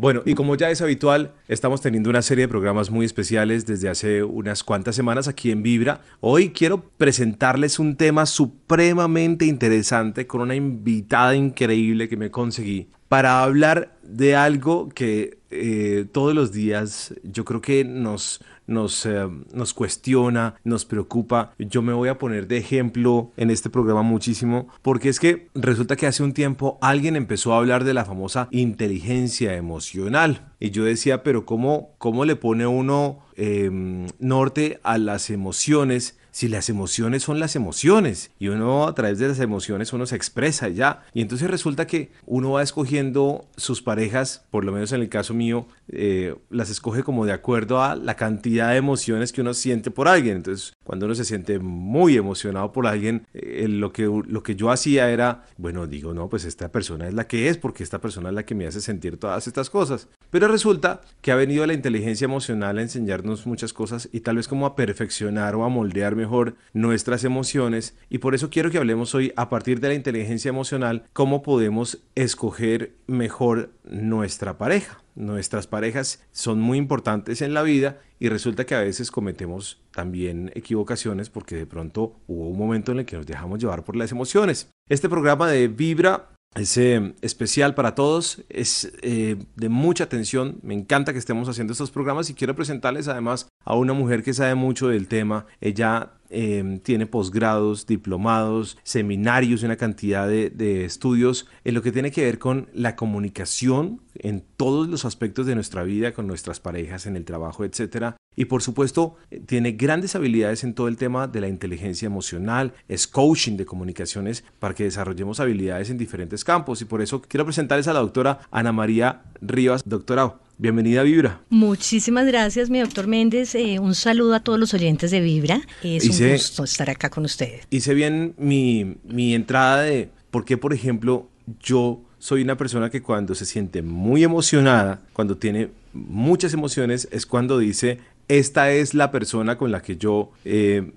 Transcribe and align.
Bueno, 0.00 0.22
y 0.24 0.32
como 0.32 0.54
ya 0.56 0.70
es 0.70 0.80
habitual, 0.80 1.34
estamos 1.46 1.82
teniendo 1.82 2.08
una 2.08 2.22
serie 2.22 2.44
de 2.44 2.48
programas 2.48 2.90
muy 2.90 3.04
especiales 3.04 3.66
desde 3.66 3.90
hace 3.90 4.22
unas 4.22 4.64
cuantas 4.64 4.96
semanas 4.96 5.28
aquí 5.28 5.50
en 5.50 5.62
Vibra. 5.62 6.00
Hoy 6.20 6.52
quiero 6.52 6.88
presentarles 6.96 7.78
un 7.78 7.96
tema 7.96 8.24
supremamente 8.24 9.44
interesante 9.44 10.26
con 10.26 10.40
una 10.40 10.54
invitada 10.54 11.36
increíble 11.36 12.08
que 12.08 12.16
me 12.16 12.30
conseguí 12.30 12.88
para 13.10 13.42
hablar 13.42 13.98
de 14.04 14.36
algo 14.36 14.88
que 14.88 15.40
eh, 15.50 16.06
todos 16.12 16.32
los 16.32 16.52
días 16.52 17.12
yo 17.24 17.44
creo 17.44 17.60
que 17.60 17.84
nos, 17.84 18.40
nos, 18.68 19.04
eh, 19.04 19.28
nos 19.52 19.74
cuestiona, 19.74 20.54
nos 20.62 20.84
preocupa. 20.84 21.52
Yo 21.58 21.82
me 21.82 21.92
voy 21.92 22.08
a 22.08 22.18
poner 22.18 22.46
de 22.46 22.58
ejemplo 22.58 23.32
en 23.36 23.50
este 23.50 23.68
programa 23.68 24.02
muchísimo 24.02 24.68
porque 24.80 25.08
es 25.08 25.18
que 25.18 25.48
resulta 25.56 25.96
que 25.96 26.06
hace 26.06 26.22
un 26.22 26.34
tiempo 26.34 26.78
alguien 26.80 27.16
empezó 27.16 27.52
a 27.52 27.58
hablar 27.58 27.82
de 27.82 27.94
la 27.94 28.04
famosa 28.04 28.46
inteligencia 28.52 29.56
emocional. 29.56 30.52
Y 30.60 30.70
yo 30.70 30.84
decía, 30.84 31.24
pero 31.24 31.44
¿cómo, 31.44 31.96
cómo 31.98 32.24
le 32.24 32.36
pone 32.36 32.68
uno 32.68 33.24
em, 33.34 34.06
norte 34.20 34.78
a 34.84 34.98
las 34.98 35.30
emociones 35.30 36.16
si 36.40 36.48
las 36.48 36.70
emociones 36.70 37.22
son 37.22 37.38
las 37.38 37.54
emociones 37.54 38.30
y 38.38 38.48
uno 38.48 38.86
a 38.86 38.94
través 38.94 39.18
de 39.18 39.28
las 39.28 39.40
emociones 39.40 39.92
uno 39.92 40.06
se 40.06 40.16
expresa 40.16 40.70
ya. 40.70 41.02
Y 41.12 41.20
entonces 41.20 41.50
resulta 41.50 41.86
que 41.86 42.12
uno 42.24 42.52
va 42.52 42.62
escogiendo 42.62 43.44
sus 43.58 43.82
parejas 43.82 44.46
por 44.50 44.64
lo 44.64 44.72
menos 44.72 44.90
en 44.92 45.02
el 45.02 45.10
caso 45.10 45.34
mío 45.34 45.66
eh, 45.92 46.34
las 46.48 46.70
escoge 46.70 47.02
como 47.02 47.26
de 47.26 47.32
acuerdo 47.32 47.82
a 47.82 47.94
la 47.94 48.16
cantidad 48.16 48.70
de 48.70 48.78
emociones 48.78 49.34
que 49.34 49.42
uno 49.42 49.52
siente 49.52 49.90
por 49.90 50.08
alguien. 50.08 50.38
Entonces 50.38 50.72
cuando 50.82 51.04
uno 51.04 51.14
se 51.14 51.26
siente 51.26 51.58
muy 51.58 52.16
emocionado 52.16 52.72
por 52.72 52.86
alguien 52.86 53.26
eh, 53.34 53.68
lo 53.68 53.92
que 53.92 54.04
lo 54.04 54.42
que 54.42 54.56
yo 54.56 54.70
hacía 54.70 55.10
era 55.10 55.44
bueno 55.58 55.86
digo 55.86 56.14
no 56.14 56.30
pues 56.30 56.46
esta 56.46 56.72
persona 56.72 57.06
es 57.06 57.12
la 57.12 57.26
que 57.26 57.50
es 57.50 57.58
porque 57.58 57.82
esta 57.82 58.00
persona 58.00 58.30
es 58.30 58.34
la 58.34 58.46
que 58.46 58.54
me 58.54 58.66
hace 58.66 58.80
sentir 58.80 59.18
todas 59.18 59.46
estas 59.46 59.68
cosas. 59.68 60.08
Pero 60.30 60.48
resulta 60.48 61.02
que 61.20 61.32
ha 61.32 61.36
venido 61.36 61.66
la 61.66 61.74
inteligencia 61.74 62.24
emocional 62.24 62.78
a 62.78 62.82
enseñarnos 62.82 63.46
muchas 63.46 63.74
cosas 63.74 64.08
y 64.10 64.20
tal 64.20 64.36
vez 64.36 64.48
como 64.48 64.64
a 64.64 64.74
perfeccionar 64.74 65.54
o 65.54 65.64
a 65.64 65.68
moldear 65.68 66.16
mejor 66.16 66.29
nuestras 66.72 67.24
emociones 67.24 67.96
y 68.08 68.18
por 68.18 68.34
eso 68.34 68.50
quiero 68.50 68.70
que 68.70 68.78
hablemos 68.78 69.14
hoy 69.14 69.32
a 69.36 69.48
partir 69.48 69.80
de 69.80 69.88
la 69.88 69.94
inteligencia 69.94 70.48
emocional 70.48 71.04
cómo 71.12 71.42
podemos 71.42 71.98
escoger 72.14 72.94
mejor 73.06 73.70
nuestra 73.84 74.58
pareja. 74.58 75.02
Nuestras 75.14 75.66
parejas 75.66 76.24
son 76.32 76.60
muy 76.60 76.78
importantes 76.78 77.42
en 77.42 77.52
la 77.52 77.62
vida 77.62 78.00
y 78.18 78.28
resulta 78.28 78.64
que 78.64 78.74
a 78.74 78.80
veces 78.80 79.10
cometemos 79.10 79.82
también 79.92 80.50
equivocaciones 80.54 81.30
porque 81.30 81.56
de 81.56 81.66
pronto 81.66 82.16
hubo 82.26 82.48
un 82.48 82.58
momento 82.58 82.92
en 82.92 83.00
el 83.00 83.06
que 83.06 83.16
nos 83.16 83.26
dejamos 83.26 83.58
llevar 83.58 83.84
por 83.84 83.96
las 83.96 84.12
emociones. 84.12 84.70
Este 84.88 85.08
programa 85.08 85.48
de 85.48 85.68
Vibra 85.68 86.30
es 86.54 86.76
eh, 86.78 87.14
especial 87.20 87.74
para 87.74 87.94
todos, 87.94 88.42
es 88.48 88.92
eh, 89.02 89.36
de 89.54 89.68
mucha 89.68 90.04
atención, 90.04 90.58
me 90.62 90.74
encanta 90.74 91.12
que 91.12 91.18
estemos 91.18 91.48
haciendo 91.48 91.72
estos 91.72 91.92
programas 91.92 92.28
y 92.28 92.34
quiero 92.34 92.56
presentarles 92.56 93.06
además 93.06 93.48
a 93.64 93.76
una 93.76 93.92
mujer 93.92 94.24
que 94.24 94.34
sabe 94.34 94.56
mucho 94.56 94.88
del 94.88 95.06
tema, 95.06 95.46
ella 95.60 96.14
Em, 96.32 96.78
tiene 96.78 97.06
posgrados, 97.06 97.86
diplomados, 97.86 98.78
seminarios, 98.84 99.64
una 99.64 99.74
cantidad 99.74 100.28
de, 100.28 100.84
estudios 100.84 101.48
en 101.64 101.74
lo 101.74 101.82
que 101.82 101.90
tiene 101.90 102.12
que 102.12 102.22
ver 102.22 102.38
con 102.38 102.68
la 102.72 102.94
comunicación 102.94 104.00
en 104.14 104.44
todos 104.56 104.88
los 104.88 105.04
aspectos 105.04 105.46
de 105.46 105.56
nuestra 105.56 105.82
vida, 105.82 106.12
con 106.12 106.28
nuestras 106.28 106.60
parejas, 106.60 107.06
en 107.06 107.16
el 107.16 107.24
trabajo, 107.24 107.64
etc. 107.64 108.14
Y 108.36 108.44
por 108.44 108.62
supuesto, 108.62 109.16
tiene 109.46 109.72
grandes 109.72 110.14
habilidades 110.14 110.62
en 110.62 110.74
todo 110.74 110.86
el 110.86 110.96
tema 110.96 111.26
de 111.26 111.40
la 111.40 111.48
inteligencia 111.48 112.06
emocional, 112.06 112.74
es 112.86 113.08
coaching 113.08 113.56
de 113.56 113.66
comunicaciones 113.66 114.44
para 114.60 114.74
que 114.74 114.84
desarrollemos 114.84 115.40
habilidades 115.40 115.90
en 115.90 115.98
diferentes 115.98 116.44
campos. 116.44 116.80
Y 116.80 116.84
por 116.84 117.02
eso 117.02 117.22
quiero 117.22 117.44
presentarles 117.44 117.88
a 117.88 117.92
la 117.92 118.00
doctora 118.00 118.38
Ana 118.52 118.70
María 118.70 119.22
Rivas. 119.40 119.82
Doctora, 119.84 120.36
Bienvenida 120.60 121.00
a 121.00 121.04
Vibra. 121.04 121.40
Muchísimas 121.48 122.26
gracias, 122.26 122.68
mi 122.68 122.80
doctor 122.80 123.06
Méndez. 123.06 123.54
Eh, 123.54 123.78
un 123.78 123.94
saludo 123.94 124.34
a 124.34 124.40
todos 124.40 124.58
los 124.60 124.74
oyentes 124.74 125.10
de 125.10 125.22
Vibra. 125.22 125.62
Es 125.82 126.20
un 126.20 126.32
gusto 126.32 126.64
estar 126.64 126.90
acá 126.90 127.08
con 127.08 127.24
ustedes. 127.24 127.66
Hice 127.70 127.94
bien 127.94 128.34
mi, 128.36 128.98
mi 129.04 129.34
entrada 129.34 129.80
de 129.80 130.10
por 130.30 130.44
qué, 130.44 130.58
por 130.58 130.74
ejemplo, 130.74 131.30
yo 131.62 132.02
soy 132.18 132.42
una 132.42 132.58
persona 132.58 132.90
que 132.90 133.00
cuando 133.00 133.34
se 133.34 133.46
siente 133.46 133.80
muy 133.80 134.22
emocionada, 134.22 135.00
cuando 135.14 135.38
tiene 135.38 135.70
muchas 135.94 136.52
emociones, 136.52 137.08
es 137.10 137.24
cuando 137.24 137.58
dice, 137.58 138.00
esta 138.28 138.70
es 138.70 138.92
la 138.92 139.10
persona 139.10 139.56
con 139.56 139.72
la 139.72 139.80
que 139.80 139.96
yo 139.96 140.30
eh, 140.44 140.92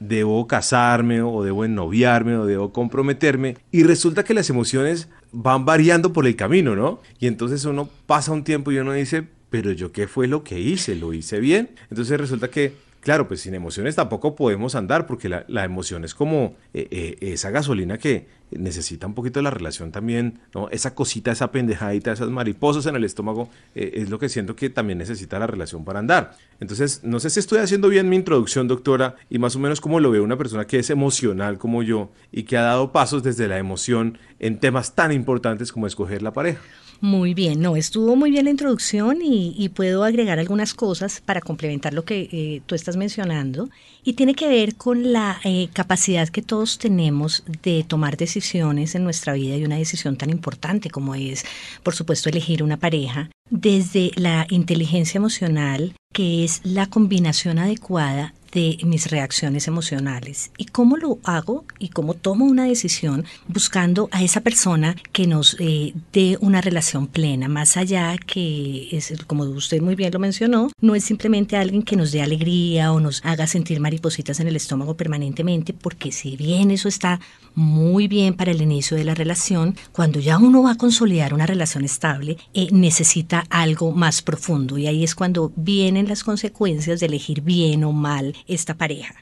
debo 0.00 0.46
casarme 0.46 1.22
o 1.22 1.42
debo 1.42 1.64
ennoviarme 1.64 2.36
o 2.36 2.44
debo 2.44 2.74
comprometerme. 2.74 3.56
Y 3.72 3.84
resulta 3.84 4.22
que 4.22 4.34
las 4.34 4.50
emociones 4.50 5.08
van 5.32 5.64
variando 5.64 6.12
por 6.12 6.26
el 6.26 6.36
camino, 6.36 6.74
¿no? 6.74 7.00
Y 7.18 7.26
entonces 7.26 7.64
uno 7.64 7.88
pasa 8.06 8.32
un 8.32 8.44
tiempo 8.44 8.72
y 8.72 8.78
uno 8.78 8.92
dice, 8.92 9.26
pero 9.50 9.72
yo 9.72 9.92
qué 9.92 10.06
fue 10.06 10.26
lo 10.26 10.44
que 10.44 10.60
hice, 10.60 10.94
lo 10.94 11.12
hice 11.12 11.40
bien. 11.40 11.70
Entonces 11.90 12.18
resulta 12.18 12.48
que 12.48 12.74
Claro, 13.08 13.26
pues 13.26 13.40
sin 13.40 13.54
emociones 13.54 13.96
tampoco 13.96 14.36
podemos 14.36 14.74
andar 14.74 15.06
porque 15.06 15.30
la, 15.30 15.64
emoción 15.64 16.04
es 16.04 16.14
como 16.14 16.56
eh, 16.74 16.88
eh, 16.90 17.16
esa 17.32 17.48
gasolina 17.48 17.96
que 17.96 18.26
necesita 18.50 19.06
un 19.06 19.14
poquito 19.14 19.38
de 19.38 19.44
la 19.44 19.50
relación 19.50 19.92
también, 19.92 20.40
¿no? 20.54 20.68
Esa 20.68 20.94
cosita, 20.94 21.32
esa 21.32 21.50
pendejadita, 21.50 22.12
esas 22.12 22.28
mariposas 22.28 22.84
en 22.84 22.96
el 22.96 23.04
estómago, 23.04 23.48
eh, 23.74 23.92
es 23.94 24.10
lo 24.10 24.18
que 24.18 24.28
siento 24.28 24.54
que 24.54 24.68
también 24.68 24.98
necesita 24.98 25.38
la 25.38 25.46
relación 25.46 25.86
para 25.86 26.00
andar. 26.00 26.36
Entonces, 26.60 27.00
no 27.02 27.18
sé 27.18 27.30
si 27.30 27.40
estoy 27.40 27.60
haciendo 27.60 27.88
bien 27.88 28.10
mi 28.10 28.16
introducción, 28.16 28.68
doctora, 28.68 29.14
y 29.30 29.38
más 29.38 29.56
o 29.56 29.58
menos 29.58 29.80
como 29.80 30.00
lo 30.00 30.10
ve 30.10 30.20
una 30.20 30.36
persona 30.36 30.66
que 30.66 30.78
es 30.78 30.90
emocional 30.90 31.56
como 31.56 31.82
yo 31.82 32.10
y 32.30 32.42
que 32.42 32.58
ha 32.58 32.62
dado 32.62 32.92
pasos 32.92 33.22
desde 33.22 33.48
la 33.48 33.56
emoción 33.56 34.18
en 34.38 34.60
temas 34.60 34.94
tan 34.94 35.12
importantes 35.12 35.72
como 35.72 35.86
escoger 35.86 36.20
la 36.20 36.34
pareja. 36.34 36.60
Muy 37.00 37.32
bien, 37.32 37.60
no, 37.60 37.76
estuvo 37.76 38.16
muy 38.16 38.32
bien 38.32 38.46
la 38.46 38.50
introducción 38.50 39.18
y, 39.22 39.68
puedo 39.68 40.02
agregar 40.02 40.40
algunas 40.40 40.74
cosas 40.74 41.22
para 41.24 41.40
complementar 41.40 41.94
lo 41.94 42.04
que 42.04 42.28
eh, 42.32 42.62
tú 42.66 42.74
estás 42.74 42.96
mencionando. 42.96 43.68
Y 44.02 44.14
tiene 44.14 44.34
que 44.34 44.48
ver 44.48 44.74
con 44.74 45.12
la 45.12 45.38
eh, 45.44 45.68
capacidad 45.72 46.28
que 46.28 46.42
todos 46.42 46.78
tenemos 46.78 47.44
de 47.62 47.84
tomar 47.86 48.16
decisiones 48.16 48.96
en 48.96 49.04
nuestra 49.04 49.34
vida 49.34 49.56
y 49.56 49.64
una 49.64 49.76
decisión 49.76 50.16
tan 50.16 50.30
importante 50.30 50.90
como 50.90 51.14
es, 51.14 51.44
por 51.84 51.94
supuesto, 51.94 52.30
elegir 52.30 52.64
una 52.64 52.78
pareja 52.78 53.30
desde 53.48 54.10
la 54.16 54.46
inteligencia 54.50 55.18
emocional, 55.18 55.94
que 56.12 56.42
es 56.42 56.60
la 56.64 56.86
combinación 56.86 57.60
adecuada 57.60 58.34
de 58.52 58.78
mis 58.84 59.10
reacciones 59.10 59.68
emocionales 59.68 60.50
y 60.56 60.66
cómo 60.66 60.96
lo 60.96 61.18
hago 61.24 61.64
y 61.78 61.88
cómo 61.88 62.14
tomo 62.14 62.44
una 62.44 62.64
decisión 62.64 63.24
buscando 63.46 64.08
a 64.12 64.22
esa 64.22 64.40
persona 64.40 64.96
que 65.12 65.26
nos 65.26 65.56
eh, 65.58 65.94
dé 66.12 66.38
una 66.40 66.60
relación 66.60 67.06
plena, 67.06 67.48
más 67.48 67.76
allá 67.76 68.16
que 68.18 68.88
es, 68.92 69.12
como 69.26 69.44
usted 69.44 69.80
muy 69.80 69.94
bien 69.94 70.12
lo 70.12 70.18
mencionó, 70.18 70.70
no 70.80 70.94
es 70.94 71.04
simplemente 71.04 71.56
alguien 71.56 71.82
que 71.82 71.96
nos 71.96 72.12
dé 72.12 72.22
alegría 72.22 72.92
o 72.92 73.00
nos 73.00 73.24
haga 73.24 73.46
sentir 73.46 73.80
maripositas 73.80 74.40
en 74.40 74.48
el 74.48 74.56
estómago 74.56 74.96
permanentemente, 74.96 75.72
porque 75.72 76.12
si 76.12 76.36
bien 76.36 76.70
eso 76.70 76.88
está 76.88 77.20
muy 77.54 78.08
bien 78.08 78.34
para 78.34 78.52
el 78.52 78.62
inicio 78.62 78.96
de 78.96 79.04
la 79.04 79.14
relación, 79.14 79.76
cuando 79.92 80.20
ya 80.20 80.38
uno 80.38 80.62
va 80.62 80.72
a 80.72 80.76
consolidar 80.76 81.34
una 81.34 81.46
relación 81.46 81.84
estable, 81.84 82.36
eh, 82.54 82.68
necesita 82.70 83.44
algo 83.50 83.92
más 83.92 84.22
profundo. 84.22 84.78
Y 84.78 84.86
ahí 84.86 85.04
es 85.04 85.14
cuando 85.14 85.52
vienen 85.56 86.08
las 86.08 86.24
consecuencias 86.24 87.00
de 87.00 87.06
elegir 87.06 87.40
bien 87.40 87.84
o 87.84 87.92
mal 87.92 88.34
esta 88.46 88.76
pareja. 88.76 89.14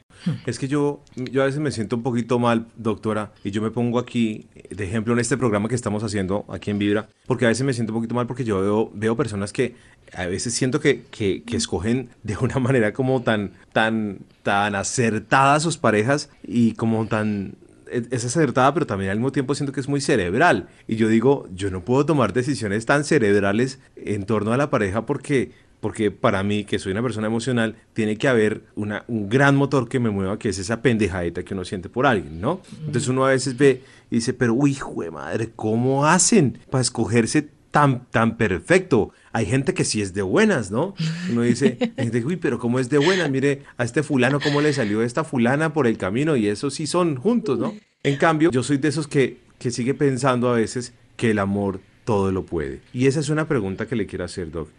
Es 0.45 0.59
que 0.59 0.67
yo, 0.67 1.03
yo 1.15 1.41
a 1.41 1.45
veces 1.45 1.59
me 1.59 1.71
siento 1.71 1.95
un 1.95 2.03
poquito 2.03 2.39
mal, 2.39 2.67
doctora, 2.75 3.31
y 3.43 3.51
yo 3.51 3.61
me 3.61 3.71
pongo 3.71 3.99
aquí, 3.99 4.47
de 4.69 4.83
ejemplo, 4.83 5.13
en 5.13 5.19
este 5.19 5.37
programa 5.37 5.69
que 5.69 5.75
estamos 5.75 6.03
haciendo 6.03 6.45
aquí 6.49 6.71
en 6.71 6.79
Vibra, 6.79 7.07
porque 7.25 7.45
a 7.45 7.49
veces 7.49 7.65
me 7.65 7.73
siento 7.73 7.93
un 7.93 7.99
poquito 7.99 8.15
mal 8.15 8.27
porque 8.27 8.43
yo 8.43 8.59
veo, 8.61 8.91
veo 8.93 9.15
personas 9.15 9.53
que 9.53 9.75
a 10.13 10.25
veces 10.25 10.53
siento 10.53 10.79
que, 10.79 11.03
que, 11.11 11.43
que 11.43 11.57
escogen 11.57 12.09
de 12.23 12.37
una 12.37 12.59
manera 12.59 12.93
como 12.93 13.21
tan, 13.21 13.53
tan, 13.73 14.19
tan 14.43 14.75
acertada 14.75 15.59
sus 15.59 15.77
parejas 15.77 16.29
y 16.43 16.73
como 16.73 17.05
tan 17.07 17.55
es 17.89 18.25
acertada, 18.25 18.73
pero 18.73 18.85
también 18.85 19.11
al 19.11 19.17
mismo 19.17 19.31
tiempo 19.31 19.55
siento 19.55 19.71
que 19.71 19.79
es 19.79 19.87
muy 19.87 20.01
cerebral. 20.01 20.67
Y 20.87 20.95
yo 20.95 21.07
digo, 21.07 21.47
yo 21.53 21.71
no 21.71 21.83
puedo 21.83 22.05
tomar 22.05 22.33
decisiones 22.33 22.85
tan 22.85 23.03
cerebrales 23.03 23.79
en 23.95 24.25
torno 24.25 24.53
a 24.53 24.57
la 24.57 24.69
pareja 24.69 25.05
porque 25.05 25.51
porque 25.79 26.09
para 26.09 26.41
mí, 26.43 26.63
que 26.63 26.79
soy 26.79 26.91
una 26.91 27.03
persona 27.03 27.27
emocional, 27.27 27.75
tiene 27.93 28.17
que 28.17 28.27
haber 28.27 28.63
una, 28.75 29.03
un 29.07 29.29
gran 29.29 29.55
motor 29.55 29.87
que 29.87 29.99
me 29.99 30.09
mueva, 30.09 30.39
que 30.39 30.49
es 30.49 30.57
esa 30.57 30.81
pendejadita 30.81 31.43
que 31.43 31.53
uno 31.53 31.65
siente 31.65 31.87
por 31.87 32.07
alguien, 32.07 32.41
¿no? 32.41 32.61
Entonces 32.79 33.07
uno 33.07 33.25
a 33.25 33.29
veces 33.29 33.57
ve 33.57 33.83
y 34.09 34.15
dice, 34.15 34.33
pero 34.33 34.53
uy, 34.53 34.71
hijo 34.71 35.01
de 35.01 35.11
madre, 35.11 35.51
¿cómo 35.55 36.05
hacen 36.05 36.59
para 36.71 36.81
escogerse 36.81 37.49
tan, 37.69 38.05
tan 38.07 38.37
perfecto? 38.37 39.11
Hay 39.33 39.45
gente 39.45 39.75
que 39.75 39.83
sí 39.83 40.01
es 40.01 40.15
de 40.15 40.23
buenas, 40.23 40.71
¿no? 40.71 40.95
Uno 41.29 41.43
dice, 41.43 41.77
uy, 42.25 42.37
pero 42.37 42.57
¿cómo 42.57 42.79
es 42.79 42.89
de 42.89 42.97
buenas? 42.97 43.29
Mire, 43.29 43.63
a 43.77 43.83
este 43.83 44.01
fulano, 44.01 44.39
¿cómo 44.39 44.61
le 44.61 44.73
salió 44.73 45.03
esta 45.03 45.23
fulana 45.23 45.73
por 45.73 45.85
el 45.85 45.97
camino? 45.97 46.35
Y 46.35 46.47
eso 46.47 46.71
sí 46.71 46.87
son 46.87 47.17
juntos, 47.17 47.59
¿no? 47.59 47.75
En 48.01 48.17
cambio, 48.17 48.49
yo 48.49 48.63
soy 48.63 48.77
de 48.77 48.87
esos 48.87 49.07
que, 49.07 49.37
que 49.59 49.69
sigue 49.69 49.93
pensando 49.93 50.49
a 50.49 50.55
veces 50.55 50.93
que 51.17 51.31
el 51.31 51.39
amor 51.39 51.81
todo 52.03 52.31
lo 52.31 52.45
puede. 52.45 52.81
Y 52.93 53.05
esa 53.05 53.19
es 53.19 53.29
una 53.29 53.47
pregunta 53.47 53.85
que 53.85 53.95
le 53.95 54.07
quiero 54.07 54.25
hacer, 54.25 54.49
Doc 54.49 54.69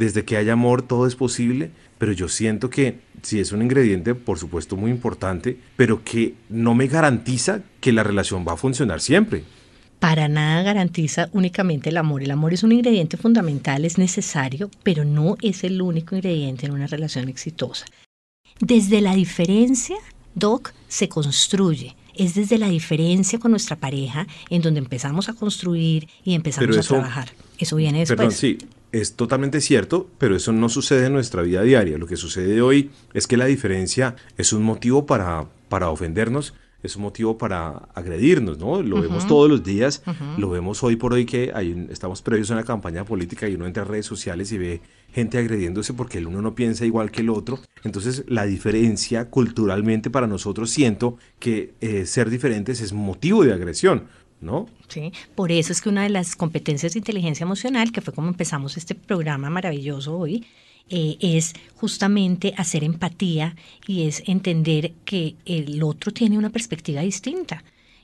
desde 0.00 0.24
que 0.24 0.38
haya 0.38 0.54
amor 0.54 0.80
todo 0.80 1.06
es 1.06 1.14
posible, 1.14 1.70
pero 1.98 2.12
yo 2.12 2.30
siento 2.30 2.70
que 2.70 3.00
sí 3.20 3.38
es 3.38 3.52
un 3.52 3.60
ingrediente, 3.60 4.14
por 4.14 4.38
supuesto, 4.38 4.74
muy 4.74 4.90
importante, 4.90 5.58
pero 5.76 6.02
que 6.02 6.34
no 6.48 6.74
me 6.74 6.86
garantiza 6.86 7.60
que 7.80 7.92
la 7.92 8.02
relación 8.02 8.46
va 8.48 8.54
a 8.54 8.56
funcionar 8.56 9.02
siempre. 9.02 9.44
para 9.98 10.28
nada 10.28 10.62
garantiza 10.62 11.28
únicamente 11.32 11.90
el 11.90 11.98
amor. 11.98 12.22
El 12.22 12.30
amor 12.30 12.54
es 12.54 12.62
un 12.62 12.72
ingrediente 12.72 13.18
fundamental, 13.18 13.84
es 13.84 13.98
necesario, 13.98 14.70
pero 14.82 15.04
no 15.04 15.36
es 15.42 15.62
el 15.62 15.82
único 15.82 16.16
ingrediente 16.16 16.64
en 16.64 16.72
una 16.72 16.86
relación 16.86 17.28
exitosa. 17.28 17.84
Desde 18.60 19.02
la 19.02 19.14
diferencia, 19.14 19.96
Doc, 20.34 20.72
se 20.88 21.10
construye. 21.10 21.94
Es 22.14 22.34
desde 22.34 22.56
la 22.56 22.70
diferencia 22.70 23.38
con 23.38 23.50
nuestra 23.50 23.76
pareja 23.76 24.26
en 24.48 24.62
donde 24.62 24.80
empezamos 24.80 25.28
a 25.28 25.34
construir 25.34 26.08
y 26.24 26.34
empezamos 26.34 26.78
a 26.78 26.82
trabajar. 26.82 27.28
Eso 27.58 27.76
viene 27.76 27.98
después. 27.98 28.16
Perdón, 28.16 28.32
sí, 28.32 28.56
es 28.92 29.14
totalmente 29.14 29.60
cierto, 29.60 30.08
pero 30.18 30.36
eso 30.36 30.52
no 30.52 30.68
sucede 30.68 31.06
en 31.06 31.12
nuestra 31.12 31.42
vida 31.42 31.62
diaria. 31.62 31.98
Lo 31.98 32.06
que 32.06 32.16
sucede 32.16 32.60
hoy 32.62 32.90
es 33.14 33.26
que 33.26 33.36
la 33.36 33.46
diferencia 33.46 34.16
es 34.36 34.52
un 34.52 34.62
motivo 34.62 35.06
para, 35.06 35.46
para 35.68 35.90
ofendernos, 35.90 36.54
es 36.82 36.96
un 36.96 37.02
motivo 37.02 37.36
para 37.36 37.88
agredirnos, 37.94 38.58
¿no? 38.58 38.82
Lo 38.82 39.02
vemos 39.02 39.26
todos 39.26 39.50
los 39.50 39.62
días, 39.62 40.02
lo 40.38 40.48
vemos 40.48 40.82
hoy 40.82 40.96
por 40.96 41.12
hoy 41.12 41.26
que 41.26 41.52
hay, 41.54 41.86
estamos 41.90 42.22
previos 42.22 42.50
a 42.50 42.54
una 42.54 42.64
campaña 42.64 43.04
política 43.04 43.48
y 43.48 43.54
uno 43.54 43.66
entra 43.66 43.82
a 43.82 43.86
redes 43.86 44.06
sociales 44.06 44.50
y 44.52 44.58
ve 44.58 44.80
gente 45.12 45.38
agrediéndose 45.38 45.92
porque 45.92 46.18
el 46.18 46.26
uno 46.26 46.40
no 46.40 46.54
piensa 46.54 46.86
igual 46.86 47.10
que 47.10 47.20
el 47.20 47.30
otro. 47.30 47.60
Entonces 47.84 48.24
la 48.28 48.46
diferencia 48.46 49.28
culturalmente 49.28 50.08
para 50.08 50.26
nosotros 50.26 50.70
siento 50.70 51.18
que 51.38 51.74
eh, 51.80 52.06
ser 52.06 52.30
diferentes 52.30 52.80
es 52.80 52.92
motivo 52.92 53.44
de 53.44 53.52
agresión. 53.52 54.04
¿No? 54.40 54.68
Sí, 54.88 55.12
por 55.34 55.52
eso 55.52 55.72
es 55.72 55.80
que 55.80 55.88
una 55.88 56.02
de 56.02 56.08
las 56.08 56.36
competencias 56.36 56.92
de 56.92 56.98
inteligencia 56.98 57.44
emocional, 57.44 57.92
que 57.92 58.00
fue 58.00 58.14
como 58.14 58.28
empezamos 58.28 58.76
este 58.76 58.94
programa 58.94 59.50
maravilloso 59.50 60.16
hoy, 60.16 60.46
eh, 60.88 61.16
es 61.20 61.54
justamente 61.76 62.52
hacer 62.56 62.82
empatía 62.82 63.54
y 63.86 64.08
es 64.08 64.24
entender 64.26 64.92
que 65.04 65.36
el 65.44 65.82
otro 65.82 66.12
tiene 66.12 66.36
una 66.36 66.50
perspectiva 66.50 67.02
distinta. 67.02 67.62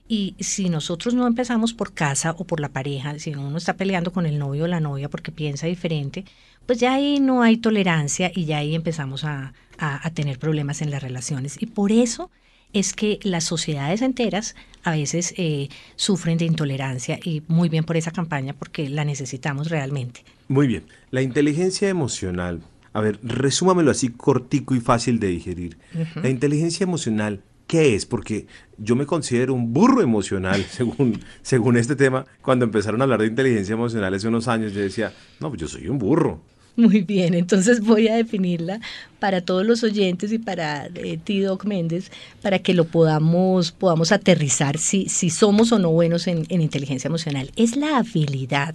Y 0.09 0.37
si 0.39 0.69
nosotros 0.69 1.15
no 1.15 1.27
empezamos 1.27 1.75
por 1.75 1.93
casa 1.93 2.37
o 2.39 2.45
por 2.45 2.61
la 2.61 2.69
pareja, 2.69 3.19
si 3.19 3.35
uno 3.35 3.57
está 3.57 3.75
peleando 3.75 4.13
con 4.13 4.25
el 4.25 4.39
novio 4.39 4.65
o 4.65 4.69
la 4.69 4.79
novia 4.79 5.09
porque 5.09 5.33
piensa 5.33 5.67
diferente, 5.67 6.25
pues 6.65 6.79
ya 6.79 6.95
ahí 6.95 7.19
no 7.19 7.43
hay 7.43 7.57
tolerancia 7.57 8.31
y 8.33 8.45
ya 8.45 8.59
ahí 8.59 8.77
empezamos 8.77 9.25
a, 9.25 9.53
a 9.79 10.11
tener 10.11 10.39
problemas 10.39 10.81
en 10.81 10.93
las 10.93 11.03
relaciones. 11.03 11.61
Y 11.61 11.67
por 11.67 11.91
eso 11.91 12.31
es 12.79 12.93
que 12.93 13.19
las 13.23 13.45
sociedades 13.45 14.03
enteras 14.03 14.55
a 14.85 14.91
veces 14.93 15.33
eh, 15.39 15.69
sufren 15.97 16.37
de 16.37 16.45
intolerancia 16.45 17.19
y 17.25 17.43
muy 17.49 17.71
bien 17.71 17.85
por 17.85 17.97
esa 17.97 18.11
campaña 18.11 18.53
porque 18.53 18.89
la 18.91 19.05
necesitamos 19.05 19.71
realmente. 19.71 20.25
Muy 20.49 20.67
bien. 20.67 20.85
La 21.11 21.23
inteligencia 21.23 21.89
emocional, 21.89 22.63
a 22.93 23.01
ver, 23.01 23.19
resúmamelo 23.23 23.91
así 23.91 24.11
cortico 24.11 24.75
y 24.75 24.81
fácil 24.81 25.19
de 25.19 25.29
digerir. 25.29 25.79
La 26.23 26.29
inteligencia 26.29 26.85
emocional, 26.85 27.43
¿qué 27.67 27.95
es? 27.95 28.05
Porque 28.05 28.47
yo 28.77 28.95
me 28.95 29.07
considero 29.07 29.55
un 29.55 29.73
burro 29.73 30.03
emocional, 30.03 30.63
según, 30.71 31.21
según 31.41 31.79
este 31.79 31.97
tema. 31.97 32.27
Cuando 32.43 32.67
empezaron 32.67 33.01
a 33.01 33.05
hablar 33.05 33.21
de 33.21 33.29
inteligencia 33.29 33.73
emocional 33.73 34.13
hace 34.13 34.29
unos 34.29 34.49
años, 34.49 34.75
yo 34.75 34.83
decía, 34.83 35.15
no, 35.41 35.49
pues 35.49 35.63
yo 35.63 35.67
soy 35.67 35.89
un 35.89 35.99
burro. 35.99 36.43
Muy 36.79 37.01
bien, 37.01 37.33
entonces 37.35 37.81
voy 37.81 38.09
a 38.09 38.17
definirla 38.17 38.81
para 39.19 39.41
todos 39.41 39.65
los 39.65 39.83
oyentes 39.83 40.31
y 40.33 40.39
para 40.39 40.87
eh, 40.95 41.19
ti, 41.23 41.41
Doc 41.41 41.65
Méndez, 41.65 42.11
para 42.43 42.59
que 42.59 42.75
lo 42.75 42.85
podamos, 42.85 43.73
podamos 43.73 44.13
aterrizar 44.13 44.77
si, 44.77 45.09
si 45.09 45.31
somos 45.31 45.73
o 45.73 45.79
no 45.79 45.91
buenos 45.91 46.27
en, 46.27 46.45
en 46.51 46.61
inteligencia 46.61 47.09
emocional. 47.09 47.51
Es 47.57 47.77
la 47.77 47.97
habilidad 47.97 48.75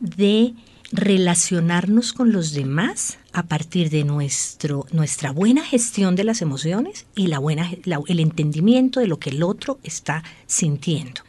de 0.00 0.54
relacionarnos 0.90 2.12
con 2.12 2.32
los 2.32 2.52
demás 2.52 3.18
a 3.32 3.44
partir 3.44 3.90
de 3.90 4.04
nuestro, 4.04 4.86
nuestra 4.90 5.32
buena 5.32 5.62
gestión 5.62 6.16
de 6.16 6.24
las 6.24 6.42
emociones 6.42 7.06
y 7.14 7.26
la 7.26 7.38
buena, 7.38 7.70
el 8.08 8.20
entendimiento 8.20 8.98
de 9.00 9.06
lo 9.06 9.18
que 9.18 9.30
el 9.30 9.42
otro 9.42 9.78
está 9.82 10.24
sintiendo. 10.46 11.22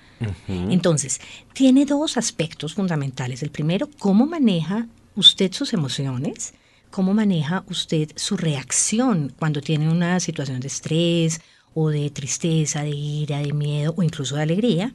Entonces, 0.50 1.22
tiene 1.54 1.86
dos 1.86 2.18
aspectos 2.18 2.74
fundamentales. 2.74 3.42
El 3.42 3.52
primero, 3.52 3.90
cómo 4.00 4.26
maneja 4.26 4.88
usted 5.20 5.52
sus 5.52 5.74
emociones, 5.74 6.54
cómo 6.90 7.14
maneja 7.14 7.64
usted 7.68 8.12
su 8.16 8.38
reacción 8.38 9.34
cuando 9.38 9.62
tiene 9.62 9.90
una 9.90 10.20
situación 10.20 10.60
de 10.62 10.68
estrés 10.68 11.42
o 11.74 11.90
de 11.90 12.10
tristeza, 12.10 12.84
de 12.84 12.90
ira, 12.90 13.40
de 13.40 13.54
miedo 13.54 13.94
o 13.98 14.04
incluso 14.04 14.36
de 14.38 14.44
alegría, 14.44 14.94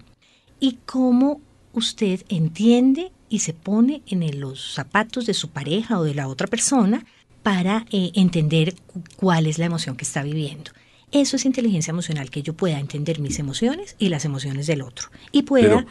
y 0.58 0.78
cómo 0.86 1.40
usted 1.72 2.22
entiende 2.28 3.12
y 3.28 3.40
se 3.40 3.52
pone 3.52 4.02
en 4.06 4.40
los 4.40 4.74
zapatos 4.74 5.26
de 5.26 5.34
su 5.34 5.50
pareja 5.50 5.98
o 5.98 6.04
de 6.04 6.14
la 6.14 6.28
otra 6.28 6.46
persona 6.46 7.04
para 7.42 7.84
eh, 7.90 8.10
entender 8.14 8.74
cuál 9.16 9.46
es 9.46 9.58
la 9.58 9.66
emoción 9.66 9.96
que 9.96 10.04
está 10.04 10.22
viviendo. 10.22 10.70
Eso 11.12 11.36
es 11.36 11.44
inteligencia 11.44 11.90
emocional, 11.92 12.30
que 12.30 12.42
yo 12.42 12.54
pueda 12.54 12.80
entender 12.80 13.20
mis 13.20 13.38
emociones 13.38 13.94
y 13.98 14.08
las 14.08 14.24
emociones 14.24 14.66
del 14.66 14.82
otro 14.82 15.10
y 15.30 15.42
pueda 15.42 15.86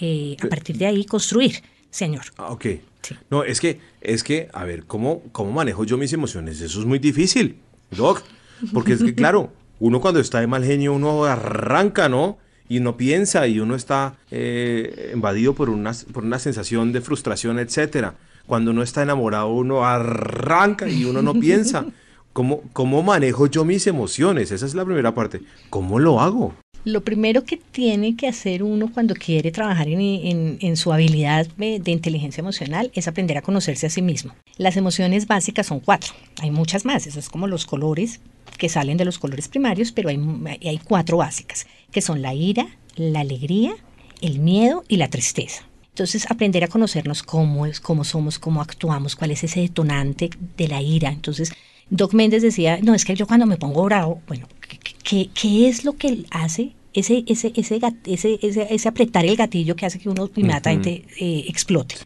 eh, 0.00 0.36
a 0.42 0.48
partir 0.48 0.78
de 0.78 0.86
ahí 0.86 1.04
construir, 1.04 1.62
señor. 1.96 2.24
Ah, 2.36 2.50
ok. 2.50 2.66
No, 3.30 3.44
es 3.44 3.60
que, 3.60 3.80
es 4.00 4.22
que, 4.22 4.48
a 4.52 4.64
ver, 4.64 4.84
¿cómo, 4.84 5.22
¿cómo 5.32 5.52
manejo 5.52 5.84
yo 5.84 5.96
mis 5.96 6.12
emociones? 6.12 6.60
Eso 6.60 6.80
es 6.80 6.86
muy 6.86 6.98
difícil, 6.98 7.56
Doc. 7.90 8.22
Porque 8.72 8.92
es 8.92 9.02
que, 9.02 9.14
claro, 9.22 9.52
uno 9.78 10.00
cuando 10.00 10.20
está 10.20 10.40
de 10.40 10.46
mal 10.46 10.64
genio, 10.64 10.92
uno 10.92 11.24
arranca, 11.24 12.08
¿no? 12.08 12.38
Y 12.68 12.80
no 12.80 12.96
piensa 12.96 13.46
y 13.46 13.60
uno 13.60 13.76
está 13.76 14.16
eh, 14.30 15.12
invadido 15.14 15.54
por 15.54 15.70
una, 15.70 15.92
por 16.12 16.24
una 16.24 16.38
sensación 16.38 16.92
de 16.92 17.00
frustración, 17.00 17.58
etcétera. 17.58 18.16
Cuando 18.46 18.72
uno 18.72 18.82
está 18.82 19.02
enamorado, 19.02 19.48
uno 19.48 19.84
arranca 19.84 20.88
y 20.88 21.04
uno 21.04 21.22
no 21.22 21.34
piensa. 21.34 21.86
¿Cómo, 22.32 22.62
¿Cómo 22.74 23.02
manejo 23.02 23.46
yo 23.46 23.64
mis 23.64 23.86
emociones? 23.86 24.50
Esa 24.50 24.66
es 24.66 24.74
la 24.74 24.84
primera 24.84 25.14
parte. 25.14 25.40
¿Cómo 25.70 25.98
lo 25.98 26.20
hago? 26.20 26.54
Lo 26.86 27.02
primero 27.02 27.42
que 27.44 27.56
tiene 27.56 28.14
que 28.14 28.28
hacer 28.28 28.62
uno 28.62 28.92
cuando 28.94 29.16
quiere 29.16 29.50
trabajar 29.50 29.88
en, 29.88 30.76
su 30.76 30.92
habilidad 30.92 31.48
de, 31.56 31.90
inteligencia 31.90 32.40
emocional 32.40 32.92
es 32.94 33.08
aprender 33.08 33.36
a 33.36 33.42
conocerse 33.42 33.88
a 33.88 33.90
sí 33.90 34.02
mismo. 34.02 34.36
Las 34.56 34.76
emociones 34.76 35.26
básicas 35.26 35.66
son 35.66 35.80
cuatro, 35.80 36.12
hay 36.40 36.52
muchas 36.52 36.84
más, 36.84 37.08
eso 37.08 37.18
es 37.18 37.28
como 37.28 37.48
los 37.48 37.66
colores 37.66 38.20
que 38.56 38.68
salen 38.68 38.98
de 38.98 39.04
los 39.04 39.18
colores 39.18 39.48
primarios, 39.48 39.90
pero 39.90 40.10
hay, 40.10 40.20
hay 40.64 40.78
cuatro 40.78 41.16
básicas, 41.16 41.66
que 41.90 42.02
son 42.02 42.22
la 42.22 42.34
ira, 42.34 42.68
la 42.94 43.18
alegría, 43.18 43.74
el 44.20 44.38
miedo 44.38 44.84
y 44.86 44.98
la 44.98 45.10
tristeza. 45.10 45.64
Entonces, 45.88 46.30
aprender 46.30 46.62
a 46.62 46.68
conocernos 46.68 47.24
cómo 47.24 47.66
es, 47.66 47.80
cómo 47.80 48.04
somos, 48.04 48.38
cómo 48.38 48.62
actuamos, 48.62 49.16
cuál 49.16 49.32
es 49.32 49.42
ese 49.42 49.58
detonante 49.58 50.30
de 50.56 50.68
la 50.68 50.80
ira. 50.80 51.10
Entonces, 51.10 51.52
Doc 51.90 52.14
Méndez 52.14 52.42
decía, 52.42 52.78
no, 52.82 52.94
es 52.94 53.04
que 53.04 53.14
yo 53.14 53.26
cuando 53.26 53.46
me 53.46 53.56
pongo 53.56 53.84
bravo, 53.84 54.20
bueno, 54.26 54.48
¿qué, 55.04 55.30
qué 55.32 55.68
es 55.68 55.84
lo 55.84 55.92
que 55.94 56.24
hace 56.30 56.72
ese, 56.92 57.24
ese, 57.26 57.52
ese, 57.54 57.80
ese, 58.06 58.38
ese, 58.70 58.88
apretar 58.88 59.24
el 59.24 59.36
gatillo 59.36 59.76
que 59.76 59.86
hace 59.86 59.98
que 59.98 60.08
uno 60.08 60.28
inmediatamente 60.34 61.04
eh, 61.20 61.44
explote? 61.48 61.96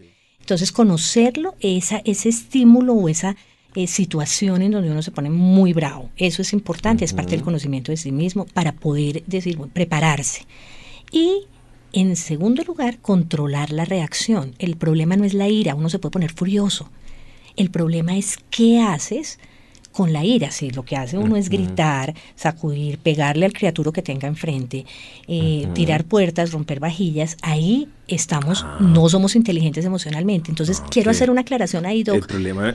Entonces, 0.41 0.73
conocerlo, 0.73 1.55
esa, 1.61 2.03
ese 2.05 2.29
estímulo 2.29 2.94
o 2.94 3.09
esa 3.09 3.37
eh, 3.75 3.87
situación 3.87 4.63
en 4.63 4.72
donde 4.72 4.91
uno 4.91 5.01
se 5.01 5.13
pone 5.13 5.31
muy 5.31 5.72
bravo, 5.72 6.10
eso 6.17 6.43
es 6.43 6.53
importante, 6.53 7.05
es 7.05 7.13
parte 7.13 7.32
del 7.32 7.43
conocimiento 7.43 7.93
de 7.93 7.96
sí 7.96 8.13
mismo 8.13 8.46
para 8.46 8.72
poder 8.72 9.22
decir, 9.27 9.58
prepararse. 9.72 10.43
Y 11.13 11.46
en 11.93 12.17
segundo 12.17 12.63
lugar, 12.65 12.99
controlar 12.99 13.72
la 13.72 13.84
reacción. 13.84 14.55
El 14.58 14.77
problema 14.77 15.17
no 15.17 15.25
es 15.25 15.34
la 15.34 15.49
ira, 15.49 15.75
uno 15.75 15.89
se 15.89 15.99
puede 15.99 16.13
poner 16.13 16.32
furioso. 16.32 16.89
El 17.56 17.70
problema 17.70 18.17
es 18.17 18.39
qué 18.51 18.81
haces 18.81 19.39
con 19.93 20.13
la 20.13 20.25
ira. 20.25 20.51
Si 20.51 20.70
lo 20.70 20.85
que 20.85 20.97
hace 20.97 21.19
uno 21.19 21.37
es 21.37 21.49
gritar, 21.49 22.15
sacudir, 22.35 22.99
pegarle 22.99 23.47
al 23.47 23.53
criatura 23.53 23.93
que 23.93 24.03
tenga 24.03 24.29
enfrente, 24.29 24.87
eh, 25.27 25.69
tirar 25.75 26.05
puertas, 26.05 26.53
romper 26.53 26.81
vajillas, 26.81 27.37
ahí 27.43 27.89
estamos, 28.09 28.65
ah. 28.65 28.79
no 28.81 29.09
somos 29.09 29.37
inteligentes 29.37 29.85
emocionalmente. 29.85 30.51
Entonces, 30.51 30.82
quiero 30.91 31.11
hacer 31.11 31.31
una 31.31 31.43
aclaración 31.43 31.87
ahí, 31.87 32.03
Doc. 32.03 32.17
El 32.17 32.27
problema, 32.27 32.70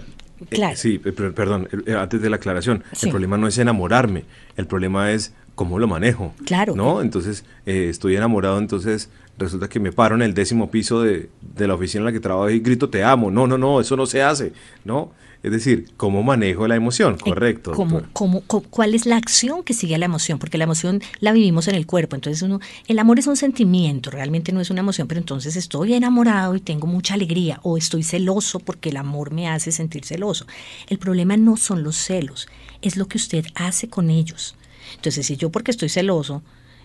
eh, 0.52 0.76
sí, 0.76 1.00
perdón, 1.00 1.70
eh, 1.86 1.94
antes 1.94 2.22
de 2.22 2.30
la 2.30 2.36
aclaración, 2.36 2.84
el 3.02 3.10
problema 3.10 3.38
no 3.38 3.48
es 3.48 3.58
enamorarme, 3.58 4.26
el 4.58 4.68
problema 4.68 5.12
es 5.12 5.34
cómo 5.56 5.80
lo 5.80 5.88
manejo. 5.88 6.34
Claro. 6.46 6.76
¿No? 6.76 7.02
Entonces, 7.02 7.46
estoy 7.66 8.16
enamorado, 8.16 8.60
entonces 8.60 9.10
resulta 9.38 9.68
que 9.68 9.80
me 9.80 9.92
paro 9.92 10.16
en 10.16 10.22
el 10.22 10.34
décimo 10.34 10.70
piso 10.70 11.02
de, 11.02 11.30
de, 11.42 11.68
la 11.68 11.76
oficina 11.76 12.02
en 12.02 12.06
la 12.06 12.12
que 12.12 12.20
trabajo 12.20 12.50
y 12.50 12.60
grito 12.60 12.90
te 12.90 13.04
amo. 13.04 13.32
No, 13.32 13.48
no, 13.48 13.58
no, 13.58 13.82
eso 13.82 13.96
no 13.98 14.06
se 14.06 14.22
hace, 14.22 14.54
¿no? 14.84 15.12
Es 15.46 15.52
decir, 15.52 15.90
¿cómo 15.96 16.24
manejo 16.24 16.68
la 16.68 16.76
emoción? 16.76 17.18
Eh, 17.24 17.30
Correcto. 17.30 17.74
¿Cómo, 17.74 18.02
cómo, 18.14 18.42
cuál 18.42 18.96
es 18.96 19.06
la 19.06 19.16
acción 19.16 19.64
que 19.64 19.76
sigue 19.76 19.94
a 19.94 20.00
la 20.00 20.06
emoción? 20.06 20.40
Porque 20.40 20.58
la 20.58 20.64
emoción 20.64 21.02
la 21.20 21.34
vivimos 21.34 21.68
en 21.68 21.76
el 21.76 21.86
cuerpo. 21.86 22.16
Entonces, 22.16 22.42
uno, 22.42 22.60
el 22.88 22.98
amor 22.98 23.20
es 23.20 23.28
un 23.28 23.38
sentimiento, 23.38 24.10
realmente 24.10 24.52
no 24.52 24.60
es 24.60 24.72
una 24.72 24.80
emoción, 24.80 25.08
pero 25.08 25.20
entonces 25.20 25.56
estoy 25.56 25.94
enamorado 25.94 26.56
y 26.56 26.62
tengo 26.62 26.88
mucha 26.88 27.14
alegría 27.14 27.60
o 27.62 27.78
estoy 27.78 28.02
celoso 28.02 28.60
porque 28.60 28.90
el 28.90 28.98
amor 28.98 29.32
me 29.32 29.48
hace 29.48 29.72
sentir 29.72 30.04
celoso. 30.04 30.48
El 30.88 30.98
problema 30.98 31.38
no 31.38 31.58
son 31.58 31.84
los 31.84 31.96
celos, 31.96 32.48
es 32.82 32.98
lo 32.98 33.08
que 33.08 33.18
usted 33.18 33.46
hace 33.54 33.88
con 33.88 34.10
ellos. 34.10 34.56
Entonces, 34.96 35.25
si 35.25 35.38
yo 35.38 35.50
porque 35.50 35.72
estoy 35.72 35.89
celoso, 35.89 36.44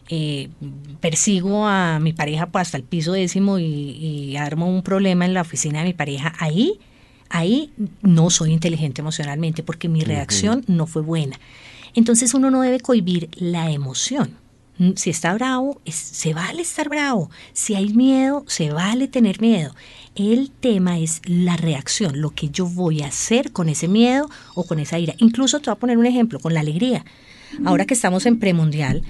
eh, 0.09 0.49
persigo 1.01 1.67
a 1.67 1.99
mi 2.01 2.13
pareja 2.13 2.49
hasta 2.53 2.77
el 2.77 2.83
piso 2.83 3.13
décimo 3.13 3.59
y, 3.59 3.65
y, 3.65 4.37
armo 4.37 4.67
un 4.67 4.83
problema 4.83 5.25
en 5.25 5.35
la 5.35 5.43
oficina 5.43 5.81
de 5.81 5.85
mi 5.85 5.93
pareja, 5.93 6.33
ahí 6.39 6.79
ahí 7.29 7.73
no 8.03 8.29
soy 8.29 8.53
inteligente 8.53 9.03
emocionalmente 9.03 9.63
porque 9.63 9.89
mi 9.89 10.03
reacción 10.03 10.65
no 10.67 10.87
fue 10.87 11.03
buena. 11.03 11.39
Entonces 11.95 12.35
uno 12.35 12.51
no 12.51 12.63
debe 12.63 12.81
cohibir 12.81 13.29
la 13.37 13.71
emoción, 13.71 14.37
Mm, 14.81 14.93
si 14.97 15.11
está 15.11 15.35
bravo, 15.35 15.79
se 15.85 16.33
vale 16.33 16.63
estar 16.63 16.89
bravo. 16.89 17.31
Si 17.53 17.75
hay 17.75 17.91
miedo, 17.93 18.45
se 18.49 18.71
vale 18.71 19.09
tener 19.09 19.39
miedo. 19.39 19.75
El 20.15 20.51
tema 20.51 20.99
es 20.99 21.21
la 21.27 21.59
reacción, 21.59 22.23
lo 22.23 22.31
que 22.31 22.49
yo 22.49 22.65
voy 22.65 23.03
a 23.03 23.09
hacer 23.09 23.53
con 23.53 23.69
ese 23.69 23.89
miedo 23.89 24.31
o 24.55 24.65
con 24.65 24.79
esa 24.79 24.99
ira. 24.99 25.15
Incluso 25.19 25.61
te 25.61 25.69
voy 25.69 25.77
a 25.77 25.79
poner 25.79 25.99
un 25.99 26.07
ejemplo, 26.07 26.41
con 26.41 26.55
la 26.55 26.61
alegría. 26.61 27.05
Ahora 27.65 27.85
que 27.85 27.95
estamos 27.95 28.27
en 28.27 28.39
premundial, 28.39 29.03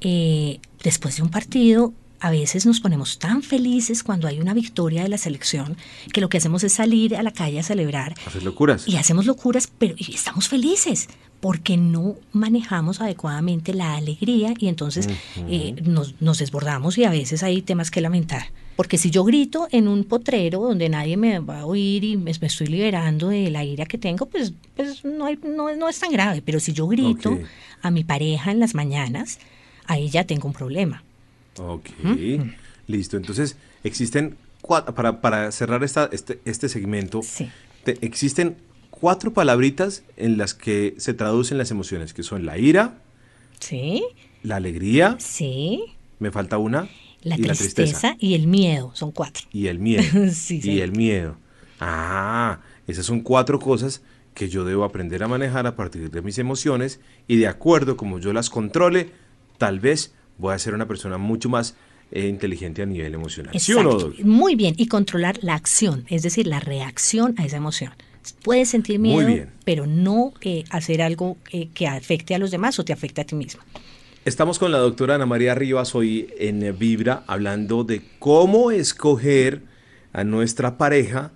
eh, 0.00 0.60
después 0.82 1.16
de 1.16 1.22
un 1.22 1.30
partido, 1.30 1.94
a 2.20 2.30
veces 2.30 2.66
nos 2.66 2.80
ponemos 2.80 3.18
tan 3.18 3.42
felices 3.42 4.02
cuando 4.02 4.26
hay 4.26 4.40
una 4.40 4.54
victoria 4.54 5.02
de 5.02 5.08
la 5.08 5.18
selección 5.18 5.76
que 6.12 6.20
lo 6.20 6.28
que 6.28 6.38
hacemos 6.38 6.64
es 6.64 6.72
salir 6.72 7.16
a 7.16 7.22
la 7.22 7.32
calle 7.32 7.60
a 7.60 7.62
celebrar. 7.62 8.14
Hacer 8.26 8.42
locuras. 8.42 8.88
Y 8.88 8.96
hacemos 8.96 9.26
locuras, 9.26 9.70
pero 9.78 9.94
estamos 9.98 10.48
felices 10.48 11.08
porque 11.46 11.76
no 11.76 12.16
manejamos 12.32 13.00
adecuadamente 13.00 13.72
la 13.72 13.94
alegría 13.94 14.52
y 14.58 14.66
entonces 14.66 15.08
eh, 15.48 15.76
nos, 15.84 16.38
desbordamos 16.40 16.98
y 16.98 17.04
a 17.04 17.10
veces 17.10 17.44
hay 17.44 17.62
temas 17.62 17.92
que 17.92 18.00
lamentar. 18.00 18.46
Porque 18.74 18.98
si 18.98 19.12
yo 19.12 19.22
grito 19.22 19.68
en 19.70 19.86
un 19.86 20.02
potrero 20.02 20.58
donde 20.58 20.88
nadie 20.88 21.16
me 21.16 21.38
va 21.38 21.60
a 21.60 21.66
oír 21.66 22.02
y 22.02 22.16
me, 22.16 22.32
estoy 22.32 22.66
liberando 22.66 23.28
de 23.28 23.48
la 23.50 23.62
ira 23.62 23.86
que 23.86 23.96
tengo, 23.96 24.26
pues, 24.26 24.54
pues 24.74 25.04
no, 25.04 25.32
no, 25.36 25.88
es 25.88 26.00
tan 26.00 26.10
grave. 26.10 26.42
Pero 26.44 26.58
si 26.58 26.72
yo 26.72 26.88
grito 26.88 27.38
a 27.80 27.92
mi 27.92 28.02
pareja 28.02 28.50
en 28.50 28.58
las 28.58 28.74
mañanas, 28.74 29.38
ahí 29.86 30.10
ya 30.10 30.24
tengo 30.24 30.48
un 30.48 30.52
problema. 30.52 31.04
Ok, 31.60 31.90
listo. 32.88 33.16
Entonces, 33.16 33.56
existen, 33.84 34.36
cuatro, 34.62 34.96
para, 34.96 35.20
para 35.20 35.52
cerrar 35.52 35.84
esta, 35.84 36.10
este, 36.10 36.40
este 36.44 36.68
segmento, 36.68 37.20
existen 37.84 38.56
cuatro 39.00 39.32
palabritas 39.32 40.04
en 40.16 40.38
las 40.38 40.54
que 40.54 40.94
se 40.98 41.14
traducen 41.14 41.58
las 41.58 41.70
emociones, 41.70 42.14
que 42.14 42.22
son 42.22 42.46
la 42.46 42.58
ira, 42.58 42.98
sí, 43.60 44.04
la 44.42 44.56
alegría, 44.56 45.16
sí, 45.18 45.84
me 46.18 46.30
falta 46.30 46.58
una, 46.58 46.88
la, 47.22 47.36
tristeza, 47.36 48.16
y 48.18 48.34
el 48.34 48.46
miedo, 48.46 48.92
son 48.94 49.12
cuatro. 49.12 49.46
Y 49.52 49.66
el 49.66 49.78
miedo. 49.78 50.04
y 50.48 50.80
el 50.80 50.92
miedo. 50.92 51.36
Ah, 51.80 52.60
esas 52.86 53.04
son 53.04 53.20
cuatro 53.20 53.58
cosas 53.58 54.02
que 54.34 54.48
yo 54.48 54.64
debo 54.64 54.84
aprender 54.84 55.22
a 55.22 55.28
manejar 55.28 55.66
a 55.66 55.76
partir 55.76 56.10
de 56.10 56.22
mis 56.22 56.38
emociones 56.38 57.00
y 57.26 57.36
de 57.36 57.48
acuerdo 57.48 57.96
como 57.96 58.18
yo 58.18 58.32
las 58.32 58.50
controle, 58.50 59.10
tal 59.58 59.80
vez 59.80 60.14
voy 60.38 60.54
a 60.54 60.58
ser 60.58 60.74
una 60.74 60.86
persona 60.86 61.18
mucho 61.18 61.48
más 61.48 61.74
eh, 62.12 62.28
inteligente 62.28 62.82
a 62.82 62.86
nivel 62.86 63.14
emocional. 63.14 63.58
¿Sí 63.58 63.72
o 63.72 63.82
no, 63.82 64.12
Muy 64.22 64.54
bien, 64.54 64.74
y 64.76 64.86
controlar 64.86 65.38
la 65.42 65.54
acción, 65.54 66.04
es 66.08 66.22
decir, 66.22 66.46
la 66.46 66.60
reacción 66.60 67.34
a 67.38 67.44
esa 67.44 67.56
emoción. 67.56 67.92
Puedes 68.32 68.68
sentir 68.68 68.98
miedo, 68.98 69.46
pero 69.64 69.86
no 69.86 70.32
eh, 70.40 70.64
hacer 70.70 71.02
algo 71.02 71.36
eh, 71.52 71.68
que 71.74 71.86
afecte 71.86 72.34
a 72.34 72.38
los 72.38 72.50
demás 72.50 72.78
o 72.78 72.84
te 72.84 72.92
afecte 72.92 73.20
a 73.20 73.24
ti 73.24 73.34
mismo. 73.34 73.62
Estamos 74.24 74.58
con 74.58 74.72
la 74.72 74.78
doctora 74.78 75.14
Ana 75.14 75.26
María 75.26 75.54
Rivas 75.54 75.94
hoy 75.94 76.28
en 76.38 76.76
Vibra 76.76 77.22
hablando 77.28 77.84
de 77.84 78.02
cómo 78.18 78.72
escoger 78.72 79.62
a 80.12 80.24
nuestra 80.24 80.78
pareja 80.78 81.30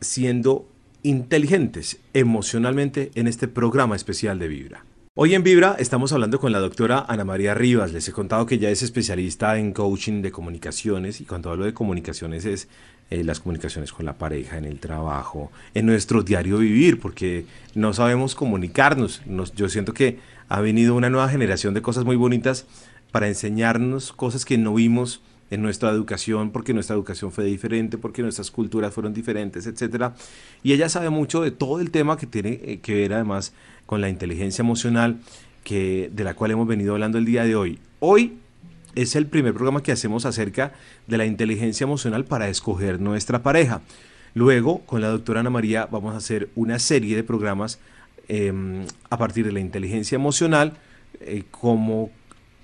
siendo 0.00 0.68
inteligentes 1.02 2.00
emocionalmente 2.12 3.10
en 3.14 3.28
este 3.28 3.48
programa 3.48 3.96
especial 3.96 4.38
de 4.38 4.48
Vibra. 4.48 4.84
Hoy 5.14 5.34
en 5.34 5.42
Vibra 5.42 5.74
estamos 5.78 6.12
hablando 6.12 6.38
con 6.38 6.52
la 6.52 6.60
doctora 6.60 7.04
Ana 7.08 7.24
María 7.24 7.54
Rivas. 7.54 7.92
Les 7.92 8.08
he 8.08 8.12
contado 8.12 8.46
que 8.46 8.54
ella 8.54 8.70
es 8.70 8.82
especialista 8.82 9.58
en 9.58 9.72
coaching 9.72 10.22
de 10.22 10.30
comunicaciones 10.30 11.20
y 11.20 11.24
cuando 11.24 11.50
hablo 11.50 11.64
de 11.64 11.74
comunicaciones 11.74 12.44
es 12.44 12.68
eh, 13.10 13.24
las 13.24 13.40
comunicaciones 13.40 13.92
con 13.92 14.04
la 14.04 14.18
pareja, 14.18 14.58
en 14.58 14.66
el 14.66 14.80
trabajo, 14.80 15.50
en 15.74 15.86
nuestro 15.86 16.22
diario 16.22 16.58
vivir, 16.58 17.00
porque 17.00 17.46
no 17.74 17.94
sabemos 17.94 18.34
comunicarnos. 18.34 19.22
yo 19.56 19.68
siento 19.68 19.94
que 19.94 20.18
ha 20.48 20.60
venido 20.60 20.94
una 20.94 21.08
nueva 21.08 21.28
generación 21.28 21.72
de 21.74 21.82
cosas 21.82 22.04
muy 22.04 22.16
bonitas 22.16 22.66
para 23.10 23.28
enseñarnos 23.28 24.12
cosas 24.12 24.44
que 24.44 24.58
no 24.58 24.74
vimos 24.74 25.22
en 25.50 25.62
nuestra 25.62 25.90
educación, 25.90 26.50
porque 26.50 26.74
nuestra 26.74 26.94
educación 26.94 27.32
fue 27.32 27.44
diferente, 27.44 27.96
porque 27.96 28.22
nuestras 28.22 28.50
culturas 28.50 28.92
fueron 28.92 29.14
diferentes, 29.14 29.66
etcétera. 29.66 30.14
Y 30.62 30.74
ella 30.74 30.88
sabe 30.88 31.08
mucho 31.08 31.40
de 31.40 31.50
todo 31.50 31.80
el 31.80 31.90
tema 31.90 32.18
que 32.18 32.26
tiene 32.26 32.60
eh, 32.62 32.80
que 32.82 32.94
ver 32.94 33.14
además 33.14 33.54
con 33.86 34.00
la 34.02 34.10
inteligencia 34.10 34.62
emocional, 34.62 35.18
que, 35.64 36.10
de 36.12 36.24
la 36.24 36.34
cual 36.34 36.50
hemos 36.50 36.68
venido 36.68 36.92
hablando 36.92 37.16
el 37.16 37.24
día 37.24 37.44
de 37.44 37.56
hoy. 37.56 37.78
Hoy 38.00 38.38
es 39.02 39.14
el 39.14 39.26
primer 39.26 39.54
programa 39.54 39.80
que 39.80 39.92
hacemos 39.92 40.26
acerca 40.26 40.72
de 41.06 41.18
la 41.18 41.24
inteligencia 41.24 41.84
emocional 41.84 42.24
para 42.24 42.48
escoger 42.48 43.00
nuestra 43.00 43.44
pareja. 43.44 43.80
Luego, 44.34 44.80
con 44.80 45.00
la 45.00 45.08
doctora 45.08 45.38
Ana 45.38 45.50
María, 45.50 45.86
vamos 45.86 46.14
a 46.14 46.16
hacer 46.16 46.48
una 46.56 46.80
serie 46.80 47.14
de 47.14 47.22
programas 47.22 47.78
em, 48.26 48.84
a 49.08 49.16
partir 49.16 49.46
de 49.46 49.52
la 49.52 49.60
inteligencia 49.60 50.16
emocional, 50.16 50.78
eh, 51.20 51.44
cómo 51.52 52.10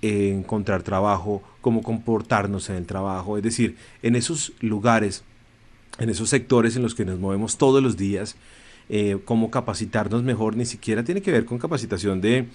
encontrar 0.03 0.83
trabajo, 0.83 1.41
cómo 1.61 1.83
comportarnos 1.83 2.69
en 2.69 2.77
el 2.77 2.85
trabajo, 2.85 3.37
es 3.37 3.45
decir, 3.45 3.77
en 4.03 4.17
esos 4.17 4.53
lugares, 4.59 5.23
en 6.01 6.11
esos 6.11 6.31
sectores 6.31 6.75
en 6.75 6.83
los 6.83 6.97
que 6.97 7.05
nos 7.05 7.21
movemos 7.21 7.59
todos 7.59 7.81
los 7.81 7.97
días, 7.97 8.35
eh, 8.89 9.19
cómo 9.25 9.51
capacitarnos 9.51 10.23
mejor, 10.23 10.57
ni 10.57 10.67
siquiera 10.67 11.05
tiene 11.05 11.23
que 11.23 11.33
ver 11.33 11.45
con 11.45 11.59
capacitación 11.59 12.21
de 12.21 12.47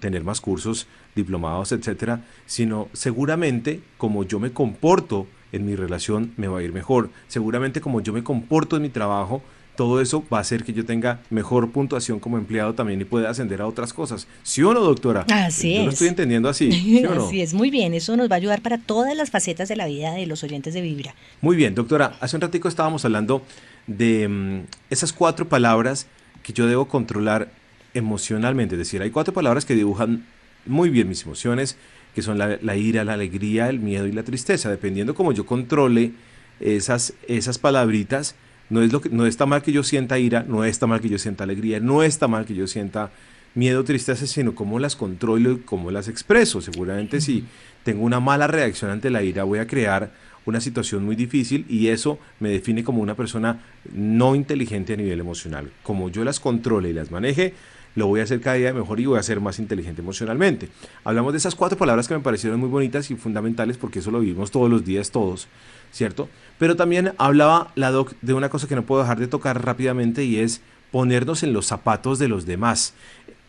tener 0.00 0.22
más 0.22 0.40
cursos, 0.40 0.86
diplomados, 1.14 1.72
etcétera, 1.72 2.24
sino 2.46 2.88
seguramente 2.92 3.80
como 3.96 4.24
yo 4.24 4.38
me 4.38 4.52
comporto 4.52 5.26
en 5.50 5.64
mi 5.64 5.76
relación 5.76 6.32
me 6.36 6.46
va 6.46 6.58
a 6.58 6.62
ir 6.62 6.72
mejor. 6.72 7.10
Seguramente 7.26 7.80
como 7.80 8.00
yo 8.02 8.12
me 8.12 8.22
comporto 8.22 8.76
en 8.76 8.82
mi 8.82 8.90
trabajo 8.90 9.42
todo 9.78 10.00
eso 10.00 10.24
va 10.30 10.38
a 10.38 10.40
hacer 10.40 10.64
que 10.64 10.72
yo 10.72 10.84
tenga 10.84 11.20
mejor 11.30 11.70
puntuación 11.70 12.18
como 12.18 12.36
empleado 12.36 12.74
también 12.74 13.00
y 13.00 13.04
pueda 13.04 13.30
ascender 13.30 13.62
a 13.62 13.66
otras 13.68 13.92
cosas. 13.92 14.26
¿Sí 14.42 14.60
o 14.64 14.74
no, 14.74 14.80
doctora? 14.80 15.24
Así 15.30 15.72
yo 15.72 15.78
es. 15.78 15.84
lo 15.84 15.92
estoy 15.92 16.08
entendiendo 16.08 16.48
así. 16.48 16.72
¿sí 16.72 17.06
o 17.06 17.14
no? 17.14 17.24
Así 17.28 17.40
es, 17.40 17.54
muy 17.54 17.70
bien. 17.70 17.94
Eso 17.94 18.16
nos 18.16 18.28
va 18.28 18.34
a 18.34 18.38
ayudar 18.38 18.60
para 18.60 18.78
todas 18.78 19.16
las 19.16 19.30
facetas 19.30 19.68
de 19.68 19.76
la 19.76 19.86
vida 19.86 20.14
de 20.14 20.26
los 20.26 20.42
oyentes 20.42 20.74
de 20.74 20.80
Vibra. 20.80 21.14
Muy 21.40 21.54
bien, 21.54 21.76
doctora. 21.76 22.16
Hace 22.18 22.34
un 22.34 22.42
ratico 22.42 22.66
estábamos 22.66 23.04
hablando 23.04 23.44
de 23.88 24.28
mm, 24.28 24.60
esas 24.90 25.12
cuatro 25.12 25.48
palabras 25.48 26.06
que 26.44 26.52
yo 26.52 26.68
debo 26.68 26.86
controlar 26.86 27.50
emocionalmente. 27.94 28.76
Es 28.76 28.78
decir, 28.78 29.02
hay 29.02 29.10
cuatro 29.10 29.34
palabras 29.34 29.64
que 29.64 29.74
dibujan 29.74 30.24
muy 30.64 30.90
bien 30.90 31.08
mis 31.08 31.24
emociones, 31.24 31.76
que 32.14 32.22
son 32.22 32.38
la, 32.38 32.58
la 32.62 32.76
ira, 32.76 33.04
la 33.04 33.14
alegría, 33.14 33.68
el 33.68 33.80
miedo 33.80 34.06
y 34.06 34.12
la 34.12 34.22
tristeza. 34.22 34.70
Dependiendo 34.70 35.14
cómo 35.14 35.32
yo 35.32 35.44
controle 35.44 36.12
esas, 36.60 37.14
esas 37.26 37.58
palabritas, 37.58 38.36
no, 38.70 38.82
es 38.82 38.92
lo 38.92 39.00
que, 39.00 39.08
no 39.08 39.26
está 39.26 39.46
mal 39.46 39.62
que 39.62 39.72
yo 39.72 39.82
sienta 39.82 40.18
ira, 40.18 40.44
no 40.46 40.64
está 40.64 40.86
mal 40.86 41.00
que 41.00 41.08
yo 41.08 41.18
sienta 41.18 41.44
alegría, 41.44 41.80
no 41.80 42.02
está 42.02 42.28
mal 42.28 42.44
que 42.44 42.54
yo 42.54 42.66
sienta 42.66 43.10
miedo, 43.54 43.82
tristeza, 43.84 44.26
sino 44.26 44.54
cómo 44.54 44.78
las 44.78 44.94
controlo 44.94 45.52
y 45.52 45.58
cómo 45.58 45.90
las 45.90 46.08
expreso. 46.08 46.60
Seguramente 46.60 47.20
si 47.20 47.44
tengo 47.82 48.04
una 48.04 48.20
mala 48.20 48.46
reacción 48.46 48.90
ante 48.90 49.10
la 49.10 49.22
ira 49.22 49.44
voy 49.44 49.58
a 49.58 49.66
crear 49.66 50.10
una 50.48 50.60
situación 50.60 51.04
muy 51.04 51.14
difícil 51.14 51.66
y 51.68 51.88
eso 51.88 52.18
me 52.40 52.48
define 52.48 52.82
como 52.82 53.02
una 53.02 53.14
persona 53.14 53.60
no 53.92 54.34
inteligente 54.34 54.94
a 54.94 54.96
nivel 54.96 55.20
emocional. 55.20 55.70
Como 55.82 56.08
yo 56.08 56.24
las 56.24 56.40
controle 56.40 56.90
y 56.90 56.92
las 56.92 57.10
maneje, 57.10 57.54
lo 57.94 58.06
voy 58.06 58.20
a 58.20 58.22
hacer 58.22 58.40
cada 58.40 58.56
día 58.56 58.72
mejor 58.72 59.00
y 59.00 59.06
voy 59.06 59.18
a 59.18 59.22
ser 59.22 59.40
más 59.40 59.58
inteligente 59.58 60.00
emocionalmente. 60.00 60.68
Hablamos 61.04 61.32
de 61.32 61.38
esas 61.38 61.54
cuatro 61.54 61.76
palabras 61.76 62.08
que 62.08 62.14
me 62.14 62.20
parecieron 62.20 62.60
muy 62.60 62.68
bonitas 62.68 63.10
y 63.10 63.16
fundamentales 63.16 63.76
porque 63.76 63.98
eso 63.98 64.10
lo 64.10 64.20
vivimos 64.20 64.50
todos 64.50 64.70
los 64.70 64.84
días 64.84 65.10
todos, 65.10 65.48
¿cierto? 65.92 66.28
Pero 66.58 66.76
también 66.76 67.12
hablaba 67.18 67.72
la 67.74 67.90
doc 67.90 68.14
de 68.22 68.34
una 68.34 68.48
cosa 68.48 68.68
que 68.68 68.76
no 68.76 68.86
puedo 68.86 69.02
dejar 69.02 69.18
de 69.18 69.28
tocar 69.28 69.64
rápidamente 69.64 70.24
y 70.24 70.36
es 70.38 70.62
ponernos 70.90 71.42
en 71.42 71.52
los 71.52 71.66
zapatos 71.66 72.18
de 72.18 72.28
los 72.28 72.46
demás. 72.46 72.94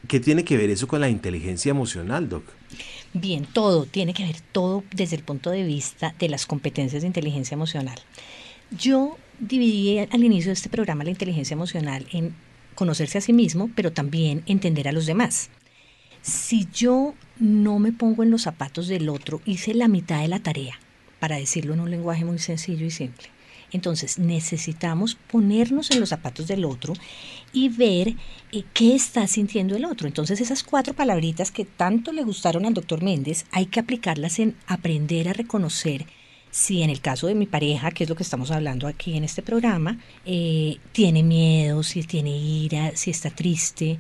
¿Qué 0.08 0.20
tiene 0.20 0.44
que 0.44 0.58
ver 0.58 0.70
eso 0.70 0.88
con 0.88 1.02
la 1.02 1.10
inteligencia 1.10 1.72
emocional, 1.72 2.30
Doc? 2.30 2.44
Bien, 3.14 3.46
todo, 3.46 3.86
tiene 3.86 4.14
que 4.14 4.24
ver 4.24 4.40
todo 4.52 4.84
desde 4.94 5.16
el 5.16 5.24
punto 5.24 5.50
de 5.50 5.64
vista 5.64 6.16
de 6.20 6.30
las 6.30 6.46
competencias 6.46 7.02
de 7.02 7.08
inteligencia 7.08 7.56
emocional. 7.56 8.00
Yo 8.72 9.18
dividí 9.40 10.00
al 10.00 10.24
inicio 10.24 10.50
de 10.50 10.54
este 10.54 10.70
programa 10.70 11.04
la 11.04 11.10
inteligencia 11.10 11.54
emocional 11.54 12.06
en 12.12 12.34
conocerse 12.76 13.18
a 13.18 13.22
sí 13.22 13.34
mismo, 13.34 13.70
pero 13.76 13.92
también 13.92 14.44
entender 14.46 14.88
a 14.88 14.92
los 14.92 15.06
demás. 15.06 15.50
Si 16.22 16.68
yo 16.74 17.14
no 17.40 17.80
me 17.80 17.92
pongo 17.92 18.24
en 18.24 18.32
los 18.32 18.44
zapatos 18.44 18.88
del 18.88 19.10
otro, 19.10 19.42
hice 19.46 19.74
la 19.74 19.88
mitad 19.88 20.22
de 20.22 20.28
la 20.28 20.40
tarea, 20.40 20.80
para 21.20 21.38
decirlo 21.38 21.74
en 21.74 21.80
un 21.80 21.92
lenguaje 21.92 22.26
muy 22.26 22.40
sencillo 22.40 22.86
y 22.86 22.92
simple. 22.92 23.28
Entonces 23.72 24.20
necesitamos 24.20 25.16
ponernos 25.16 25.92
en 25.92 26.00
los 26.00 26.10
zapatos 26.10 26.48
del 26.48 26.66
otro 26.66 26.94
y 27.54 27.70
ver 27.70 28.16
eh, 28.52 28.64
qué 28.74 28.96
está 28.96 29.28
sintiendo 29.28 29.76
el 29.76 29.86
otro. 29.86 30.08
Entonces 30.08 30.42
esas 30.42 30.64
cuatro 30.64 30.94
palabritas 30.94 31.52
que 31.52 31.66
tanto 31.66 32.12
le 32.12 32.24
gustaron 32.24 32.66
al 32.66 32.74
doctor 32.74 33.04
Méndez, 33.04 33.46
hay 33.52 33.68
que 33.68 33.80
aplicarlas 33.80 34.40
en 34.40 34.56
aprender 34.68 35.30
a 35.30 35.34
reconocer 35.34 36.06
si 36.52 36.82
en 36.82 36.90
el 36.90 37.02
caso 37.02 37.28
de 37.28 37.36
mi 37.36 37.46
pareja, 37.46 37.92
que 37.92 38.04
es 38.04 38.10
lo 38.10 38.16
que 38.16 38.24
estamos 38.24 38.52
hablando 38.52 38.88
aquí 38.88 39.16
en 39.16 39.24
este 39.24 39.44
programa, 39.44 40.00
eh, 40.26 40.78
tiene 40.92 41.22
miedo, 41.24 41.84
si 41.84 42.04
tiene 42.04 42.36
ira, 42.36 42.96
si 42.96 43.12
está 43.12 43.30
triste 43.30 44.00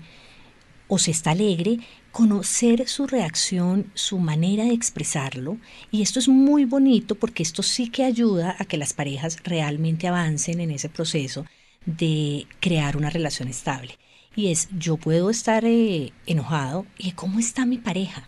o 0.88 0.98
si 0.98 1.12
está 1.12 1.32
alegre, 1.32 1.78
conocer 2.20 2.86
su 2.90 3.08
reacción, 3.08 3.92
su 3.94 4.20
manera 4.20 4.66
de 4.66 4.74
expresarlo. 4.74 5.56
Y 5.90 6.02
esto 6.02 6.20
es 6.20 6.28
muy 6.28 6.66
bonito 6.66 7.16
porque 7.16 7.44
esto 7.44 7.64
sí 7.64 7.88
que 7.88 8.04
ayuda 8.04 8.58
a 8.60 8.66
que 8.66 8.76
las 8.76 8.92
parejas 8.92 9.38
realmente 9.46 10.06
avancen 10.06 10.60
en 10.60 10.72
ese 10.72 10.90
proceso 10.90 11.46
de 11.86 12.46
crear 12.60 12.98
una 12.98 13.10
relación 13.10 13.48
estable. 13.48 13.98
Y 14.36 14.52
es, 14.52 14.68
yo 14.78 14.98
puedo 14.98 15.30
estar 15.30 15.64
eh, 15.64 16.12
enojado 16.26 16.86
y 16.98 17.12
cómo 17.14 17.40
está 17.40 17.66
mi 17.66 17.78
pareja, 17.78 18.28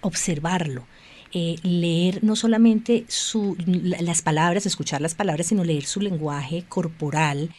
observarlo 0.00 0.84
eh, 1.32 1.56
leer 1.62 2.24
no 2.24 2.34
solamente 2.34 3.04
su, 3.06 3.56
las 3.66 4.20
palabras, 4.22 4.66
escuchar 4.66 5.00
las 5.00 5.14
palabras, 5.14 5.46
sino 5.46 5.62
leer 5.62 5.84
su 5.84 6.00
lenguaje 6.00 6.64
corporal, 6.68 7.54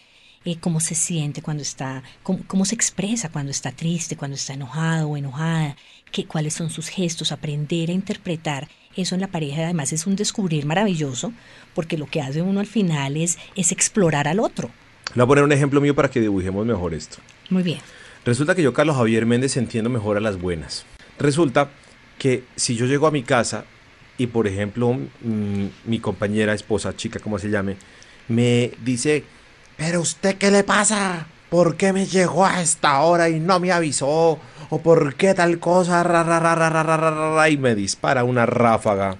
eh, 0.46 0.58
cómo 0.60 0.80
se 0.80 0.96
siente 0.96 1.42
cuando 1.42 1.64
está, 1.64 2.04
cómo, 2.24 2.66
se 2.66 2.76
expresa 2.76 3.30
cuando 3.30 3.52
está 3.52 3.72
triste, 3.72 4.16
cuando 4.16 4.36
está 4.36 4.54
enojado 4.54 5.10
o 5.10 5.18
enojada, 5.18 5.76
que, 6.12 6.26
cuáles 6.26 6.54
son 6.54 6.70
sus 6.70 6.88
gestos, 6.88 7.32
aprender 7.32 7.90
a 7.90 7.94
interpretar 7.94 8.68
eso 8.96 9.16
en 9.16 9.22
la 9.22 9.28
pareja 9.28 9.64
además 9.64 9.94
es 9.94 10.08
un 10.08 10.16
descubrir 10.16 10.66
maravilloso, 10.66 11.32
porque 11.74 11.98
lo 11.98 12.08
que 12.08 12.22
hace 12.22 12.42
uno 12.42 12.60
al 12.60 12.66
final 12.66 13.18
es, 13.18 13.38
es 13.56 13.72
explorar 13.72 14.28
al 14.28 14.40
otro. 14.40 14.72
Le 15.14 15.22
voy 15.22 15.24
a 15.24 15.28
poner 15.28 15.44
un 15.44 15.52
ejemplo 15.52 15.82
mío 15.82 15.96
para 15.96 16.10
que 16.10 16.20
dibujemos 16.20 16.66
mejor 16.66 16.94
esto. 16.94 17.18
Muy 17.50 17.64
bien. 17.64 17.80
Resulta 18.26 18.56
que 18.56 18.62
yo, 18.62 18.74
Carlos 18.74 18.96
Javier 18.96 19.26
Méndez, 19.26 19.58
entiendo 19.58 19.90
mejor 19.90 20.18
a 20.18 20.20
las 20.20 20.40
buenas. 20.40 20.86
Resulta 21.18 21.70
que 22.18 22.44
si 22.56 22.76
yo 22.76 22.86
llego 22.86 23.08
a 23.08 23.12
mi 23.12 23.24
casa 23.24 23.66
y, 24.18 24.28
por 24.28 24.48
ejemplo, 24.48 24.98
mi 25.86 26.00
compañera, 26.00 26.54
esposa, 26.54 26.96
chica, 26.96 27.20
como 27.20 27.40
se 27.40 27.50
llame, 27.50 27.78
me 28.28 28.72
dice, 28.84 29.24
pero 29.80 30.02
usted 30.02 30.36
qué 30.36 30.52
le 30.52 30.64
pasa? 30.64 31.26
¿Por 31.50 31.78
qué 31.78 31.94
me 31.94 32.06
llegó 32.06 32.46
a 32.46 32.62
esta 32.62 33.00
hora 33.00 33.30
y 33.30 33.40
no 33.40 33.60
me 33.60 33.72
avisó? 33.72 34.38
¿O 34.70 34.82
por 34.82 35.16
qué 35.16 35.34
tal 35.34 35.58
cosa? 35.58 37.48
y 37.50 37.58
me 37.58 37.74
dispara 37.74 38.24
una 38.24 38.46
ráfaga. 38.46 39.18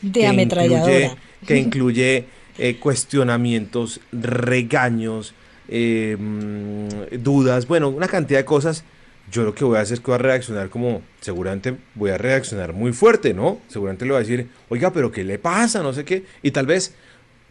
De 0.00 0.26
ametralladora. 0.26 1.14
que 1.46 1.56
incluye 1.56 2.24
eh, 2.58 2.76
cuestionamientos, 2.80 4.00
regaños, 4.10 5.34
eh, 5.68 6.16
mm, 6.18 7.22
dudas, 7.22 7.68
bueno, 7.68 7.90
una 7.90 8.08
cantidad 8.08 8.40
de 8.40 8.44
cosas. 8.44 8.84
Yo 9.30 9.44
lo 9.44 9.54
que 9.54 9.64
voy 9.64 9.78
a 9.78 9.80
hacer 9.80 9.94
es 9.94 10.00
que 10.00 10.06
voy 10.06 10.16
a 10.16 10.18
reaccionar 10.18 10.70
como, 10.70 11.02
seguramente 11.20 11.76
voy 11.94 12.10
a 12.10 12.18
reaccionar 12.18 12.72
muy 12.72 12.92
fuerte, 12.92 13.32
¿no? 13.32 13.58
Seguramente 13.68 14.04
le 14.04 14.12
voy 14.12 14.18
a 14.18 14.20
decir, 14.20 14.48
oiga, 14.68 14.92
pero 14.92 15.12
¿qué 15.12 15.24
le 15.24 15.38
pasa? 15.38 15.82
No 15.82 15.92
sé 15.92 16.04
qué. 16.04 16.24
Y 16.42 16.50
tal 16.50 16.66
vez 16.66 16.94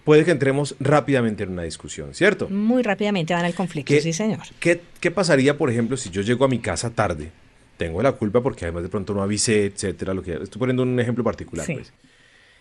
puede 0.03 0.25
que 0.25 0.31
entremos 0.31 0.75
rápidamente 0.79 1.43
en 1.43 1.51
una 1.51 1.63
discusión, 1.63 2.13
¿cierto? 2.13 2.49
Muy 2.49 2.83
rápidamente 2.83 3.33
van 3.33 3.45
al 3.45 3.53
conflicto, 3.53 3.93
sí, 3.99 4.13
señor. 4.13 4.39
¿qué, 4.59 4.81
¿Qué 4.99 5.11
pasaría, 5.11 5.57
por 5.57 5.69
ejemplo, 5.69 5.97
si 5.97 6.09
yo 6.09 6.21
llego 6.21 6.45
a 6.45 6.47
mi 6.47 6.59
casa 6.59 6.89
tarde? 6.89 7.31
Tengo 7.77 8.01
la 8.01 8.11
culpa 8.13 8.41
porque 8.41 8.65
además 8.65 8.83
de 8.83 8.89
pronto 8.89 9.13
no 9.13 9.23
avisé, 9.23 9.65
etcétera, 9.65 10.13
lo 10.13 10.21
que 10.21 10.33
estoy 10.33 10.59
poniendo 10.59 10.83
un 10.83 10.99
ejemplo 10.99 11.23
particular, 11.23 11.65
pues. 11.65 11.91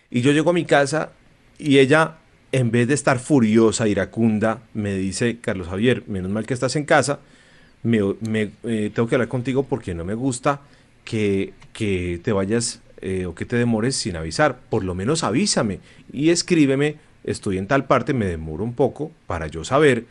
Y 0.09 0.21
yo 0.21 0.31
llego 0.31 0.51
a 0.51 0.53
mi 0.53 0.65
casa 0.65 1.11
y 1.57 1.79
ella 1.79 2.17
en 2.51 2.69
vez 2.69 2.87
de 2.87 2.93
estar 2.93 3.19
furiosa, 3.19 3.87
iracunda, 3.87 4.61
me 4.75 4.93
dice, 4.93 5.39
Carlos 5.41 5.67
Javier, 5.67 6.03
menos 6.07 6.31
mal 6.31 6.45
que 6.45 6.53
estás 6.53 6.75
en 6.75 6.85
casa, 6.85 7.19
me, 7.81 7.99
eh, 8.63 8.91
tengo 8.93 9.09
que 9.09 9.15
hablar 9.15 9.27
contigo 9.27 9.63
porque 9.63 9.93
no 9.95 10.05
me 10.05 10.13
gusta 10.13 10.61
que, 11.03 11.53
que 11.73 12.21
te 12.23 12.31
vayas 12.31 12.81
eh, 13.01 13.25
o 13.25 13.33
que 13.35 13.45
te 13.45 13.55
demores 13.55 13.95
sin 13.95 14.15
avisar. 14.15 14.59
Por 14.69 14.83
lo 14.83 14.93
menos 14.95 15.23
avísame 15.23 15.79
y 16.13 16.29
escríbeme, 16.29 16.97
estoy 17.23 17.57
en 17.57 17.67
tal 17.67 17.85
parte, 17.85 18.13
me 18.13 18.25
demoro 18.25 18.63
un 18.63 18.73
poco 18.73 19.11
para 19.27 19.47
yo 19.47 19.63
saber. 19.63 20.05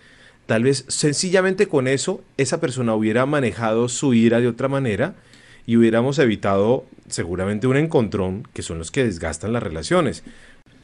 Tal 0.46 0.64
vez 0.64 0.84
sencillamente 0.88 1.68
con 1.68 1.88
eso 1.88 2.22
esa 2.36 2.60
persona 2.60 2.94
hubiera 2.94 3.26
manejado 3.26 3.88
su 3.88 4.14
ira 4.14 4.40
de 4.40 4.48
otra 4.48 4.68
manera 4.68 5.14
y 5.66 5.76
hubiéramos 5.76 6.18
evitado 6.18 6.84
seguramente 7.08 7.66
un 7.66 7.76
encontrón 7.76 8.48
que 8.52 8.62
son 8.62 8.78
los 8.78 8.90
que 8.90 9.04
desgastan 9.04 9.52
las 9.52 9.62
relaciones. 9.62 10.24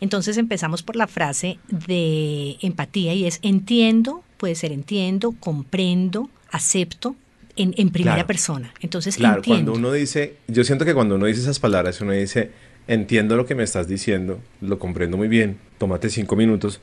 Entonces 0.00 0.36
empezamos 0.36 0.82
por 0.82 0.94
la 0.94 1.08
frase 1.08 1.58
de 1.68 2.56
empatía 2.62 3.14
y 3.14 3.26
es 3.26 3.40
entiendo, 3.42 4.22
puede 4.36 4.54
ser 4.54 4.70
entiendo, 4.70 5.34
comprendo, 5.40 6.30
acepto, 6.52 7.16
en, 7.58 7.90
primera 7.90 8.26
persona. 8.26 8.72
Entonces, 8.80 9.16
claro, 9.16 9.42
cuando 9.44 9.72
uno 9.72 9.92
dice, 9.92 10.36
yo 10.46 10.64
siento 10.64 10.84
que 10.84 10.94
cuando 10.94 11.16
uno 11.16 11.26
dice 11.26 11.40
esas 11.40 11.58
palabras, 11.58 12.00
uno 12.00 12.12
dice, 12.12 12.50
entiendo 12.86 13.36
lo 13.36 13.46
que 13.46 13.54
me 13.54 13.64
estás 13.64 13.88
diciendo, 13.88 14.38
lo 14.60 14.78
comprendo 14.78 15.16
muy 15.16 15.28
bien, 15.28 15.58
tómate 15.78 16.10
cinco 16.10 16.36
minutos, 16.36 16.80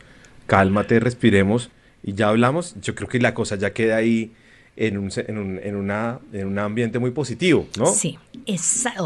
cálmate, 0.48 1.00
respiremos 1.00 1.70
y 2.04 2.14
ya 2.14 2.30
hablamos. 2.30 2.76
Yo 2.82 2.96
creo 2.96 3.10
que 3.10 3.20
la 3.20 3.34
cosa 3.34 3.56
ya 3.56 3.74
queda 3.74 3.98
ahí 3.98 4.32
en 4.78 4.98
un, 4.98 5.10
en 5.16 5.38
un, 5.38 5.60
en 5.62 5.76
una, 5.76 6.20
en 6.34 6.48
un 6.48 6.60
ambiente 6.60 7.00
muy 7.00 7.12
positivo, 7.12 7.68
¿no? 7.78 7.88
Sí, 7.88 8.18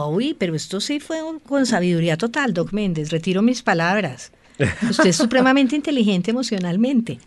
uy, 0.08 0.36
pero 0.38 0.56
esto 0.56 0.80
sí 0.82 1.00
fue 1.00 1.20
con 1.48 1.66
sabiduría 1.66 2.18
total, 2.18 2.54
Doc 2.54 2.74
Méndez, 2.74 3.12
retiro 3.12 3.42
mis 3.42 3.62
palabras. 3.62 4.32
Usted 4.90 5.06
es 5.06 5.16
supremamente 5.16 5.76
inteligente 5.76 6.32
emocionalmente. 6.32 7.20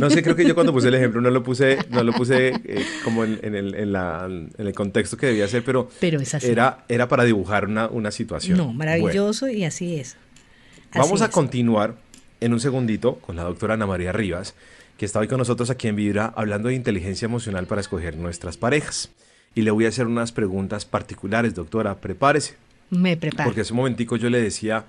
No 0.00 0.08
sé, 0.08 0.22
creo 0.22 0.34
que 0.34 0.46
yo 0.46 0.54
cuando 0.54 0.72
puse 0.72 0.88
el 0.88 0.94
ejemplo 0.94 1.20
no 1.20 1.30
lo 1.30 1.42
puse, 1.42 1.78
no 1.90 2.02
lo 2.02 2.12
puse 2.12 2.48
eh, 2.48 2.86
como 3.04 3.24
en, 3.24 3.38
el, 3.42 3.74
en, 3.74 3.92
la, 3.92 4.24
en, 4.26 4.50
el, 4.56 4.72
contexto 4.72 5.18
que 5.18 5.26
debía 5.26 5.46
ser, 5.48 5.62
pero, 5.64 5.90
pero 6.00 6.18
es 6.18 6.34
así. 6.34 6.46
Era, 6.46 6.84
era 6.88 7.06
para 7.08 7.24
dibujar 7.24 7.66
una, 7.66 7.88
una 7.88 8.10
situación. 8.10 8.56
No, 8.56 8.72
maravilloso 8.72 9.48
y 9.48 9.64
así 9.64 9.96
es. 9.96 10.16
vamos 10.94 11.20
a 11.20 11.28
continuar 11.28 11.96
en 12.40 12.52
un 12.52 12.60
segundito 12.60 13.16
con 13.16 13.36
la 13.36 13.44
doctora 13.44 13.74
Ana 13.74 13.86
María 13.86 14.12
Rivas 14.12 14.54
que 14.98 15.06
está 15.06 15.20
hoy 15.20 15.28
con 15.28 15.38
nosotros 15.38 15.70
aquí 15.70 15.86
en 15.86 15.96
Vibra 15.96 16.32
hablando 16.36 16.68
de 16.68 16.74
inteligencia 16.74 17.26
emocional 17.26 17.66
para 17.66 17.80
escoger 17.80 18.16
nuestras 18.16 18.56
parejas. 18.56 19.10
Y 19.54 19.62
le 19.62 19.70
voy 19.70 19.86
a 19.86 19.88
hacer 19.88 20.06
unas 20.06 20.32
preguntas 20.32 20.84
particulares, 20.84 21.54
doctora, 21.54 22.00
prepárese. 22.00 22.56
Me 22.90 23.16
preparo. 23.16 23.48
Porque 23.48 23.60
hace 23.60 23.72
un 23.72 23.78
momentico 23.78 24.16
yo 24.16 24.28
le 24.28 24.42
decía, 24.42 24.86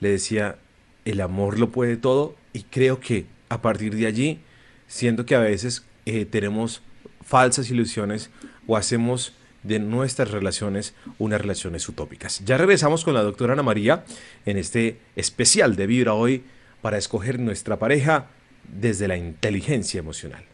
le 0.00 0.10
decía, 0.10 0.56
el 1.04 1.20
amor 1.20 1.58
lo 1.60 1.70
puede 1.70 1.96
todo 1.96 2.34
y 2.52 2.64
creo 2.64 2.98
que 2.98 3.26
a 3.48 3.62
partir 3.62 3.94
de 3.94 4.06
allí 4.06 4.40
siento 4.88 5.24
que 5.24 5.36
a 5.36 5.40
veces 5.40 5.84
eh, 6.04 6.24
tenemos 6.24 6.82
falsas 7.22 7.70
ilusiones 7.70 8.30
o 8.66 8.76
hacemos 8.76 9.34
de 9.62 9.78
nuestras 9.78 10.32
relaciones 10.32 10.94
unas 11.18 11.40
relaciones 11.40 11.88
utópicas. 11.88 12.42
Ya 12.44 12.58
regresamos 12.58 13.04
con 13.04 13.14
la 13.14 13.22
doctora 13.22 13.52
Ana 13.52 13.62
María 13.62 14.04
en 14.46 14.58
este 14.58 14.98
especial 15.14 15.76
de 15.76 15.86
Vibra 15.86 16.14
hoy 16.14 16.42
para 16.84 16.98
escoger 16.98 17.40
nuestra 17.40 17.78
pareja 17.78 18.26
desde 18.68 19.08
la 19.08 19.16
inteligencia 19.16 19.98
emocional. 19.98 20.44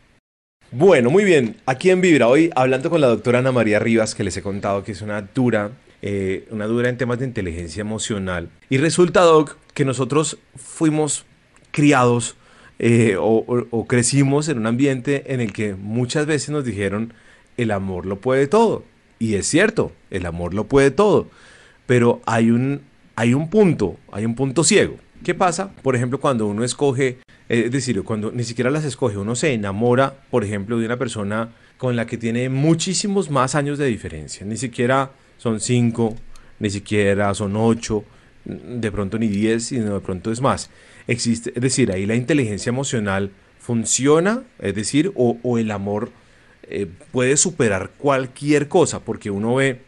Bueno, 0.71 1.11
muy 1.11 1.25
bien, 1.25 1.57
aquí 1.67 1.91
en 1.91 2.01
Vibra 2.01 2.29
hoy 2.29 2.51
hablando 2.55 2.89
con 2.89 3.01
la 3.01 3.09
doctora 3.09 3.41
Ana 3.41 3.51
María 3.51 3.81
Rivas, 3.81 4.15
que 4.15 4.23
les 4.23 4.37
he 4.37 4.41
contado 4.41 4.85
que 4.85 4.93
es 4.93 5.03
una 5.03 5.23
dura, 5.23 5.73
eh, 6.03 6.47
una 6.53 6.67
dura 6.67 6.89
en 6.89 6.97
temas 6.97 7.19
de 7.19 7.25
inteligencia 7.25 7.81
emocional. 7.81 8.49
Y 8.69 8.79
resulta, 8.79 9.23
Doc, 9.23 9.57
que 9.75 9.85
nosotros 9.85 10.39
fuimos 10.55 11.27
criados 11.73 12.37
eh, 12.79 13.17
o, 13.19 13.87
crecimos 13.89 14.49
en 14.49 14.59
un 14.59 14.69
ambiente 14.69 15.35
en 15.35 15.41
el 15.41 15.53
que 15.53 15.75
muchas 15.75 16.27
veces 16.27 16.51
nos 16.51 16.65
dijeron, 16.65 17.13
el 17.57 17.73
amor 17.73 18.07
lo 18.07 18.21
puede 18.21 18.47
todo. 18.47 18.85
Y 19.19 19.35
es 19.35 19.49
cierto, 19.49 19.91
el 20.13 20.27
amor 20.27 20.55
lo 20.55 20.69
puede 20.69 20.93
todo. 20.93 21.29
Pero 21.87 22.23
hay 22.25 22.53
un, 22.53 22.83
hay 23.17 23.35
un 23.35 23.51
punto, 23.51 23.97
hay 24.13 24.25
un 24.25 24.37
punto 24.37 24.63
ciego. 24.63 24.95
¿Qué 25.25 25.35
pasa? 25.35 25.71
Por 25.83 25.97
ejemplo, 25.97 26.21
cuando 26.21 26.47
uno 26.47 26.65
escoge 26.65 27.19
es 27.51 27.73
decir, 27.73 28.01
cuando 28.05 28.31
ni 28.31 28.45
siquiera 28.45 28.71
las 28.71 28.85
escoge, 28.85 29.19
uno 29.19 29.35
se 29.35 29.53
enamora, 29.53 30.15
por 30.31 30.45
ejemplo, 30.45 30.79
de 30.79 30.87
una 30.87 30.99
persona 30.99 31.49
con 31.79 31.97
la 31.97 32.07
que 32.07 32.17
tiene 32.17 32.49
muchísimos 32.49 33.29
más 33.29 33.57
años 33.57 33.77
de 33.77 33.87
diferencia. 33.87 34.47
Ni 34.47 34.57
siquiera 34.57 35.11
son 35.37 35.59
cinco, 35.59 36.15
ni 36.61 36.71
siquiera 36.71 37.35
son 37.35 37.57
ocho, 37.57 38.05
de 38.45 38.93
pronto 38.93 39.19
ni 39.19 39.27
diez, 39.27 39.65
sino 39.65 39.95
de 39.95 40.01
pronto 40.01 40.31
es 40.31 40.41
más. 40.41 40.71
Existe, 41.09 41.53
es 41.53 41.61
decir, 41.61 41.91
ahí 41.91 42.07
la 42.07 42.15
inteligencia 42.15 42.71
emocional 42.71 43.33
funciona, 43.59 44.45
es 44.61 44.77
decir, 44.77 45.11
o, 45.17 45.59
el 45.59 45.73
amor 45.73 46.13
eh, 46.69 46.87
puede 47.11 47.37
superar 47.37 47.91
cualquier 47.99 48.69
cosa, 48.69 49.01
porque 49.01 49.33
uno 49.33 49.57
ve 49.57 49.81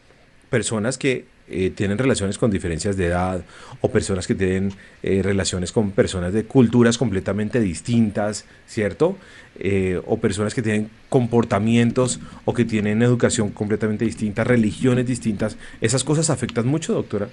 personas 0.50 0.98
que 0.98 1.26
eh, 1.48 1.70
tienen 1.70 1.98
relaciones 1.98 2.38
con 2.38 2.50
diferencias 2.50 2.96
de 2.96 3.06
edad 3.06 3.44
o 3.80 3.90
personas 3.90 4.26
que 4.26 4.34
tienen 4.34 4.72
eh, 5.02 5.22
relaciones 5.22 5.72
con 5.72 5.90
personas 5.90 6.32
de 6.32 6.44
culturas 6.44 6.96
completamente 6.96 7.60
distintas, 7.60 8.44
¿cierto? 8.66 9.18
Eh, 9.58 10.00
o 10.06 10.18
personas 10.18 10.54
que 10.54 10.62
tienen 10.62 10.88
comportamientos 11.08 12.20
o 12.44 12.54
que 12.54 12.64
tienen 12.64 13.02
educación 13.02 13.50
completamente 13.50 14.04
distinta, 14.04 14.44
religiones 14.44 15.06
distintas. 15.06 15.56
¿Esas 15.80 16.04
cosas 16.04 16.30
afectan 16.30 16.66
mucho, 16.66 16.94
doctora? 16.94 17.28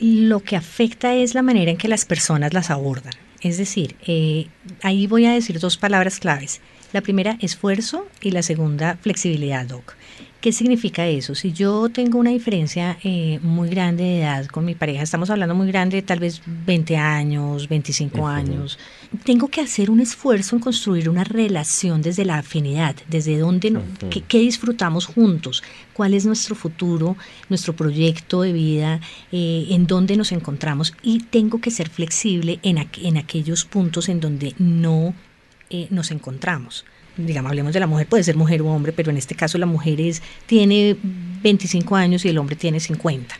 lo 0.00 0.40
que 0.40 0.56
afecta 0.56 1.14
es 1.14 1.32
la 1.32 1.40
manera 1.40 1.70
en 1.70 1.78
que 1.78 1.88
las 1.88 2.04
personas 2.04 2.52
las 2.52 2.70
abordan. 2.70 3.14
Es 3.40 3.56
decir, 3.56 3.94
ahí 4.82 5.06
voy 5.06 5.24
a 5.24 5.32
decir 5.32 5.58
dos 5.58 5.78
palabras 5.78 6.18
claves. 6.18 6.60
La 6.92 7.00
primera, 7.00 7.38
esfuerzo, 7.40 8.06
y 8.20 8.32
la 8.32 8.42
segunda, 8.42 8.98
flexibilidad, 9.00 9.64
Doc. 9.64 9.94
¿Qué 10.44 10.52
significa 10.52 11.06
eso? 11.06 11.34
Si 11.34 11.54
yo 11.54 11.88
tengo 11.88 12.18
una 12.18 12.28
diferencia 12.28 12.98
eh, 13.02 13.38
muy 13.42 13.70
grande 13.70 14.04
de 14.04 14.20
edad 14.20 14.44
con 14.44 14.66
mi 14.66 14.74
pareja, 14.74 15.02
estamos 15.02 15.30
hablando 15.30 15.54
muy 15.54 15.68
grande, 15.68 16.02
tal 16.02 16.18
vez 16.20 16.42
20 16.44 16.98
años, 16.98 17.66
25 17.66 18.26
años, 18.26 18.78
tengo 19.24 19.48
que 19.48 19.62
hacer 19.62 19.90
un 19.90 20.00
esfuerzo 20.00 20.54
en 20.54 20.60
construir 20.60 21.08
una 21.08 21.24
relación 21.24 22.02
desde 22.02 22.26
la 22.26 22.36
afinidad, 22.36 22.94
desde 23.08 23.38
dónde, 23.38 23.74
qué, 24.28 24.38
disfrutamos 24.38 25.06
juntos, 25.06 25.62
cuál 25.94 26.12
es 26.12 26.26
nuestro 26.26 26.54
futuro, 26.54 27.16
nuestro 27.48 27.74
proyecto 27.74 28.42
de 28.42 28.52
vida, 28.52 29.00
eh, 29.32 29.68
en 29.70 29.86
dónde 29.86 30.14
nos 30.14 30.30
encontramos 30.30 30.92
y 31.02 31.20
tengo 31.20 31.58
que 31.62 31.70
ser 31.70 31.88
flexible 31.88 32.60
en, 32.62 32.86
en 33.02 33.16
aquellos 33.16 33.64
puntos 33.64 34.10
en 34.10 34.20
donde 34.20 34.52
no 34.58 35.14
eh, 35.70 35.86
nos 35.88 36.10
encontramos 36.10 36.84
digamos, 37.16 37.50
hablemos 37.50 37.72
de 37.72 37.80
la 37.80 37.86
mujer, 37.86 38.06
puede 38.06 38.24
ser 38.24 38.36
mujer 38.36 38.62
o 38.62 38.66
hombre, 38.66 38.92
pero 38.92 39.10
en 39.10 39.16
este 39.16 39.34
caso 39.34 39.58
la 39.58 39.66
mujer 39.66 40.00
es, 40.00 40.22
tiene 40.46 40.96
25 41.42 41.96
años 41.96 42.24
y 42.24 42.28
el 42.28 42.38
hombre 42.38 42.56
tiene 42.56 42.80
50. 42.80 43.36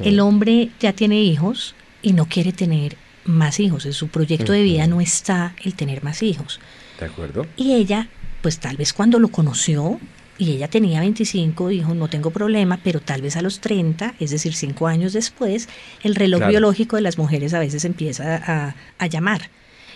El 0.00 0.20
hombre 0.20 0.68
ya 0.80 0.92
tiene 0.92 1.22
hijos 1.22 1.74
y 2.02 2.12
no 2.12 2.26
quiere 2.26 2.52
tener 2.52 2.96
más 3.24 3.58
hijos. 3.58 3.86
En 3.86 3.94
su 3.94 4.08
proyecto 4.08 4.52
de 4.52 4.62
vida 4.62 4.86
no 4.86 5.00
está 5.00 5.54
el 5.64 5.74
tener 5.74 6.02
más 6.04 6.22
hijos. 6.22 6.60
De 7.00 7.06
acuerdo. 7.06 7.46
Y 7.56 7.72
ella, 7.72 8.08
pues 8.42 8.58
tal 8.58 8.76
vez 8.76 8.92
cuando 8.92 9.18
lo 9.18 9.28
conoció, 9.28 9.98
y 10.36 10.50
ella 10.52 10.68
tenía 10.68 11.00
25, 11.00 11.68
dijo, 11.68 11.94
no 11.94 12.08
tengo 12.08 12.30
problema, 12.30 12.80
pero 12.82 13.00
tal 13.00 13.22
vez 13.22 13.36
a 13.36 13.42
los 13.42 13.60
30, 13.60 14.14
es 14.18 14.30
decir, 14.30 14.54
cinco 14.54 14.88
años 14.88 15.12
después, 15.12 15.68
el 16.02 16.16
reloj 16.16 16.46
biológico 16.48 16.96
de 16.96 17.02
las 17.02 17.16
mujeres 17.16 17.54
a 17.54 17.60
veces 17.60 17.84
empieza 17.84 18.36
a, 18.36 18.74
a 18.98 19.06
llamar 19.06 19.50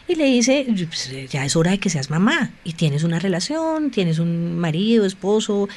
y 0.08 0.14
le 0.14 0.24
dice, 0.26 0.66
pues, 0.68 1.10
ya 1.28 1.44
es 1.44 1.56
hora 1.56 1.72
de 1.72 1.78
que 1.78 1.90
seas 1.90 2.10
mamá 2.10 2.52
y 2.62 2.74
tienes 2.74 3.02
una 3.02 3.18
relación, 3.18 3.90
tienes 3.90 4.20
un 4.20 4.56
marido, 4.56 5.04
esposo, 5.04 5.68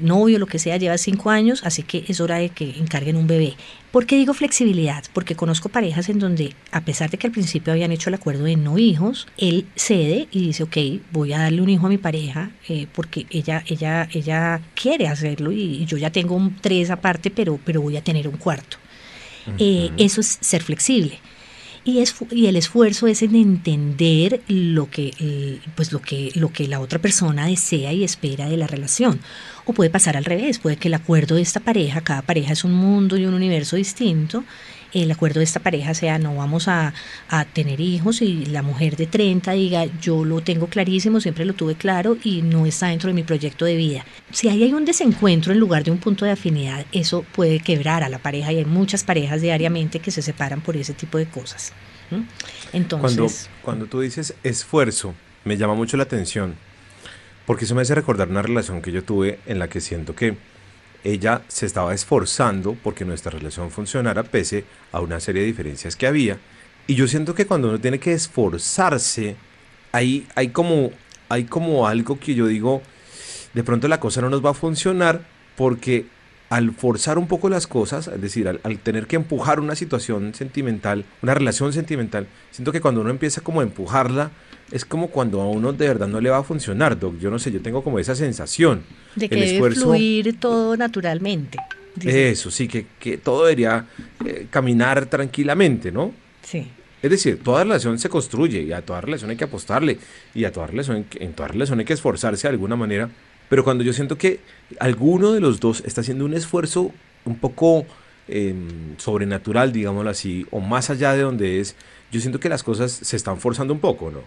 novio, 0.00 0.38
lo 0.38 0.46
que 0.46 0.58
sea, 0.58 0.76
llevas 0.76 1.00
cinco 1.00 1.30
años, 1.30 1.62
así 1.64 1.84
que 1.84 2.04
es 2.08 2.20
hora 2.20 2.36
de 2.36 2.48
que 2.48 2.70
encarguen 2.78 3.16
un 3.16 3.28
bebé. 3.28 3.54
¿Por 3.92 4.04
qué 4.04 4.16
digo 4.16 4.34
flexibilidad? 4.34 5.04
Porque 5.12 5.36
conozco 5.36 5.68
parejas 5.68 6.08
en 6.08 6.18
donde, 6.18 6.54
a 6.72 6.80
pesar 6.80 7.08
de 7.10 7.18
que 7.18 7.28
al 7.28 7.32
principio 7.32 7.72
habían 7.72 7.92
hecho 7.92 8.10
el 8.10 8.14
acuerdo 8.14 8.44
de 8.44 8.56
no 8.56 8.78
hijos, 8.78 9.28
él 9.36 9.66
cede 9.76 10.28
y 10.32 10.48
dice, 10.48 10.64
ok, 10.64 10.76
voy 11.12 11.32
a 11.32 11.38
darle 11.38 11.62
un 11.62 11.68
hijo 11.68 11.86
a 11.86 11.90
mi 11.90 11.98
pareja 11.98 12.50
eh, 12.68 12.88
porque 12.92 13.26
ella, 13.30 13.62
ella, 13.68 14.08
ella 14.12 14.60
quiere 14.74 15.06
hacerlo 15.06 15.52
y, 15.52 15.86
yo 15.86 15.96
ya 15.96 16.10
tengo 16.10 16.34
un 16.34 16.56
tres 16.56 16.90
aparte, 16.90 17.30
pero, 17.30 17.58
pero 17.64 17.80
voy 17.80 17.96
a 17.96 18.02
tener 18.02 18.26
un 18.26 18.36
cuarto. 18.36 18.76
Eh, 19.58 19.90
eso 19.96 20.20
es 20.20 20.36
ser 20.42 20.62
flexible 20.62 21.18
y, 21.88 22.00
es, 22.00 22.14
y 22.30 22.48
el 22.48 22.56
esfuerzo 22.56 23.06
es 23.06 23.22
en 23.22 23.34
entender 23.34 24.42
lo 24.46 24.90
que, 24.90 25.14
eh, 25.18 25.58
pues 25.74 25.90
lo, 25.90 26.02
que, 26.02 26.30
lo 26.34 26.52
que 26.52 26.68
la 26.68 26.80
otra 26.80 26.98
persona 26.98 27.46
desea 27.46 27.94
y 27.94 28.04
espera 28.04 28.46
de 28.46 28.58
la 28.58 28.66
relación. 28.66 29.20
O 29.64 29.72
puede 29.72 29.88
pasar 29.88 30.14
al 30.14 30.26
revés, 30.26 30.58
puede 30.58 30.76
que 30.76 30.88
el 30.88 30.94
acuerdo 30.94 31.36
de 31.36 31.42
esta 31.42 31.60
pareja, 31.60 32.02
cada 32.02 32.20
pareja 32.20 32.52
es 32.52 32.62
un 32.62 32.74
mundo 32.74 33.16
y 33.16 33.24
un 33.24 33.32
universo 33.32 33.76
distinto, 33.76 34.44
el 34.92 35.10
acuerdo 35.10 35.40
de 35.40 35.44
esta 35.44 35.60
pareja 35.60 35.94
sea 35.94 36.18
no 36.18 36.34
vamos 36.36 36.68
a, 36.68 36.94
a, 37.28 37.44
tener 37.44 37.80
hijos 37.80 38.22
y 38.22 38.46
la 38.46 38.62
mujer 38.62 38.96
de 38.96 39.06
30 39.06 39.52
diga 39.52 39.86
yo 40.00 40.24
lo 40.24 40.40
tengo 40.40 40.66
clarísimo, 40.68 41.20
siempre 41.20 41.44
lo 41.44 41.54
tuve 41.54 41.74
claro 41.74 42.16
y 42.22 42.42
no 42.42 42.66
está 42.66 42.88
dentro 42.88 43.08
de 43.08 43.14
mi 43.14 43.22
proyecto 43.22 43.64
de 43.64 43.76
vida. 43.76 44.04
Si 44.32 44.48
ahí 44.48 44.62
hay 44.62 44.72
un 44.72 44.84
desencuentro 44.84 45.52
en 45.52 45.60
lugar 45.60 45.84
de 45.84 45.90
un 45.90 45.98
punto 45.98 46.24
de 46.24 46.32
afinidad, 46.32 46.86
eso 46.92 47.24
puede 47.34 47.60
quebrar 47.60 48.02
a 48.02 48.08
la 48.08 48.18
pareja 48.18 48.52
y 48.52 48.58
hay 48.58 48.64
muchas 48.64 49.04
parejas 49.04 49.40
diariamente 49.40 50.00
que 50.00 50.10
se 50.10 50.22
separan 50.22 50.60
por 50.60 50.76
ese 50.76 50.94
tipo 50.94 51.18
de 51.18 51.26
cosas. 51.26 51.72
Entonces, 52.72 53.16
cuando, 53.16 53.32
cuando 53.62 53.86
tú 53.86 54.00
dices 54.00 54.34
esfuerzo, 54.42 55.14
me 55.44 55.56
llama 55.56 55.74
mucho 55.74 55.96
la 55.96 56.04
atención, 56.04 56.54
porque 57.46 57.64
eso 57.64 57.74
me 57.74 57.82
hace 57.82 57.94
recordar 57.94 58.28
una 58.28 58.42
relación 58.42 58.82
que 58.82 58.92
yo 58.92 59.04
tuve 59.04 59.38
en 59.46 59.58
la 59.58 59.68
que 59.68 59.80
siento 59.80 60.14
que 60.14 60.36
ella 61.04 61.42
se 61.48 61.66
estaba 61.66 61.94
esforzando 61.94 62.76
porque 62.82 63.04
nuestra 63.04 63.30
relación 63.30 63.70
funcionara 63.70 64.22
pese 64.22 64.64
a 64.92 65.00
una 65.00 65.20
serie 65.20 65.42
de 65.42 65.48
diferencias 65.48 65.96
que 65.96 66.06
había. 66.06 66.38
Y 66.86 66.94
yo 66.94 67.06
siento 67.06 67.34
que 67.34 67.46
cuando 67.46 67.68
uno 67.68 67.80
tiene 67.80 67.98
que 67.98 68.12
esforzarse, 68.12 69.36
ahí 69.92 70.26
hay 70.34 70.48
como, 70.48 70.90
hay 71.28 71.44
como 71.44 71.86
algo 71.86 72.18
que 72.18 72.34
yo 72.34 72.46
digo, 72.46 72.82
de 73.54 73.62
pronto 73.62 73.88
la 73.88 74.00
cosa 74.00 74.20
no 74.20 74.30
nos 74.30 74.44
va 74.44 74.50
a 74.50 74.54
funcionar 74.54 75.22
porque 75.56 76.06
al 76.50 76.72
forzar 76.72 77.18
un 77.18 77.26
poco 77.26 77.48
las 77.48 77.66
cosas, 77.66 78.08
es 78.08 78.20
decir, 78.20 78.48
al, 78.48 78.78
tener 78.78 79.06
que 79.06 79.16
empujar 79.16 79.60
una 79.60 79.74
situación 79.74 80.34
sentimental, 80.34 81.04
una 81.22 81.34
relación 81.34 81.72
sentimental, 81.72 82.26
siento 82.50 82.72
que 82.72 82.80
cuando 82.80 83.02
uno 83.02 83.10
empieza 83.10 83.42
como 83.42 83.60
a 83.60 83.64
empujarla, 83.64 84.30
es 84.70 84.84
como 84.84 85.08
cuando 85.08 85.40
a 85.40 85.48
uno 85.48 85.72
de 85.72 85.88
verdad 85.88 86.08
no 86.08 86.20
le 86.20 86.30
va 86.30 86.38
a 86.38 86.42
funcionar, 86.42 86.98
Doc. 86.98 87.18
Yo 87.18 87.30
no 87.30 87.38
sé, 87.38 87.50
yo 87.50 87.60
tengo 87.60 87.82
como 87.82 87.98
esa 87.98 88.14
sensación. 88.14 88.82
De 89.14 89.28
que 89.28 89.36
debe 89.36 89.70
fluir 89.72 90.38
todo 90.38 90.76
naturalmente. 90.76 91.58
Eso, 92.04 92.50
sí, 92.50 92.68
que, 92.68 92.86
que 92.98 93.16
todo 93.18 93.44
debería 93.44 93.86
eh, 94.24 94.46
caminar 94.50 95.06
tranquilamente, 95.06 95.90
¿no? 95.90 96.12
Sí. 96.42 96.70
Es 97.02 97.10
decir, 97.10 97.42
toda 97.42 97.64
relación 97.64 97.98
se 97.98 98.08
construye 98.08 98.62
y 98.62 98.72
a 98.72 98.82
toda 98.82 99.00
relación 99.00 99.30
hay 99.30 99.36
que 99.36 99.44
apostarle 99.44 99.98
y 100.34 100.44
a 100.44 100.52
toda 100.52 100.66
relación, 100.66 101.06
en 101.14 101.32
toda 101.32 101.48
relación 101.48 101.78
hay 101.78 101.84
que 101.84 101.92
esforzarse 101.92 102.48
de 102.48 102.52
alguna 102.52 102.76
manera 102.76 103.08
pero 103.48 103.64
cuando 103.64 103.84
yo 103.84 103.92
siento 103.92 104.18
que 104.18 104.40
alguno 104.80 105.32
de 105.32 105.40
los 105.40 105.60
dos 105.60 105.82
está 105.86 106.00
haciendo 106.00 106.24
un 106.24 106.34
esfuerzo 106.34 106.92
un 107.24 107.36
poco 107.36 107.86
em, 108.28 108.96
sobrenatural, 108.98 109.72
digámoslo 109.72 110.10
así, 110.10 110.46
o 110.50 110.60
más 110.60 110.90
allá 110.90 111.12
de 111.12 111.22
donde 111.22 111.60
es, 111.60 111.76
yo 112.10 112.20
siento 112.20 112.40
que 112.40 112.48
las 112.48 112.62
cosas 112.62 112.92
se 112.92 113.16
están 113.16 113.38
forzando 113.38 113.72
un 113.74 113.80
poco, 113.80 114.10
¿no? 114.10 114.20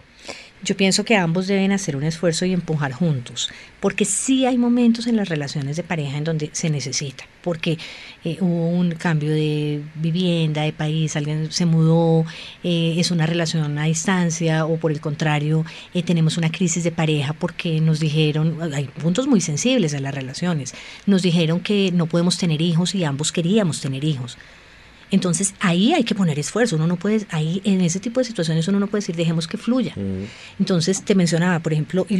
Yo 0.64 0.76
pienso 0.76 1.04
que 1.04 1.16
ambos 1.16 1.48
deben 1.48 1.72
hacer 1.72 1.96
un 1.96 2.04
esfuerzo 2.04 2.44
y 2.44 2.52
empujar 2.52 2.92
juntos, 2.92 3.50
porque 3.80 4.04
sí 4.04 4.46
hay 4.46 4.58
momentos 4.58 5.08
en 5.08 5.16
las 5.16 5.28
relaciones 5.28 5.76
de 5.76 5.82
pareja 5.82 6.18
en 6.18 6.22
donde 6.22 6.50
se 6.52 6.70
necesita, 6.70 7.24
porque 7.42 7.78
eh, 8.24 8.36
hubo 8.40 8.68
un 8.68 8.92
cambio 8.92 9.32
de 9.32 9.82
vivienda, 9.96 10.62
de 10.62 10.72
país, 10.72 11.16
alguien 11.16 11.50
se 11.50 11.66
mudó, 11.66 12.24
eh, 12.62 12.94
es 12.96 13.10
una 13.10 13.26
relación 13.26 13.76
a 13.76 13.84
distancia 13.86 14.64
o 14.64 14.76
por 14.76 14.92
el 14.92 15.00
contrario 15.00 15.64
eh, 15.94 16.04
tenemos 16.04 16.36
una 16.36 16.52
crisis 16.52 16.84
de 16.84 16.92
pareja 16.92 17.32
porque 17.32 17.80
nos 17.80 17.98
dijeron, 17.98 18.56
hay 18.72 18.84
puntos 18.84 19.26
muy 19.26 19.40
sensibles 19.40 19.94
en 19.94 20.04
las 20.04 20.14
relaciones, 20.14 20.74
nos 21.06 21.22
dijeron 21.22 21.58
que 21.58 21.90
no 21.92 22.06
podemos 22.06 22.38
tener 22.38 22.62
hijos 22.62 22.94
y 22.94 23.02
ambos 23.02 23.32
queríamos 23.32 23.80
tener 23.80 24.04
hijos. 24.04 24.38
Entonces 25.12 25.54
ahí 25.60 25.92
hay 25.92 26.04
que 26.04 26.14
poner 26.14 26.38
esfuerzo, 26.38 26.76
uno 26.76 26.86
no 26.86 26.96
puede, 26.96 27.26
ahí 27.30 27.60
en 27.64 27.82
ese 27.82 28.00
tipo 28.00 28.18
de 28.18 28.24
situaciones 28.24 28.66
uno 28.66 28.80
no 28.80 28.86
puede 28.88 29.02
decir 29.02 29.14
dejemos 29.14 29.46
que 29.46 29.58
fluya. 29.58 29.92
Mm. 29.94 30.24
Entonces 30.58 31.02
te 31.02 31.14
mencionaba, 31.14 31.60
por 31.60 31.74
ejemplo, 31.74 32.06
y 32.08 32.18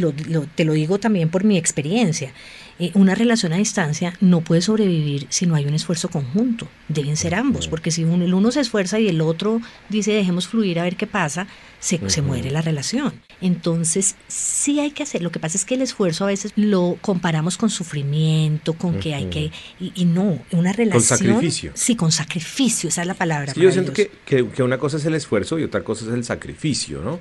te 0.55 0.63
lo 0.63 0.73
digo 0.73 0.99
también 0.99 1.29
por 1.29 1.43
mi 1.43 1.57
experiencia, 1.57 2.31
eh, 2.77 2.91
una 2.93 3.15
relación 3.15 3.51
a 3.51 3.57
distancia 3.57 4.13
no 4.21 4.41
puede 4.41 4.61
sobrevivir 4.61 5.25
si 5.29 5.47
no 5.47 5.55
hay 5.55 5.65
un 5.65 5.73
esfuerzo 5.73 6.09
conjunto, 6.09 6.67
deben 6.87 7.17
ser 7.17 7.33
ambos, 7.33 7.67
porque 7.67 7.89
si 7.89 8.03
uno, 8.03 8.23
el 8.23 8.33
uno 8.33 8.51
se 8.51 8.59
esfuerza 8.59 8.99
y 8.99 9.07
el 9.07 9.21
otro 9.21 9.59
dice 9.89 10.13
dejemos 10.13 10.47
fluir 10.47 10.79
a 10.79 10.83
ver 10.83 10.95
qué 10.95 11.07
pasa, 11.07 11.47
se, 11.79 11.99
se 12.09 12.21
muere 12.21 12.51
la 12.51 12.61
relación. 12.61 13.13
Entonces 13.41 14.15
sí 14.27 14.79
hay 14.79 14.91
que 14.91 15.03
hacer, 15.03 15.21
lo 15.21 15.31
que 15.31 15.39
pasa 15.39 15.57
es 15.57 15.65
que 15.65 15.75
el 15.75 15.81
esfuerzo 15.81 16.23
a 16.25 16.27
veces 16.27 16.53
lo 16.55 16.97
comparamos 17.01 17.57
con 17.57 17.69
sufrimiento, 17.69 18.73
con 18.73 18.99
que 18.99 19.15
hay 19.15 19.25
que, 19.25 19.51
y, 19.79 20.05
no, 20.05 20.39
una 20.51 20.71
relación... 20.73 20.91
Con 20.91 21.01
sacrificio. 21.01 21.71
Sí, 21.73 21.95
con 21.95 22.11
sacrificio, 22.11 22.89
esa 22.89 23.01
es 23.01 23.07
la 23.07 23.13
palabra. 23.13 23.53
yo 23.55 23.71
siento 23.71 23.93
que, 23.93 24.11
que, 24.25 24.63
una 24.63 24.77
cosa 24.77 24.97
es 24.97 25.05
el 25.05 25.15
esfuerzo 25.15 25.59
y 25.59 25.63
otra 25.63 25.83
cosa 25.83 26.05
es 26.05 26.11
el 26.11 26.23
sacrificio, 26.23 27.01
¿no? 27.01 27.19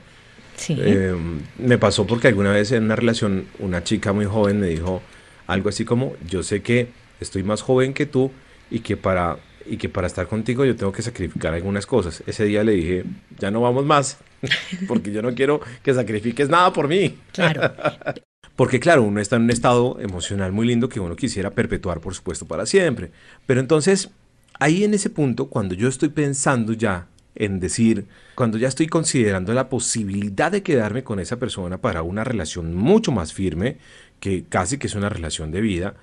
Sí. 0.56 0.76
Eh, 0.78 1.14
me 1.58 1.78
pasó 1.78 2.06
porque 2.06 2.28
alguna 2.28 2.52
vez 2.52 2.72
en 2.72 2.84
una 2.84 2.94
relación 2.94 3.46
una 3.58 3.82
chica 3.82 4.12
muy 4.12 4.26
joven 4.26 4.60
me 4.60 4.68
dijo 4.68 5.02
algo 5.46 5.70
así 5.70 5.84
como, 5.84 6.14
yo 6.28 6.42
sé 6.42 6.62
que 6.62 6.88
estoy 7.20 7.42
más 7.42 7.62
joven 7.62 7.94
que 7.94 8.06
tú 8.06 8.30
y 8.70 8.80
que 8.80 8.96
para 8.96 9.38
y 9.66 9.76
que 9.76 9.88
para 9.88 10.06
estar 10.06 10.26
contigo 10.26 10.64
yo 10.64 10.76
tengo 10.76 10.92
que 10.92 11.02
sacrificar 11.02 11.54
algunas 11.54 11.86
cosas. 11.86 12.22
Ese 12.26 12.44
día 12.44 12.64
le 12.64 12.72
dije, 12.72 13.04
ya 13.38 13.50
no 13.50 13.60
vamos 13.60 13.84
más, 13.84 14.18
porque 14.88 15.12
yo 15.12 15.22
no 15.22 15.34
quiero 15.34 15.60
que 15.82 15.94
sacrifiques 15.94 16.48
nada 16.48 16.72
por 16.72 16.88
mí. 16.88 17.18
Claro. 17.32 17.72
Porque 18.56 18.80
claro, 18.80 19.02
uno 19.02 19.18
está 19.18 19.36
en 19.36 19.42
un 19.42 19.50
estado 19.50 19.98
emocional 19.98 20.52
muy 20.52 20.66
lindo 20.66 20.88
que 20.88 21.00
uno 21.00 21.16
quisiera 21.16 21.50
perpetuar, 21.50 22.00
por 22.00 22.14
supuesto, 22.14 22.46
para 22.46 22.66
siempre. 22.66 23.10
Pero 23.46 23.60
entonces, 23.60 24.10
ahí 24.58 24.84
en 24.84 24.92
ese 24.92 25.08
punto, 25.08 25.48
cuando 25.48 25.74
yo 25.74 25.88
estoy 25.88 26.10
pensando 26.10 26.74
ya 26.74 27.06
en 27.34 27.60
decir, 27.60 28.06
cuando 28.34 28.58
ya 28.58 28.68
estoy 28.68 28.88
considerando 28.88 29.54
la 29.54 29.68
posibilidad 29.68 30.52
de 30.52 30.62
quedarme 30.62 31.02
con 31.02 31.18
esa 31.18 31.38
persona 31.38 31.78
para 31.78 32.02
una 32.02 32.24
relación 32.24 32.74
mucho 32.74 33.10
más 33.10 33.32
firme, 33.32 33.78
que 34.20 34.44
casi 34.44 34.78
que 34.78 34.86
es 34.86 34.94
una 34.94 35.08
relación 35.08 35.50
de 35.50 35.60
vida, 35.60 35.94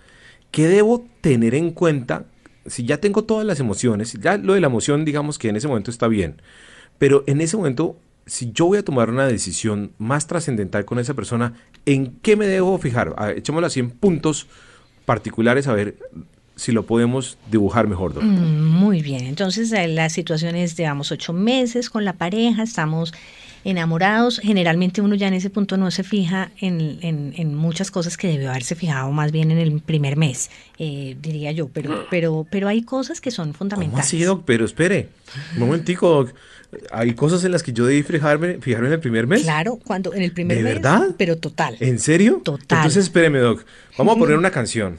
¿qué 0.51 0.67
debo 0.67 1.05
tener 1.21 1.53
en 1.55 1.71
cuenta? 1.71 2.25
Si 2.69 2.85
ya 2.85 2.97
tengo 2.97 3.23
todas 3.23 3.45
las 3.45 3.59
emociones, 3.59 4.13
ya 4.13 4.37
lo 4.37 4.53
de 4.53 4.61
la 4.61 4.67
emoción 4.67 5.05
digamos 5.05 5.37
que 5.37 5.49
en 5.49 5.55
ese 5.55 5.67
momento 5.67 5.91
está 5.91 6.07
bien, 6.07 6.41
pero 6.97 7.23
en 7.27 7.41
ese 7.41 7.57
momento, 7.57 7.97
si 8.25 8.51
yo 8.51 8.65
voy 8.65 8.77
a 8.77 8.83
tomar 8.83 9.09
una 9.09 9.27
decisión 9.27 9.91
más 9.97 10.27
trascendental 10.27 10.85
con 10.85 10.99
esa 10.99 11.13
persona, 11.13 11.53
¿en 11.85 12.17
qué 12.21 12.35
me 12.35 12.47
debo 12.47 12.77
fijar? 12.77 13.15
echémoslo 13.35 13.67
así 13.67 13.79
en 13.79 13.89
puntos 13.89 14.47
particulares, 15.05 15.67
a 15.67 15.73
ver 15.73 15.97
si 16.55 16.73
lo 16.73 16.85
podemos 16.85 17.37
dibujar 17.49 17.87
mejor. 17.87 18.21
Mm, 18.21 18.67
muy 18.67 19.01
bien, 19.01 19.25
entonces 19.25 19.71
eh, 19.71 19.87
la 19.87 20.09
situación 20.09 20.55
es, 20.55 20.75
digamos, 20.75 21.11
ocho 21.11 21.33
meses 21.33 21.89
con 21.89 22.03
la 22.03 22.13
pareja, 22.13 22.63
estamos 22.63 23.13
enamorados, 23.69 24.39
generalmente 24.43 25.01
uno 25.01 25.15
ya 25.15 25.27
en 25.27 25.33
ese 25.33 25.49
punto 25.49 25.77
no 25.77 25.91
se 25.91 26.03
fija 26.03 26.51
en, 26.59 27.55
muchas 27.55 27.91
cosas 27.91 28.17
que 28.17 28.27
debió 28.27 28.49
haberse 28.49 28.75
fijado 28.75 29.11
más 29.11 29.31
bien 29.31 29.51
en 29.51 29.57
el 29.57 29.81
primer 29.81 30.17
mes, 30.17 30.49
eh, 30.77 31.15
diría 31.21 31.51
yo, 31.51 31.67
pero, 31.67 32.05
pero, 32.09 32.45
pero 32.49 32.67
hay 32.67 32.83
cosas 32.83 33.21
que 33.21 33.31
son 33.31 33.53
fundamentales. 33.53 34.11
¿Cómo 34.11 34.25
Doc? 34.25 34.43
Pero 34.45 34.65
espere, 34.65 35.09
un 35.53 35.59
momentico, 35.59 36.09
Doc. 36.09 36.33
Hay 36.91 37.13
cosas 37.13 37.43
en 37.45 37.51
las 37.51 37.63
que 37.63 37.73
yo 37.73 37.85
debí 37.85 38.03
fijarme, 38.03 38.59
fijarme 38.61 38.87
en 38.87 38.93
el 38.93 38.99
primer 38.99 39.25
mes. 39.25 39.41
Claro, 39.41 39.79
cuando 39.83 40.13
en 40.13 40.21
el 40.21 40.31
primer 40.31 40.57
mes. 40.57 40.65
¿De 40.65 40.73
verdad? 40.73 41.15
Pero 41.17 41.37
total. 41.37 41.75
¿En 41.79 41.97
serio? 41.97 42.41
Total. 42.43 42.79
Entonces 42.79 43.05
espéreme, 43.05 43.39
Doc. 43.39 43.65
Vamos 43.97 44.15
a 44.15 44.19
poner 44.19 44.37
una 44.37 44.51
canción. 44.51 44.97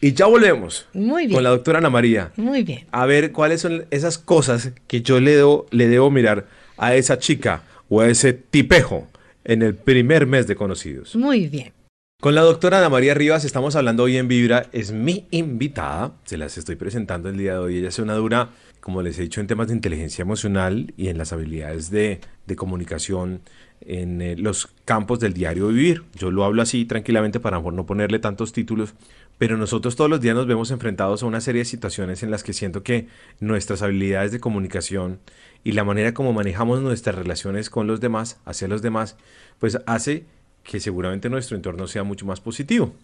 Y 0.00 0.12
ya 0.12 0.26
volvemos. 0.26 0.86
Muy 0.92 1.26
bien. 1.26 1.34
Con 1.34 1.44
la 1.44 1.50
doctora 1.50 1.78
Ana 1.78 1.90
María. 1.90 2.32
Muy 2.36 2.62
bien. 2.62 2.86
A 2.92 3.06
ver 3.06 3.32
cuáles 3.32 3.60
son 3.62 3.86
esas 3.90 4.18
cosas 4.18 4.70
que 4.86 5.02
yo 5.02 5.20
le 5.20 5.36
debo, 5.36 5.66
le 5.70 5.88
debo 5.88 6.10
mirar 6.10 6.46
a 6.76 6.94
esa 6.94 7.18
chica 7.18 7.62
o 7.88 8.00
a 8.00 8.08
ese 8.08 8.32
tipejo 8.32 9.06
en 9.44 9.62
el 9.62 9.74
primer 9.74 10.26
mes 10.26 10.46
de 10.46 10.56
conocidos. 10.56 11.14
Muy 11.16 11.48
bien. 11.48 11.72
Con 12.18 12.34
la 12.34 12.40
doctora 12.40 12.78
Ana 12.78 12.88
María 12.88 13.12
Rivas 13.12 13.44
estamos 13.44 13.76
hablando 13.76 14.04
hoy 14.04 14.16
en 14.16 14.26
Vibra, 14.26 14.70
es 14.72 14.90
mi 14.90 15.26
invitada, 15.30 16.14
se 16.24 16.38
las 16.38 16.56
estoy 16.56 16.74
presentando 16.74 17.28
el 17.28 17.36
día 17.36 17.52
de 17.52 17.58
hoy, 17.58 17.76
ella 17.76 17.88
es 17.88 17.98
una 17.98 18.14
dura, 18.14 18.52
como 18.80 19.02
les 19.02 19.18
he 19.18 19.22
dicho, 19.22 19.42
en 19.42 19.46
temas 19.46 19.68
de 19.68 19.74
inteligencia 19.74 20.22
emocional 20.22 20.94
y 20.96 21.08
en 21.08 21.18
las 21.18 21.34
habilidades 21.34 21.90
de, 21.90 22.20
comunicación 22.56 23.42
en 23.82 24.22
eh, 24.22 24.34
los 24.34 24.66
campos 24.86 25.20
del 25.20 25.34
diario 25.34 25.68
vivir. 25.68 26.04
Yo 26.14 26.30
lo 26.30 26.44
hablo 26.44 26.62
así 26.62 26.86
tranquilamente 26.86 27.38
para 27.38 27.60
no 27.60 27.84
ponerle 27.84 28.18
tantos 28.18 28.54
títulos, 28.54 28.94
pero 29.38 29.56
nosotros 29.56 29.96
todos 29.96 30.10
los 30.10 30.20
días 30.20 30.34
nos 30.34 30.46
vemos 30.46 30.70
enfrentados 30.70 31.22
a 31.22 31.26
una 31.26 31.40
serie 31.40 31.60
de 31.60 31.66
situaciones 31.66 32.22
en 32.22 32.30
las 32.30 32.42
que 32.42 32.52
siento 32.52 32.82
que 32.82 33.08
nuestras 33.40 33.82
habilidades 33.82 34.32
de 34.32 34.40
comunicación 34.40 35.20
y 35.62 35.72
la 35.72 35.84
manera 35.84 36.14
como 36.14 36.32
manejamos 36.32 36.80
nuestras 36.80 37.16
relaciones 37.16 37.70
con 37.70 37.86
los 37.86 38.00
demás, 38.00 38.38
hacia 38.44 38.68
los 38.68 38.82
demás, 38.82 39.16
pues 39.58 39.78
hace 39.86 40.24
que 40.62 40.80
seguramente 40.80 41.28
nuestro 41.28 41.56
entorno 41.56 41.86
sea 41.86 42.02
mucho 42.02 42.26
más 42.26 42.40
positivo. 42.40 42.94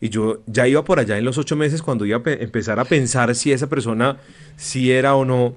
Y 0.00 0.08
yo 0.08 0.42
ya 0.46 0.66
iba 0.66 0.84
por 0.84 0.98
allá 0.98 1.18
en 1.18 1.24
los 1.24 1.38
ocho 1.38 1.56
meses 1.56 1.82
cuando 1.82 2.04
iba 2.04 2.22
a 2.24 2.30
empezar 2.32 2.80
a 2.80 2.84
pensar 2.84 3.34
si 3.34 3.52
esa 3.52 3.68
persona 3.68 4.18
si 4.56 4.90
era 4.90 5.14
o 5.14 5.24
no, 5.24 5.56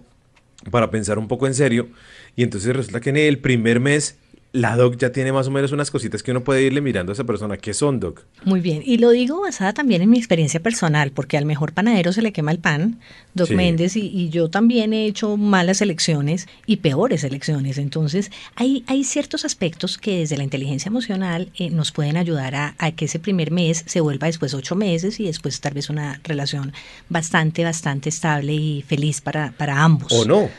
para 0.69 0.91
pensar 0.91 1.17
un 1.17 1.27
poco 1.27 1.47
en 1.47 1.53
serio. 1.53 1.87
Y 2.35 2.43
entonces 2.43 2.75
resulta 2.75 2.99
que 2.99 3.09
en 3.09 3.17
el 3.17 3.39
primer 3.39 3.79
mes 3.79 4.17
la 4.55 4.77
doc 4.77 4.95
ya 4.97 5.11
tiene 5.11 5.33
más 5.33 5.47
o 5.47 5.51
menos 5.51 5.73
unas 5.73 5.91
cositas 5.91 6.23
que 6.23 6.31
uno 6.31 6.41
puede 6.41 6.63
irle 6.63 6.79
mirando 6.79 7.11
a 7.11 7.13
esa 7.13 7.25
persona. 7.25 7.57
¿Qué 7.57 7.73
son, 7.73 7.99
doc? 7.99 8.23
Muy 8.45 8.61
bien. 8.61 8.81
Y 8.85 8.97
lo 8.97 9.09
digo 9.09 9.41
basada 9.41 9.73
también 9.73 10.01
en 10.01 10.09
mi 10.09 10.17
experiencia 10.17 10.61
personal, 10.61 11.11
porque 11.11 11.37
al 11.37 11.45
mejor 11.45 11.73
panadero 11.73 12.13
se 12.13 12.21
le 12.21 12.31
quema 12.31 12.51
el 12.51 12.59
pan, 12.59 12.99
doc 13.33 13.51
Méndez, 13.51 13.97
y, 13.97 14.29
yo 14.29 14.49
también 14.49 14.93
he 14.93 15.07
hecho 15.07 15.35
malas 15.35 15.81
elecciones 15.81 16.47
y 16.65 16.77
peores 16.77 17.25
elecciones. 17.25 17.77
Entonces, 17.77 18.31
hay, 18.55 18.85
hay 18.87 19.03
ciertos 19.03 19.43
aspectos 19.43 19.97
que 19.97 20.19
desde 20.19 20.37
la 20.37 20.43
inteligencia 20.43 20.89
emocional 20.89 21.49
eh, 21.57 21.69
nos 21.69 21.91
pueden 21.91 22.15
ayudar 22.15 22.55
a, 22.55 22.75
que 22.95 23.05
ese 23.05 23.19
primer 23.19 23.51
mes 23.51 23.83
se 23.85 23.99
vuelva 23.99 24.27
después 24.27 24.53
ocho 24.53 24.75
meses 24.75 25.19
y 25.19 25.25
después 25.25 25.59
tal 25.59 25.73
vez 25.73 25.89
una 25.89 26.21
relación 26.23 26.71
bastante, 27.09 27.65
bastante 27.65 28.07
estable 28.07 28.53
y 28.53 28.81
feliz 28.83 29.19
para, 29.19 29.51
para 29.57 29.83
ambos. 29.83 30.13
O 30.13 30.23
no. 30.23 30.49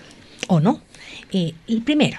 O 0.49 0.61
no. 0.61 0.83
Eh, 1.33 1.55
el 1.67 1.83
primero, 1.83 2.19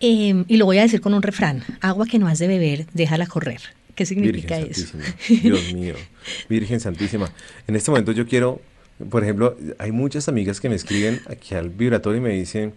Em, 0.00 0.44
y 0.48 0.56
lo 0.56 0.66
voy 0.66 0.78
a 0.78 0.82
decir 0.82 1.00
con 1.00 1.14
un 1.14 1.22
refrán, 1.22 1.62
agua 1.80 2.06
que 2.06 2.18
no 2.18 2.26
has 2.26 2.38
de 2.38 2.48
beber, 2.48 2.86
déjala 2.92 3.26
correr. 3.26 3.60
¿Qué 3.94 4.06
significa 4.06 4.58
eso? 4.58 4.98
Dios 5.28 5.72
mío, 5.72 5.94
Virgen 6.48 6.80
Santísima. 6.80 7.32
En 7.66 7.76
este 7.76 7.90
momento 7.90 8.12
yo 8.12 8.26
quiero, 8.26 8.60
por 9.08 9.22
ejemplo, 9.22 9.56
hay 9.78 9.92
muchas 9.92 10.28
amigas 10.28 10.60
que 10.60 10.68
me 10.68 10.74
escriben 10.74 11.20
aquí 11.30 11.54
al 11.54 11.70
vibratorio 11.70 12.18
y 12.18 12.22
me 12.22 12.30
dicen, 12.30 12.74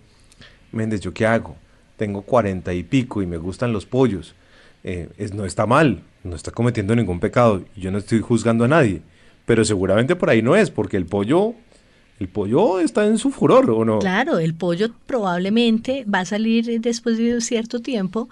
Méndez, 0.72 1.02
¿yo 1.02 1.14
qué 1.14 1.26
hago? 1.26 1.58
Tengo 1.98 2.22
cuarenta 2.22 2.74
y 2.74 2.84
pico 2.84 3.22
y 3.24 3.26
me 3.26 3.38
gustan 3.38 3.74
los 3.74 3.86
pollos. 3.86 4.36
Eh, 4.84 5.10
no 5.34 5.46
está 5.46 5.66
mal, 5.66 6.04
no 6.24 6.36
está 6.36 6.52
cometiendo 6.52 6.96
ningún 6.96 7.20
pecado. 7.20 7.66
Yo 7.76 7.90
no 7.90 7.98
estoy 7.98 8.22
juzgando 8.22 8.66
a 8.66 8.68
nadie, 8.68 9.02
pero 9.46 9.66
seguramente 9.66 10.16
por 10.16 10.30
ahí 10.30 10.44
no 10.44 10.56
es, 10.56 10.70
porque 10.70 10.98
el 10.98 11.06
pollo 11.06 11.56
el 12.20 12.28
pollo 12.28 12.80
está 12.80 13.06
en 13.06 13.18
su 13.18 13.30
furor, 13.30 13.70
¿o 13.70 13.86
no? 13.86 14.00
Claro, 14.00 14.40
el 14.40 14.56
pollo 14.56 14.90
probablemente 15.06 16.04
va 16.12 16.22
a 16.22 16.26
salir 16.26 16.82
después 16.82 17.18
de 17.18 17.36
un 17.36 17.42
cierto 17.42 17.82
tiempo 17.82 18.28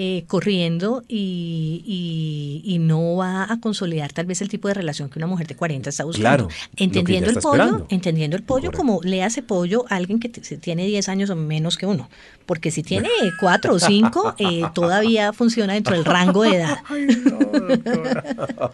eh, 0.00 0.22
corriendo 0.28 1.02
y, 1.08 2.62
y, 2.64 2.78
no 2.78 3.16
va 3.16 3.52
a 3.52 3.58
consolidar 3.58 4.12
tal 4.12 4.26
vez 4.26 4.40
el 4.40 4.48
tipo 4.48 4.68
de 4.68 4.74
relación 4.74 5.10
que 5.10 5.18
una 5.18 5.26
mujer 5.26 5.48
de 5.48 5.56
40 5.56 5.90
está 5.90 6.04
buscando. 6.04 6.46
Claro, 6.46 6.48
entendiendo 6.76 7.30
el 7.30 7.38
pollo, 7.38 7.84
entendiendo 7.88 8.36
el 8.36 8.44
pollo 8.44 8.70
como 8.70 9.00
le 9.02 9.24
hace 9.24 9.42
pollo 9.42 9.86
a 9.88 9.96
alguien 9.96 10.20
que 10.20 10.28
tiene 10.28 10.86
10 10.86 11.08
años 11.08 11.30
o 11.30 11.34
menos 11.34 11.76
que 11.76 11.86
uno, 11.86 12.08
porque 12.46 12.70
si 12.70 12.84
tiene 12.84 13.08
4 13.40 13.74
o 13.74 13.78
5 13.80 14.36
eh, 14.38 14.62
todavía 14.72 15.32
funciona 15.32 15.72
dentro 15.72 15.96
del 15.96 16.04
rango 16.04 16.44
de 16.44 16.54
edad. 16.54 16.78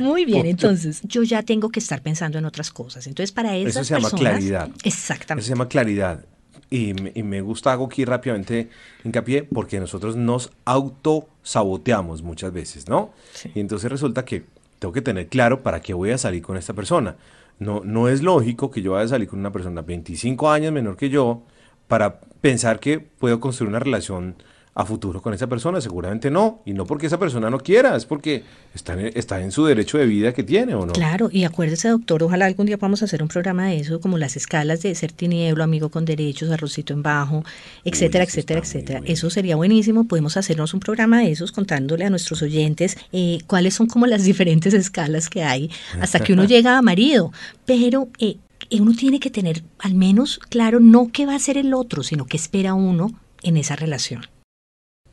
Muy 0.00 0.24
bien, 0.24 0.44
entonces 0.46 1.02
yo 1.04 1.22
ya 1.22 1.44
tengo 1.44 1.68
que 1.68 1.78
estar 1.78 2.02
pensando 2.02 2.36
en 2.36 2.44
otras 2.44 2.72
cosas. 2.72 3.06
Entonces 3.06 3.30
para 3.30 3.56
esas 3.56 3.76
Eso 3.76 3.84
se 3.84 3.94
llama 3.94 4.10
claridad. 4.10 4.70
Exactamente. 4.82 5.42
Eso 5.42 5.46
se 5.46 5.54
llama 5.54 5.68
claridad. 5.68 6.24
Y, 6.70 6.92
me 6.92 7.40
gusta, 7.40 7.72
hago 7.72 7.86
aquí 7.86 8.04
rápidamente 8.04 8.68
hincapié, 9.02 9.44
porque 9.44 9.80
nosotros 9.80 10.16
nos 10.16 10.50
autosaboteamos 10.66 12.22
muchas 12.22 12.52
veces, 12.52 12.88
¿no? 12.88 13.10
Y 13.54 13.60
entonces 13.60 13.90
resulta 13.90 14.24
que 14.24 14.44
tengo 14.78 14.92
que 14.92 15.00
tener 15.00 15.28
claro 15.28 15.62
para 15.62 15.80
qué 15.80 15.94
voy 15.94 16.10
a 16.10 16.18
salir 16.18 16.42
con 16.42 16.56
esta 16.56 16.74
persona. 16.74 17.16
No, 17.58 17.82
no 17.84 18.08
es 18.08 18.22
lógico 18.22 18.70
que 18.70 18.82
yo 18.82 18.92
vaya 18.92 19.06
a 19.06 19.08
salir 19.08 19.28
con 19.28 19.40
una 19.40 19.50
persona 19.50 19.82
25 19.82 20.50
años 20.50 20.72
menor 20.72 20.96
que 20.96 21.08
yo 21.08 21.42
para 21.88 22.20
pensar 22.20 22.78
que 22.78 23.00
puedo 23.00 23.40
construir 23.40 23.70
una 23.70 23.80
relación 23.80 24.36
a 24.78 24.84
futuro 24.84 25.20
con 25.20 25.34
esa 25.34 25.48
persona? 25.48 25.80
Seguramente 25.80 26.30
no. 26.30 26.62
Y 26.64 26.72
no 26.72 26.86
porque 26.86 27.08
esa 27.08 27.18
persona 27.18 27.50
no 27.50 27.58
quiera, 27.58 27.96
es 27.96 28.06
porque 28.06 28.44
está 28.72 28.92
en, 28.92 29.10
está 29.12 29.40
en 29.40 29.50
su 29.50 29.64
derecho 29.66 29.98
de 29.98 30.06
vida 30.06 30.32
que 30.32 30.44
tiene 30.44 30.76
o 30.76 30.86
no. 30.86 30.92
Claro, 30.92 31.28
y 31.32 31.42
acuérdese, 31.42 31.88
doctor, 31.88 32.22
ojalá 32.22 32.46
algún 32.46 32.66
día 32.66 32.78
podamos 32.78 33.02
hacer 33.02 33.20
un 33.20 33.28
programa 33.28 33.66
de 33.66 33.80
eso, 33.80 34.00
como 34.00 34.18
las 34.18 34.36
escalas 34.36 34.80
de 34.82 34.94
ser 34.94 35.10
tinieblo, 35.10 35.64
amigo 35.64 35.88
con 35.88 36.04
derechos, 36.04 36.52
arrocito 36.52 36.92
en 36.92 37.02
bajo, 37.02 37.44
etcétera, 37.84 38.22
etcétera, 38.22 38.60
etcétera. 38.60 39.02
Eso 39.04 39.30
sería 39.30 39.56
buenísimo. 39.56 40.06
Podemos 40.06 40.36
hacernos 40.36 40.72
un 40.74 40.80
programa 40.80 41.22
de 41.22 41.32
esos 41.32 41.50
contándole 41.50 42.04
a 42.04 42.10
nuestros 42.10 42.40
oyentes 42.42 42.96
eh, 43.12 43.40
cuáles 43.48 43.74
son 43.74 43.88
como 43.88 44.06
las 44.06 44.22
diferentes 44.30 44.74
escalas 44.74 45.28
que 45.28 45.42
hay 45.42 45.72
hasta 46.00 46.20
que 46.20 46.32
uno 46.32 46.44
llega 46.46 46.78
a 46.78 46.82
marido. 46.82 47.32
Pero 47.66 48.10
eh, 48.20 48.36
uno 48.78 48.92
tiene 48.94 49.18
que 49.18 49.30
tener 49.30 49.64
al 49.80 49.94
menos 49.94 50.38
claro 50.38 50.78
no 50.78 51.10
qué 51.12 51.26
va 51.26 51.34
a 51.34 51.40
ser 51.40 51.58
el 51.58 51.74
otro, 51.74 52.04
sino 52.04 52.26
qué 52.26 52.36
espera 52.36 52.74
uno 52.74 53.10
en 53.42 53.56
esa 53.56 53.74
relación. 53.74 54.22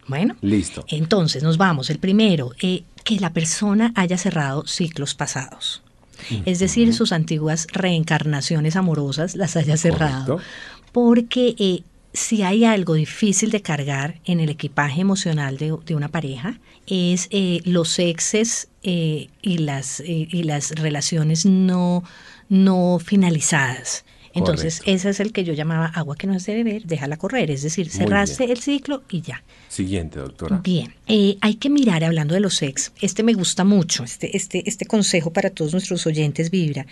Bueno, 0.07 0.35
listo. 0.41 0.85
Entonces 0.87 1.43
nos 1.43 1.57
vamos. 1.57 1.89
El 1.89 1.99
primero, 1.99 2.51
eh, 2.61 2.83
que 3.03 3.19
la 3.19 3.33
persona 3.33 3.91
haya 3.95 4.17
cerrado 4.17 4.65
ciclos 4.67 5.13
pasados. 5.13 5.81
Es 6.45 6.59
decir, 6.59 6.93
sus 6.93 7.11
antiguas 7.11 7.67
reencarnaciones 7.71 8.77
amorosas 8.77 9.35
las 9.35 9.57
haya 9.57 9.75
cerrado. 9.77 10.39
Porque 10.93 11.55
eh, 11.59 11.83
si 12.13 12.41
hay 12.41 12.63
algo 12.63 12.93
difícil 12.93 13.51
de 13.51 13.61
cargar 13.61 14.21
en 14.23 14.39
el 14.39 14.49
equipaje 14.49 15.01
emocional 15.01 15.57
de, 15.57 15.95
una 15.95 16.07
pareja, 16.07 16.57
es 16.87 17.27
eh, 17.31 17.61
los 17.65 17.99
exes 17.99 18.69
y, 18.81 19.57
las, 19.57 20.01
y 20.05 20.43
las 20.43 20.71
relaciones 20.71 21.45
no, 21.45 22.03
no 22.47 22.97
finalizadas. 23.03 24.05
Entonces, 24.35 24.81
ese 24.85 25.09
es 25.09 25.19
el 25.21 25.31
que 25.31 25.45
yo 25.45 25.53
llamaba 25.53 25.85
agua 25.85 26.17
que 26.17 26.27
no 26.27 26.35
es 26.35 26.45
de 26.45 26.55
beber, 26.55 26.83
déjala 26.83 27.15
correr, 27.15 27.49
es 27.49 27.63
decir, 27.63 27.89
cerraste 27.89 28.51
el 28.51 28.59
ciclo 28.59 29.01
y 29.09 29.21
ya. 29.21 29.41
Siguiente, 29.69 30.19
doctora. 30.19 30.59
Bien, 30.61 30.93
eh, 31.07 31.37
hay 31.39 31.55
que 31.55 31.69
mirar, 31.69 32.03
hablando 32.03 32.33
de 32.33 32.41
los 32.41 32.61
ex, 32.61 32.91
este 33.01 33.23
me 33.23 33.33
gusta 33.33 33.63
mucho, 33.63 34.03
este, 34.03 34.35
este, 34.35 34.67
este 34.67 34.85
consejo 34.85 35.31
para 35.31 35.49
todos 35.49 35.71
nuestros 35.71 36.05
oyentes 36.05 36.51
vibra, 36.51 36.85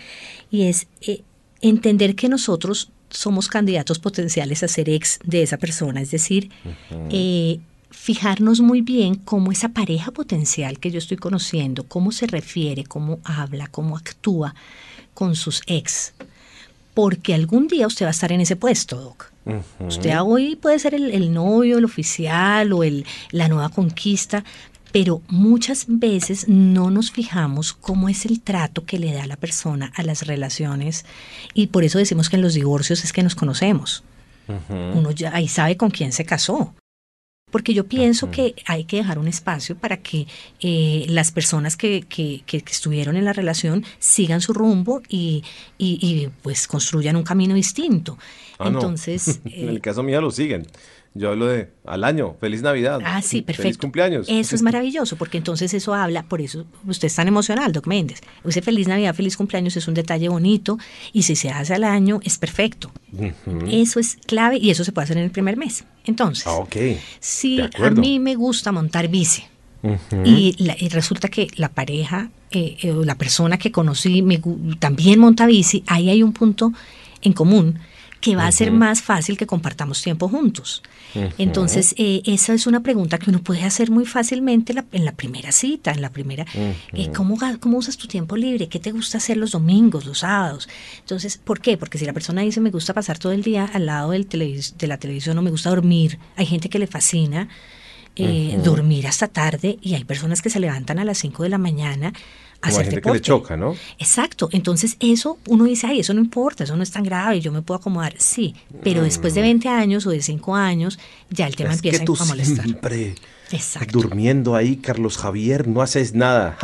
y 0.50 0.64
es 0.64 0.86
eh, 1.02 1.20
entender 1.60 2.16
que 2.16 2.30
nosotros 2.30 2.90
somos 3.10 3.48
candidatos 3.48 3.98
potenciales 3.98 4.62
a 4.62 4.68
ser 4.68 4.88
ex 4.88 5.18
de 5.22 5.42
esa 5.42 5.58
persona, 5.58 6.00
es 6.00 6.10
decir, 6.10 6.50
eh, 7.10 7.60
fijarnos 7.90 8.60
muy 8.60 8.80
bien 8.80 9.16
cómo 9.16 9.52
esa 9.52 9.68
pareja 9.68 10.12
potencial 10.12 10.78
que 10.78 10.90
yo 10.90 10.98
estoy 10.98 11.18
conociendo, 11.18 11.84
cómo 11.84 12.10
se 12.10 12.26
refiere, 12.26 12.84
cómo 12.84 13.20
habla, 13.22 13.66
cómo 13.66 13.98
actúa 13.98 14.54
con 15.12 15.36
sus 15.36 15.62
ex 15.66 16.14
porque 16.94 17.34
algún 17.34 17.66
día 17.68 17.86
usted 17.86 18.06
va 18.06 18.10
a 18.10 18.12
estar 18.12 18.32
en 18.32 18.40
ese 18.40 18.56
puesto, 18.56 18.96
Doc. 18.96 19.32
Usted 19.80 20.18
hoy 20.22 20.56
puede 20.56 20.78
ser 20.78 20.94
el, 20.94 21.34
novio, 21.34 21.76
el 21.76 21.84
oficial 21.84 22.72
o 22.72 22.82
el, 22.82 23.04
la 23.30 23.48
nueva 23.48 23.68
conquista, 23.68 24.42
pero 24.90 25.20
muchas 25.28 25.84
veces 25.88 26.48
no 26.48 26.90
nos 26.90 27.10
fijamos 27.10 27.74
cómo 27.74 28.08
es 28.08 28.24
el 28.24 28.40
trato 28.40 28.86
que 28.86 28.98
le 28.98 29.12
da 29.12 29.26
la 29.26 29.36
persona 29.36 29.92
a 29.96 30.02
las 30.02 30.26
relaciones 30.26 31.04
y 31.52 31.66
por 31.66 31.84
eso 31.84 31.98
decimos 31.98 32.30
que 32.30 32.36
en 32.36 32.42
los 32.42 32.54
divorcios 32.54 33.04
es 33.04 33.12
que 33.12 33.22
nos 33.22 33.34
conocemos. 33.34 34.04
Uno 34.68 35.10
ya 35.10 35.34
ahí 35.34 35.48
sabe 35.48 35.76
con 35.76 35.90
quién 35.90 36.12
se 36.12 36.24
casó 36.24 36.74
porque 37.50 37.72
yo 37.72 37.86
pienso 37.86 38.30
que 38.30 38.56
hay 38.66 38.84
que 38.84 38.96
dejar 38.96 39.18
un 39.18 39.28
espacio 39.28 39.76
para 39.76 39.98
que 39.98 40.26
eh, 40.60 41.06
las 41.08 41.30
personas 41.30 41.76
que, 41.76 42.02
que, 42.02 42.42
estuvieron 42.48 43.16
en 43.16 43.24
la 43.24 43.32
relación 43.32 43.84
sigan 43.98 44.40
su 44.40 44.52
rumbo 44.52 45.02
y, 45.08 45.44
y, 45.78 46.28
pues 46.42 46.66
construyan 46.66 47.16
un 47.16 47.22
camino 47.22 47.54
distinto. 47.54 48.18
Ah, 48.58 48.68
Entonces, 48.68 49.40
en 49.44 49.68
el 49.68 49.80
caso 49.80 50.02
mío 50.02 50.20
lo 50.20 50.30
siguen. 50.30 50.66
Yo 51.16 51.30
hablo 51.30 51.46
de 51.46 51.70
al 51.86 52.02
año, 52.02 52.34
feliz 52.40 52.62
Navidad. 52.62 53.00
Ah, 53.04 53.22
sí, 53.22 53.40
perfecto. 53.40 53.62
Feliz 53.62 53.78
cumpleaños. 53.78 54.26
Eso 54.28 54.56
es 54.56 54.62
maravilloso, 54.62 55.14
porque 55.16 55.38
entonces 55.38 55.72
eso 55.72 55.94
habla, 55.94 56.24
por 56.24 56.40
eso 56.40 56.66
usted 56.86 57.06
es 57.06 57.14
tan 57.14 57.28
emocional, 57.28 57.72
Doc 57.72 57.86
Méndez. 57.86 58.20
Ese 58.44 58.62
feliz 58.62 58.88
Navidad, 58.88 59.14
feliz 59.14 59.36
cumpleaños 59.36 59.76
es 59.76 59.86
un 59.86 59.94
detalle 59.94 60.28
bonito 60.28 60.76
y 61.12 61.22
si 61.22 61.36
se 61.36 61.50
hace 61.50 61.74
al 61.74 61.84
año 61.84 62.18
es 62.24 62.36
perfecto. 62.38 62.90
Eso 63.70 64.00
es 64.00 64.18
clave 64.26 64.58
y 64.58 64.70
eso 64.70 64.82
se 64.82 64.90
puede 64.90 65.04
hacer 65.04 65.18
en 65.18 65.24
el 65.24 65.30
primer 65.30 65.56
mes. 65.56 65.84
Entonces, 66.04 66.46
ah, 66.48 66.64
si 67.20 67.60
a 67.60 67.90
mí 67.90 68.18
me 68.18 68.34
gusta 68.34 68.72
montar 68.72 69.06
bici 69.06 69.44
y, 70.24 70.56
resulta 70.90 71.28
que 71.28 71.46
la 71.56 71.68
pareja 71.68 72.30
eh, 72.50 72.76
eh, 72.82 72.90
o 72.90 73.04
la 73.04 73.14
persona 73.14 73.56
que 73.56 73.70
conocí 73.70 74.22
me, 74.22 74.40
también 74.80 75.20
monta 75.20 75.46
bici, 75.46 75.84
ahí 75.86 76.10
hay 76.10 76.24
un 76.24 76.32
punto 76.32 76.72
en 77.22 77.32
común 77.32 77.78
que 78.24 78.36
va 78.36 78.46
a 78.46 78.52
ser 78.52 78.72
más 78.72 79.02
fácil 79.02 79.36
que 79.36 79.46
compartamos 79.46 80.00
tiempo 80.00 80.30
juntos. 80.30 80.82
Entonces, 81.36 81.94
eh, 81.98 82.22
esa 82.24 82.54
es 82.54 82.66
una 82.66 82.82
pregunta 82.82 83.18
que 83.18 83.28
uno 83.28 83.40
puede 83.40 83.64
hacer 83.64 83.90
muy 83.90 84.06
fácilmente 84.06 84.74
en 84.92 85.04
la 85.04 85.12
primera 85.12 85.52
cita, 85.52 85.92
en 85.92 86.00
la 86.00 86.08
primera, 86.08 86.46
eh, 86.94 87.10
¿cómo, 87.14 87.36
¿cómo 87.60 87.76
usas 87.76 87.98
tu 87.98 88.08
tiempo 88.08 88.38
libre? 88.38 88.70
¿Qué 88.70 88.78
te 88.78 88.92
gusta 88.92 89.18
hacer 89.18 89.36
los 89.36 89.50
domingos, 89.50 90.06
los 90.06 90.20
sábados? 90.20 90.70
Entonces, 91.00 91.36
¿por 91.36 91.60
qué? 91.60 91.76
Porque 91.76 91.98
si 91.98 92.06
la 92.06 92.14
persona 92.14 92.40
dice, 92.40 92.62
me 92.62 92.70
gusta 92.70 92.94
pasar 92.94 93.18
todo 93.18 93.32
el 93.32 93.42
día 93.42 93.68
al 93.70 93.84
lado 93.84 94.12
del 94.12 94.26
de 94.26 94.86
la 94.86 94.96
televisión 94.96 95.36
o 95.36 95.42
me 95.42 95.50
gusta 95.50 95.68
dormir, 95.68 96.18
hay 96.36 96.46
gente 96.46 96.70
que 96.70 96.78
le 96.78 96.86
fascina. 96.86 97.50
Eh, 98.16 98.60
dormir 98.62 99.08
hasta 99.08 99.26
tarde 99.26 99.76
y 99.82 99.94
hay 99.94 100.04
personas 100.04 100.40
que 100.40 100.48
se 100.48 100.60
levantan 100.60 101.00
a 101.00 101.04
las 101.04 101.18
5 101.18 101.42
de 101.42 101.48
la 101.48 101.58
mañana 101.58 102.12
hacer 102.68 102.86
gente 102.86 103.00
que 103.00 103.12
le 103.12 103.20
choca, 103.20 103.56
¿no? 103.56 103.76
Exacto, 103.98 104.48
entonces 104.52 104.96
eso 105.00 105.38
uno 105.48 105.64
dice, 105.64 105.86
ay, 105.86 106.00
eso 106.00 106.14
no 106.14 106.20
importa, 106.20 106.64
eso 106.64 106.76
no 106.76 106.82
es 106.82 106.90
tan 106.90 107.02
grave, 107.04 107.40
yo 107.40 107.52
me 107.52 107.62
puedo 107.62 107.78
acomodar, 107.78 108.14
sí, 108.18 108.54
pero 108.82 109.00
mm. 109.00 109.04
después 109.04 109.34
de 109.34 109.42
20 109.42 109.68
años 109.68 110.06
o 110.06 110.10
de 110.10 110.22
5 110.22 110.54
años 110.54 110.98
ya 111.30 111.46
el 111.46 111.56
tema 111.56 111.72
empieza 111.72 111.98
que 111.98 112.04
tú 112.04 112.16
a 112.18 112.24
molestar. 112.24 112.64
Siempre 112.64 113.14
Exacto. 113.50 114.00
durmiendo 114.00 114.56
ahí, 114.56 114.76
Carlos 114.76 115.18
Javier, 115.18 115.68
no 115.68 115.82
haces 115.82 116.14
nada. 116.14 116.56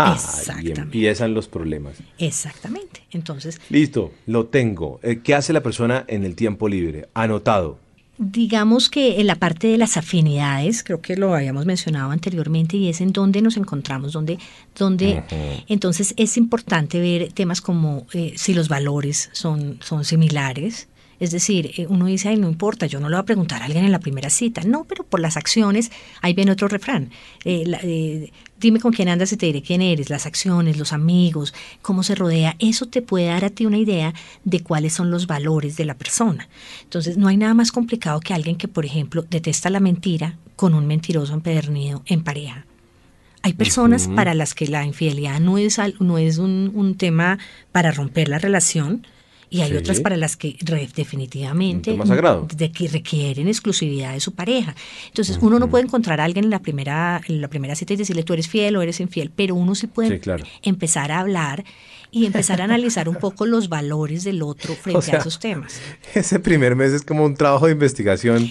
Y 0.62 0.70
empiezan 0.70 1.34
los 1.34 1.48
problemas. 1.48 1.96
Exactamente. 2.18 3.02
Entonces. 3.12 3.60
Listo, 3.68 4.12
lo 4.26 4.46
tengo. 4.46 5.00
Eh, 5.02 5.20
¿Qué 5.22 5.34
hace 5.34 5.52
la 5.52 5.62
persona 5.62 6.04
en 6.08 6.24
el 6.24 6.34
tiempo 6.34 6.68
libre? 6.68 7.08
Anotado 7.14 7.78
digamos 8.20 8.90
que 8.90 9.18
en 9.18 9.26
la 9.26 9.34
parte 9.36 9.66
de 9.66 9.78
las 9.78 9.96
afinidades, 9.96 10.84
creo 10.84 11.00
que 11.00 11.16
lo 11.16 11.34
habíamos 11.34 11.64
mencionado 11.64 12.10
anteriormente, 12.10 12.76
y 12.76 12.90
es 12.90 13.00
en 13.00 13.12
donde 13.12 13.40
nos 13.40 13.56
encontramos, 13.56 14.12
donde, 14.12 14.38
donde 14.76 15.22
entonces 15.68 16.12
es 16.18 16.36
importante 16.36 17.00
ver 17.00 17.32
temas 17.32 17.62
como 17.62 18.06
eh, 18.12 18.34
si 18.36 18.52
los 18.52 18.68
valores 18.68 19.30
son, 19.32 19.78
son 19.80 20.04
similares, 20.04 20.86
es 21.20 21.30
decir, 21.30 21.70
eh, 21.76 21.86
uno 21.88 22.06
dice, 22.06 22.30
ay, 22.30 22.38
no 22.38 22.48
importa, 22.48 22.86
yo 22.86 22.98
no 22.98 23.08
le 23.08 23.16
voy 23.16 23.22
a 23.22 23.26
preguntar 23.26 23.60
a 23.62 23.66
alguien 23.66 23.84
en 23.84 23.92
la 23.92 24.00
primera 24.00 24.30
cita. 24.30 24.62
No, 24.64 24.84
pero 24.84 25.04
por 25.04 25.20
las 25.20 25.36
acciones, 25.36 25.92
ahí 26.22 26.32
viene 26.32 26.50
otro 26.50 26.66
refrán. 26.66 27.10
Eh, 27.44 27.64
eh, 27.82 28.32
dime 28.60 28.78
con 28.78 28.92
quién 28.92 29.08
andas 29.08 29.32
y 29.32 29.36
te 29.36 29.46
diré 29.46 29.62
quién 29.62 29.82
eres, 29.82 30.10
las 30.10 30.26
acciones, 30.26 30.78
los 30.78 30.92
amigos, 30.92 31.54
cómo 31.82 32.02
se 32.02 32.14
rodea. 32.14 32.56
Eso 32.58 32.86
te 32.86 33.02
puede 33.02 33.26
dar 33.26 33.44
a 33.44 33.50
ti 33.50 33.66
una 33.66 33.78
idea 33.78 34.14
de 34.44 34.60
cuáles 34.60 34.92
son 34.92 35.10
los 35.10 35.26
valores 35.26 35.76
de 35.76 35.86
la 35.86 35.94
persona. 35.94 36.48
Entonces, 36.82 37.16
no 37.16 37.28
hay 37.28 37.36
nada 37.36 37.54
más 37.54 37.72
complicado 37.72 38.20
que 38.20 38.34
alguien 38.34 38.56
que, 38.56 38.68
por 38.68 38.84
ejemplo, 38.84 39.24
detesta 39.28 39.70
la 39.70 39.80
mentira 39.80 40.36
con 40.56 40.74
un 40.74 40.86
mentiroso 40.86 41.32
empedernido 41.32 42.02
en 42.06 42.22
pareja. 42.22 42.66
Hay 43.42 43.54
personas 43.54 44.06
para 44.08 44.34
las 44.34 44.52
que 44.52 44.66
la 44.66 44.84
infidelidad 44.84 45.40
no 45.40 45.56
es, 45.56 45.80
no 45.98 46.18
es 46.18 46.36
un, 46.36 46.70
un 46.74 46.94
tema 46.96 47.38
para 47.72 47.90
romper 47.90 48.28
la 48.28 48.38
relación, 48.38 49.06
y 49.50 49.62
hay 49.62 49.76
otras 49.76 50.00
para 50.00 50.16
las 50.16 50.36
que 50.36 50.56
definitivamente 50.94 51.98
de 52.56 52.72
que 52.72 52.88
requieren 52.88 53.48
exclusividad 53.48 54.12
de 54.12 54.20
su 54.20 54.32
pareja. 54.32 54.74
Entonces, 55.08 55.38
uno 55.40 55.58
no 55.58 55.68
puede 55.68 55.84
encontrar 55.84 56.20
a 56.20 56.24
alguien 56.24 56.44
en 56.44 56.50
la 56.50 56.60
primera 56.60 57.20
en 57.26 57.40
la 57.40 57.48
primera 57.48 57.74
cita 57.74 57.92
y 57.94 57.96
decirle 57.96 58.22
tú 58.22 58.32
eres 58.32 58.48
fiel 58.48 58.76
o 58.76 58.82
eres 58.82 59.00
infiel, 59.00 59.30
pero 59.34 59.54
uno 59.56 59.74
sí 59.74 59.88
puede 59.88 60.20
empezar 60.62 61.10
a 61.12 61.18
hablar 61.18 61.64
y 62.12 62.26
empezar 62.26 62.60
a 62.60 62.64
analizar 62.64 63.08
un 63.08 63.16
poco 63.16 63.46
los 63.46 63.68
valores 63.68 64.24
del 64.24 64.42
otro 64.42 64.74
frente 64.82 65.12
a 65.12 65.18
esos 65.18 65.38
temas. 65.38 65.80
Ese 66.14 66.38
primer 66.40 66.76
mes 66.76 66.92
es 66.92 67.02
como 67.02 67.24
un 67.24 67.34
trabajo 67.34 67.66
de 67.66 67.72
investigación, 67.72 68.50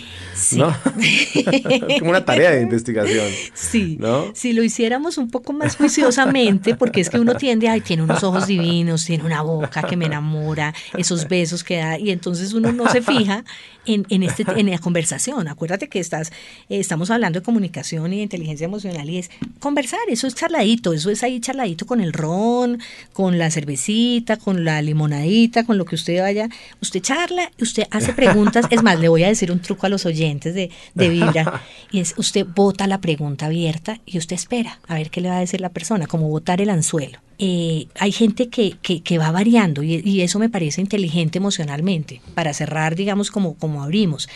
¿no? 0.53 0.75
es 0.99 1.99
como 1.99 2.11
una 2.11 2.25
tarea 2.25 2.51
de 2.51 2.61
investigación. 2.61 3.27
Sí, 3.53 3.97
¿no? 3.99 4.31
si 4.33 4.53
lo 4.53 4.63
hiciéramos 4.63 5.17
un 5.17 5.29
poco 5.29 5.53
más 5.53 5.75
juiciosamente, 5.75 6.75
porque 6.75 7.01
es 7.01 7.09
que 7.09 7.19
uno 7.19 7.35
tiende, 7.35 7.67
ay, 7.67 7.81
tiene 7.81 8.03
unos 8.03 8.23
ojos 8.23 8.47
divinos, 8.47 9.05
tiene 9.05 9.23
una 9.23 9.41
boca 9.41 9.83
que 9.83 9.97
me 9.97 10.05
enamora, 10.05 10.73
esos 10.97 11.27
besos 11.27 11.63
que 11.63 11.77
da, 11.77 11.99
y 11.99 12.11
entonces 12.11 12.53
uno 12.53 12.71
no 12.71 12.89
se 12.89 13.01
fija 13.01 13.43
en, 13.85 14.05
en, 14.09 14.23
este, 14.23 14.43
en 14.55 14.69
la 14.69 14.77
conversación. 14.77 15.47
Acuérdate 15.47 15.89
que 15.89 15.99
estás, 15.99 16.31
eh, 16.69 16.79
estamos 16.79 17.11
hablando 17.11 17.39
de 17.39 17.45
comunicación 17.45 18.13
y 18.13 18.17
de 18.17 18.23
inteligencia 18.23 18.65
emocional 18.65 19.09
y 19.09 19.17
es 19.17 19.29
conversar, 19.59 19.99
eso 20.07 20.27
es 20.27 20.35
charladito, 20.35 20.93
eso 20.93 21.09
es 21.09 21.23
ahí 21.23 21.39
charladito 21.39 21.85
con 21.85 22.01
el 22.01 22.13
ron, 22.13 22.79
con 23.13 23.37
la 23.37 23.48
cervecita, 23.51 24.37
con 24.37 24.65
la 24.65 24.81
limonadita, 24.81 25.65
con 25.65 25.77
lo 25.77 25.85
que 25.85 25.95
usted 25.95 26.21
vaya. 26.21 26.49
Usted 26.81 27.01
charla, 27.01 27.51
usted 27.59 27.83
hace 27.91 28.13
preguntas. 28.13 28.65
es 28.69 28.83
más, 28.83 28.99
le 28.99 29.09
voy 29.09 29.23
a 29.23 29.27
decir 29.27 29.51
un 29.51 29.59
truco 29.59 29.85
a 29.85 29.89
los 29.89 30.05
oyentes 30.05 30.53
de, 30.53 30.69
de 30.95 31.09
Vibra 31.09 31.61
y 31.91 31.99
es 32.01 32.13
usted 32.17 32.45
bota 32.45 32.87
la 32.87 33.01
pregunta 33.01 33.47
abierta 33.47 33.99
y 34.05 34.17
usted 34.17 34.35
espera 34.35 34.79
a 34.87 34.95
ver 34.95 35.09
qué 35.09 35.21
le 35.21 35.29
va 35.29 35.37
a 35.37 35.41
decir 35.41 35.61
la 35.61 35.69
persona, 35.69 36.07
como 36.07 36.29
botar 36.29 36.61
el 36.61 36.69
anzuelo. 36.69 37.19
Eh, 37.41 37.87
hay 37.97 38.11
gente 38.11 38.49
que, 38.49 38.75
que, 38.81 39.17
va 39.17 39.31
variando 39.31 39.81
y, 39.81 40.21
eso 40.21 40.39
me 40.39 40.49
parece 40.49 40.81
inteligente 40.81 41.37
emocionalmente, 41.37 42.21
para 42.33 42.53
cerrar, 42.53 42.97
digamos, 42.97 43.31
como, 43.31 43.55
como 43.55 43.81
abrimos. 43.81 44.27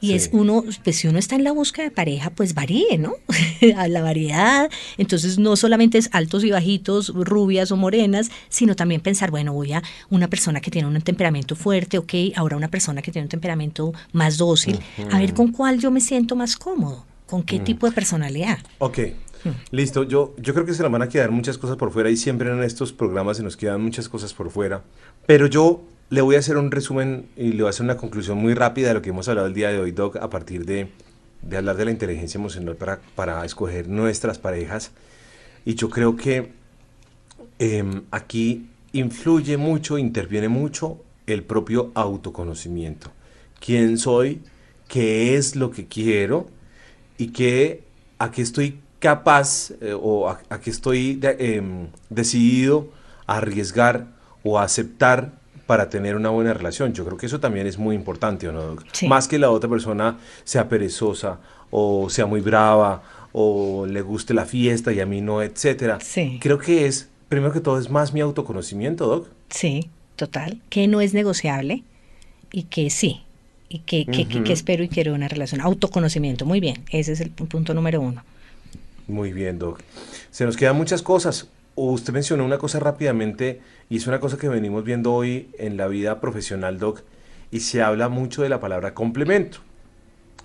Y 0.00 0.14
es 0.14 0.30
uno, 0.32 0.64
pues 0.82 0.96
si 0.96 1.06
uno 1.06 1.18
está 1.18 1.36
en 1.36 1.44
la 1.44 1.52
búsqueda 1.52 1.84
de 1.84 1.90
pareja, 1.90 2.30
pues 2.30 2.54
varíe, 2.54 2.96
¿no? 2.96 3.12
a 3.76 3.88
la 3.88 4.00
variedad. 4.00 4.70
Entonces 4.96 5.38
no 5.38 5.54
solamente 5.56 5.98
es 5.98 6.08
altos 6.12 6.44
y 6.44 6.50
bajitos, 6.50 7.12
rubias 7.14 7.72
o 7.72 7.76
morenas, 7.76 8.30
sino 8.56 8.74
también 8.74 9.02
pensar, 9.02 9.30
bueno, 9.30 9.52
voy 9.52 9.74
a 9.74 9.82
una 10.08 10.28
persona 10.28 10.62
que 10.62 10.70
tiene 10.70 10.88
un 10.88 10.98
temperamento 11.02 11.54
fuerte, 11.56 11.98
ok, 11.98 12.14
ahora 12.36 12.56
una 12.56 12.68
persona 12.68 13.02
que 13.02 13.12
tiene 13.12 13.26
un 13.26 13.28
temperamento 13.28 13.92
más 14.12 14.38
dócil, 14.38 14.80
a 15.12 15.18
ver 15.18 15.34
con 15.34 15.52
cuál 15.52 15.78
yo 15.78 15.90
me 15.90 16.00
siento 16.00 16.36
más 16.36 16.56
cómodo, 16.56 17.04
con 17.26 17.42
qué 17.42 17.60
tipo 17.60 17.86
de 17.86 17.92
personalidad. 17.92 18.58
Ok, 18.78 18.98
Listo, 19.70 20.02
yo, 20.02 20.34
yo 20.38 20.54
creo 20.54 20.66
que 20.66 20.72
se 20.72 20.82
nos 20.82 20.90
van 20.90 21.02
a 21.02 21.08
quedar 21.08 21.30
muchas 21.30 21.58
cosas 21.58 21.76
por 21.76 21.92
fuera 21.92 22.10
y 22.10 22.16
siempre 22.16 22.50
en 22.50 22.62
estos 22.62 22.92
programas 22.92 23.36
se 23.36 23.44
nos 23.44 23.56
quedan 23.56 23.80
muchas 23.80 24.08
cosas 24.08 24.32
por 24.32 24.50
fuera. 24.50 24.82
Pero 25.26 25.46
yo 25.46 25.84
le 26.08 26.20
voy 26.22 26.34
a 26.34 26.38
hacer 26.40 26.56
un 26.56 26.70
resumen 26.70 27.28
y 27.36 27.52
le 27.52 27.62
voy 27.62 27.66
a 27.66 27.70
hacer 27.70 27.84
una 27.84 27.96
conclusión 27.96 28.38
muy 28.38 28.54
rápida 28.54 28.88
de 28.88 28.94
lo 28.94 29.02
que 29.02 29.10
hemos 29.10 29.28
hablado 29.28 29.46
el 29.46 29.54
día 29.54 29.68
de 29.68 29.78
hoy, 29.78 29.92
Doc, 29.92 30.16
a 30.16 30.30
partir 30.30 30.64
de, 30.64 30.88
de 31.42 31.56
hablar 31.56 31.76
de 31.76 31.84
la 31.84 31.90
inteligencia 31.92 32.38
emocional 32.38 32.74
para, 32.74 33.00
para 33.14 33.44
escoger 33.44 33.86
nuestras 33.86 34.38
parejas. 34.38 34.90
Y 35.64 35.74
yo 35.74 35.90
creo 35.90 36.16
que 36.16 36.52
em, 37.58 38.02
aquí 38.10 38.66
influye 38.92 39.56
mucho, 39.56 39.98
interviene 39.98 40.48
mucho 40.48 40.98
el 41.26 41.42
propio 41.42 41.90
autoconocimiento. 41.94 43.10
¿Quién 43.60 43.98
soy? 43.98 44.40
¿Qué 44.88 45.36
es 45.36 45.56
lo 45.56 45.70
que 45.70 45.86
quiero? 45.86 46.48
¿Y 47.18 47.28
qué, 47.28 47.82
a 48.18 48.30
qué 48.30 48.42
estoy 48.42 48.80
capaz 48.98 49.72
eh, 49.80 49.94
o 49.98 50.28
a, 50.28 50.60
que 50.60 50.70
estoy 50.70 51.18
em, 51.22 51.88
decidido 52.10 52.90
a 53.26 53.38
arriesgar 53.38 54.06
o 54.42 54.58
a 54.58 54.62
aceptar 54.62 55.32
para 55.66 55.90
tener 55.90 56.14
una 56.16 56.30
buena 56.30 56.54
relación. 56.54 56.92
Yo 56.92 57.04
creo 57.04 57.18
que 57.18 57.26
eso 57.26 57.40
también 57.40 57.66
es 57.66 57.76
muy 57.76 57.96
importante, 57.96 58.48
¿o 58.48 58.52
no? 58.52 58.76
Más 59.08 59.26
que 59.26 59.38
la 59.38 59.50
otra 59.50 59.68
persona 59.68 60.18
sea 60.44 60.68
perezosa 60.68 61.40
o 61.70 62.08
sea 62.08 62.26
muy 62.26 62.40
brava 62.40 63.02
o 63.32 63.86
le 63.86 64.00
guste 64.00 64.32
la 64.32 64.46
fiesta 64.46 64.92
y 64.92 65.00
a 65.00 65.06
mí 65.06 65.20
no, 65.20 65.42
etcétera. 65.42 65.98
Creo 66.40 66.58
que 66.58 66.86
es, 66.86 67.10
primero 67.28 67.52
que 67.52 67.60
todo, 67.60 67.78
es 67.78 67.90
más 67.90 68.12
mi 68.12 68.20
autoconocimiento, 68.20 69.06
Doc. 69.06 69.28
Sí, 69.50 69.88
total. 70.16 70.60
Que 70.68 70.88
no 70.88 71.00
es 71.00 71.14
negociable 71.14 71.82
y 72.52 72.64
que 72.64 72.90
sí. 72.90 73.22
Y 73.68 73.80
que, 73.80 74.06
que, 74.06 74.26
que 74.26 74.52
espero 74.52 74.84
y 74.84 74.88
quiero 74.88 75.12
una 75.12 75.26
relación. 75.26 75.60
Autoconocimiento, 75.60 76.46
muy 76.46 76.60
bien. 76.60 76.84
Ese 76.90 77.12
es 77.12 77.20
el 77.20 77.30
punto 77.30 77.74
número 77.74 78.00
uno. 78.00 78.22
Muy 79.08 79.32
bien, 79.32 79.58
Doc. 79.58 79.80
Se 80.30 80.44
nos 80.44 80.56
quedan 80.56 80.76
muchas 80.76 81.02
cosas. 81.02 81.48
Usted 81.74 82.12
mencionó 82.12 82.44
una 82.44 82.58
cosa 82.58 82.78
rápidamente 82.78 83.60
y 83.90 83.96
es 83.96 84.06
una 84.06 84.20
cosa 84.20 84.38
que 84.38 84.48
venimos 84.48 84.84
viendo 84.84 85.12
hoy 85.12 85.48
en 85.58 85.76
la 85.76 85.88
vida 85.88 86.20
profesional, 86.20 86.78
Doc, 86.78 87.02
y 87.50 87.60
se 87.60 87.82
habla 87.82 88.08
mucho 88.08 88.42
de 88.42 88.48
la 88.48 88.60
palabra 88.60 88.94
complemento. 88.94 89.58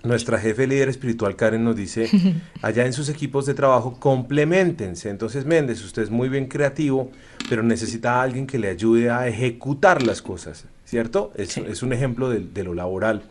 Nuestra 0.04 0.38
jefe 0.38 0.66
líder 0.66 0.88
espiritual 0.88 1.36
Karen 1.36 1.64
nos 1.64 1.76
dice, 1.76 2.08
allá 2.62 2.86
en 2.86 2.92
sus 2.92 3.08
equipos 3.08 3.46
de 3.46 3.54
trabajo, 3.54 3.98
complementense. 3.98 5.10
Entonces, 5.10 5.44
Méndez, 5.44 5.84
usted 5.84 6.02
es 6.02 6.10
muy 6.10 6.28
bien 6.28 6.46
creativo, 6.46 7.10
pero 7.48 7.62
necesita 7.62 8.16
a 8.16 8.22
alguien 8.22 8.46
que 8.46 8.58
le 8.58 8.68
ayude 8.68 9.10
a 9.10 9.28
ejecutar 9.28 10.02
las 10.02 10.22
cosas, 10.22 10.66
¿cierto? 10.84 11.32
Es, 11.36 11.56
es 11.56 11.82
un 11.82 11.92
ejemplo 11.92 12.28
de, 12.30 12.40
de 12.40 12.64
lo 12.64 12.74
laboral. 12.74 13.22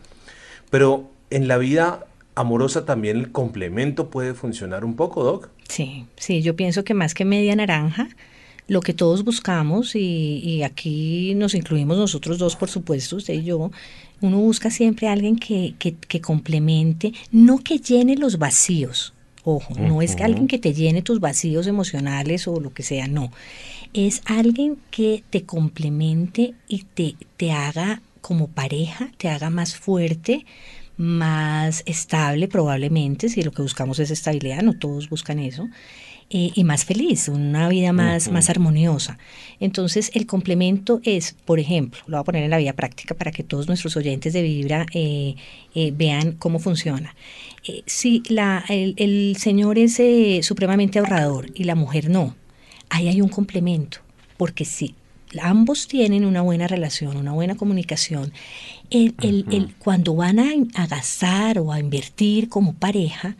Pero 0.70 1.10
en 1.30 1.48
la 1.48 1.58
vida 1.58 2.06
amorosa 2.34 2.84
también 2.84 3.18
el 3.18 3.32
complemento 3.32 4.10
puede 4.10 4.34
funcionar 4.34 4.84
un 4.84 4.96
poco, 4.96 5.24
Doc. 5.24 5.50
Sí, 5.68 6.06
sí, 6.16 6.42
yo 6.42 6.56
pienso 6.56 6.84
que 6.84 6.94
más 6.94 7.14
que 7.14 7.24
media 7.24 7.56
naranja, 7.56 8.08
lo 8.68 8.80
que 8.80 8.94
todos 8.94 9.24
buscamos, 9.24 9.94
y, 9.94 10.62
aquí 10.62 11.34
nos 11.34 11.54
incluimos 11.54 11.98
nosotros 11.98 12.38
dos, 12.38 12.56
por 12.56 12.70
supuesto, 12.70 13.16
usted 13.16 13.34
y 13.34 13.44
yo, 13.44 13.70
uno 14.26 14.38
busca 14.38 14.70
siempre 14.70 15.08
a 15.08 15.12
alguien 15.12 15.36
que, 15.36 15.74
que, 15.78 16.20
complemente, 16.20 17.12
no 17.30 17.58
que 17.58 17.78
llene 17.78 18.16
los 18.16 18.38
vacíos. 18.38 19.14
Ojo, 19.44 19.74
no 19.74 20.02
es 20.02 20.14
que 20.14 20.22
alguien 20.22 20.46
que 20.46 20.58
te 20.58 20.72
llene 20.72 21.02
tus 21.02 21.18
vacíos 21.18 21.66
emocionales 21.66 22.46
o 22.46 22.60
lo 22.60 22.72
que 22.72 22.84
sea, 22.84 23.08
no. 23.08 23.32
Es 23.92 24.22
alguien 24.24 24.78
que 24.90 25.24
te 25.30 25.44
complemente 25.44 26.54
y 26.68 26.84
te, 26.94 27.16
te 27.36 27.50
haga 27.50 28.02
como 28.20 28.46
pareja, 28.46 29.10
te 29.18 29.28
haga 29.28 29.50
más 29.50 29.74
fuerte, 29.74 30.46
más 30.96 31.82
estable 31.86 32.46
probablemente, 32.46 33.28
si 33.28 33.42
lo 33.42 33.50
que 33.50 33.62
buscamos 33.62 33.98
es 33.98 34.10
estabilidad, 34.10 34.62
no 34.62 34.74
todos 34.74 35.08
buscan 35.08 35.40
eso, 35.40 35.68
eh, 36.34 36.50
y 36.54 36.64
más 36.64 36.86
feliz, 36.86 37.28
una 37.28 37.68
vida 37.68 37.92
más, 37.92 38.30
más 38.30 38.48
armoniosa. 38.48 39.18
Entonces, 39.60 40.10
el 40.14 40.26
complemento 40.26 41.02
es, 41.04 41.36
por 41.44 41.60
ejemplo, 41.60 42.00
lo 42.06 42.16
voy 42.16 42.22
a 42.22 42.24
poner 42.24 42.44
en 42.44 42.50
la 42.50 42.56
vida 42.56 42.72
práctica 42.72 43.14
para 43.14 43.32
que 43.32 43.42
todos 43.42 43.68
nuestros 43.68 43.98
oyentes 43.98 44.32
de 44.32 44.40
Vibra 44.40 44.86
eh, 44.94 45.34
eh, 45.74 45.92
vean 45.94 46.32
cómo 46.32 46.58
funciona. 46.58 47.14
si 47.84 48.22
la, 48.30 48.64
el, 48.70 48.94
el, 48.96 49.36
señor 49.36 49.76
es 49.76 50.00
supremamente 50.42 50.98
ahorrador 50.98 51.50
y 51.54 51.64
la 51.64 51.74
mujer 51.74 52.08
no, 52.08 52.34
ahí 52.88 53.08
hay 53.08 53.20
un 53.20 53.28
complemento, 53.28 53.98
porque 54.38 54.64
si 54.64 54.94
ambos 55.42 55.86
tienen 55.86 56.24
una 56.24 56.40
buena 56.40 56.66
relación, 56.66 57.18
una 57.18 57.32
buena 57.32 57.56
comunicación, 57.56 58.32
el, 58.88 59.14
el, 59.20 59.74
cuando 59.78 60.14
van 60.14 60.38
a, 60.38 60.50
a 60.76 60.86
gastar 60.86 61.58
o 61.58 61.72
a 61.72 61.78
invertir 61.78 62.48
como 62.48 62.72
pareja, 62.72 63.36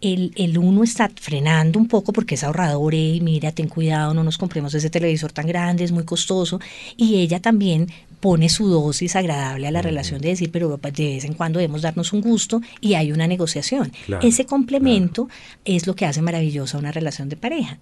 el, 0.00 0.58
uno 0.58 0.82
está 0.84 1.10
frenando 1.14 1.78
un 1.78 1.88
poco 1.88 2.12
porque 2.12 2.34
es 2.34 2.44
ahorrador, 2.44 2.94
y 2.94 3.20
mira, 3.20 3.52
ten 3.52 3.68
cuidado, 3.68 4.14
no 4.14 4.24
nos 4.24 4.38
compremos 4.38 4.74
ese 4.74 4.90
televisor 4.90 5.32
tan 5.32 5.46
grande, 5.46 5.84
es 5.84 5.92
muy 5.92 6.04
costoso, 6.04 6.60
y 6.96 7.16
ella 7.16 7.40
también 7.40 7.88
pone 8.20 8.48
su 8.48 8.68
dosis 8.68 9.16
agradable 9.16 9.66
a 9.66 9.70
la 9.70 9.82
relación 9.82 10.20
de 10.20 10.28
decir, 10.28 10.50
pero 10.50 10.78
de 10.78 10.90
vez 10.90 11.24
en 11.24 11.34
cuando 11.34 11.58
debemos 11.58 11.82
darnos 11.82 12.12
un 12.12 12.22
gusto 12.22 12.62
y 12.80 12.94
hay 12.94 13.12
una 13.12 13.26
negociación. 13.26 13.92
ese 14.22 14.46
complemento 14.46 15.28
es 15.64 15.86
lo 15.86 15.94
que 15.94 16.06
hace 16.06 16.22
maravillosa 16.22 16.78
una 16.78 16.90
relación 16.90 17.28
de 17.28 17.36
pareja. 17.36 17.78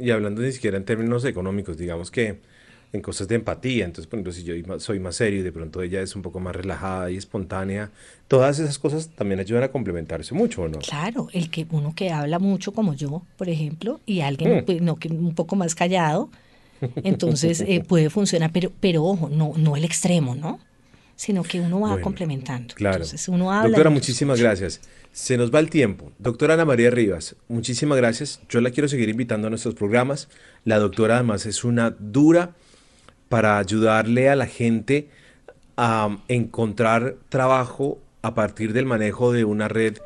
Y 0.00 0.10
hablando 0.10 0.42
ni 0.42 0.52
siquiera 0.52 0.76
en 0.76 0.84
términos 0.84 1.24
económicos, 1.24 1.76
digamos 1.76 2.10
que 2.10 2.40
en 2.92 3.00
cosas 3.00 3.28
de 3.28 3.36
empatía. 3.36 3.84
Entonces, 3.84 4.06
por 4.06 4.18
ejemplo, 4.18 4.32
si 4.32 4.44
yo 4.44 4.54
soy 4.78 5.00
más 5.00 5.16
serio 5.16 5.40
y 5.40 5.42
de 5.42 5.52
pronto 5.52 5.82
ella 5.82 6.02
es 6.02 6.14
un 6.14 6.22
poco 6.22 6.40
más 6.40 6.54
relajada 6.54 7.10
y 7.10 7.16
espontánea, 7.16 7.90
todas 8.28 8.58
esas 8.58 8.78
cosas 8.78 9.08
también 9.08 9.40
ayudan 9.40 9.62
a 9.62 9.68
complementarse 9.68 10.34
mucho, 10.34 10.62
¿o 10.62 10.68
no? 10.68 10.78
Claro, 10.78 11.28
el 11.32 11.50
que 11.50 11.66
uno 11.70 11.94
que 11.94 12.10
habla 12.10 12.38
mucho 12.38 12.72
como 12.72 12.94
yo, 12.94 13.22
por 13.36 13.48
ejemplo, 13.48 14.00
y 14.04 14.20
alguien 14.20 14.58
mm. 14.58 14.64
pues, 14.64 14.82
no, 14.82 14.96
que 14.96 15.08
un 15.08 15.34
poco 15.34 15.56
más 15.56 15.74
callado, 15.74 16.30
entonces 17.02 17.62
eh, 17.62 17.82
puede 17.88 18.10
funcionar, 18.10 18.50
pero, 18.52 18.70
pero 18.80 19.04
ojo, 19.04 19.28
no, 19.30 19.52
no 19.56 19.76
el 19.76 19.84
extremo, 19.84 20.34
¿no? 20.34 20.60
Sino 21.16 21.44
que 21.44 21.60
uno 21.60 21.80
va 21.80 22.00
complementando. 22.00 22.74
Claro. 22.74 22.96
Entonces, 22.96 23.28
uno 23.28 23.52
habla 23.52 23.68
Doctora, 23.68 23.90
muchísimas 23.90 24.40
gracias. 24.40 24.80
Se 25.12 25.36
nos 25.36 25.54
va 25.54 25.60
el 25.60 25.70
tiempo. 25.70 26.10
Doctora 26.18 26.54
Ana 26.54 26.64
María 26.64 26.90
Rivas, 26.90 27.36
muchísimas 27.48 27.98
gracias. 27.98 28.40
Yo 28.48 28.60
la 28.60 28.70
quiero 28.70 28.88
seguir 28.88 29.08
invitando 29.08 29.46
a 29.46 29.50
nuestros 29.50 29.74
programas. 29.74 30.28
La 30.64 30.78
doctora 30.78 31.16
además 31.16 31.46
es 31.46 31.64
una 31.64 31.90
dura 31.90 32.54
para 33.32 33.56
ayudarle 33.56 34.28
a 34.28 34.36
la 34.36 34.44
gente 34.44 35.08
a 35.78 36.18
encontrar 36.28 37.16
trabajo 37.30 37.98
a 38.20 38.34
partir 38.34 38.74
del 38.74 38.84
manejo 38.84 39.32
de 39.32 39.46
una 39.46 39.68
red 39.68 39.96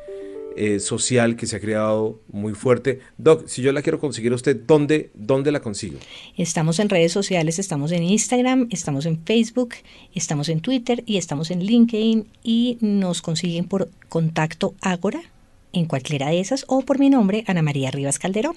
eh, 0.55 0.79
social 0.79 1.35
que 1.35 1.45
se 1.45 1.57
ha 1.57 1.59
creado 1.59 2.21
muy 2.31 2.53
fuerte. 2.53 3.01
Doc, 3.17 3.45
si 3.47 3.61
yo 3.61 3.73
la 3.73 3.81
quiero 3.81 3.99
conseguir 3.99 4.31
a 4.31 4.35
usted, 4.35 4.55
¿dónde, 4.65 5.09
¿dónde 5.13 5.51
la 5.51 5.59
consigo? 5.59 5.99
Estamos 6.37 6.79
en 6.79 6.87
redes 6.87 7.11
sociales, 7.11 7.59
estamos 7.59 7.91
en 7.91 8.03
Instagram, 8.03 8.69
estamos 8.71 9.05
en 9.05 9.21
Facebook, 9.25 9.73
estamos 10.15 10.47
en 10.47 10.61
Twitter 10.61 11.03
y 11.05 11.17
estamos 11.17 11.51
en 11.51 11.59
LinkedIn 11.59 12.29
y 12.43 12.77
nos 12.79 13.21
consiguen 13.21 13.65
por 13.65 13.89
contacto 14.07 14.73
Ágora 14.79 15.19
en 15.73 15.83
cualquiera 15.83 16.29
de 16.29 16.39
esas 16.39 16.63
o 16.69 16.81
por 16.83 16.97
mi 16.97 17.09
nombre, 17.09 17.43
Ana 17.45 17.61
María 17.61 17.91
Rivas 17.91 18.19
Calderón. 18.19 18.55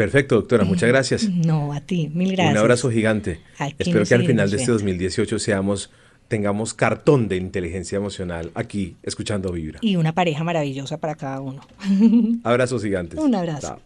Perfecto, 0.00 0.36
doctora, 0.36 0.64
muchas 0.64 0.88
gracias. 0.88 1.28
No, 1.28 1.74
a 1.74 1.82
ti, 1.82 2.10
mil 2.14 2.32
gracias. 2.32 2.52
Un 2.52 2.58
abrazo 2.58 2.90
gigante. 2.90 3.38
Espero 3.78 4.06
que 4.06 4.14
al 4.14 4.24
final 4.24 4.50
de 4.50 4.56
este 4.56 4.72
2018 4.72 5.38
seamos 5.38 5.90
tengamos 6.26 6.72
cartón 6.72 7.28
de 7.28 7.36
inteligencia 7.36 7.96
emocional 7.96 8.50
aquí 8.54 8.96
escuchando 9.02 9.52
Vibra. 9.52 9.78
Y 9.82 9.96
una 9.96 10.14
pareja 10.14 10.42
maravillosa 10.42 10.96
para 10.96 11.16
cada 11.16 11.42
uno. 11.42 11.60
Abrazos 12.44 12.82
gigantes. 12.82 13.20
Un 13.20 13.34
abrazo. 13.34 13.78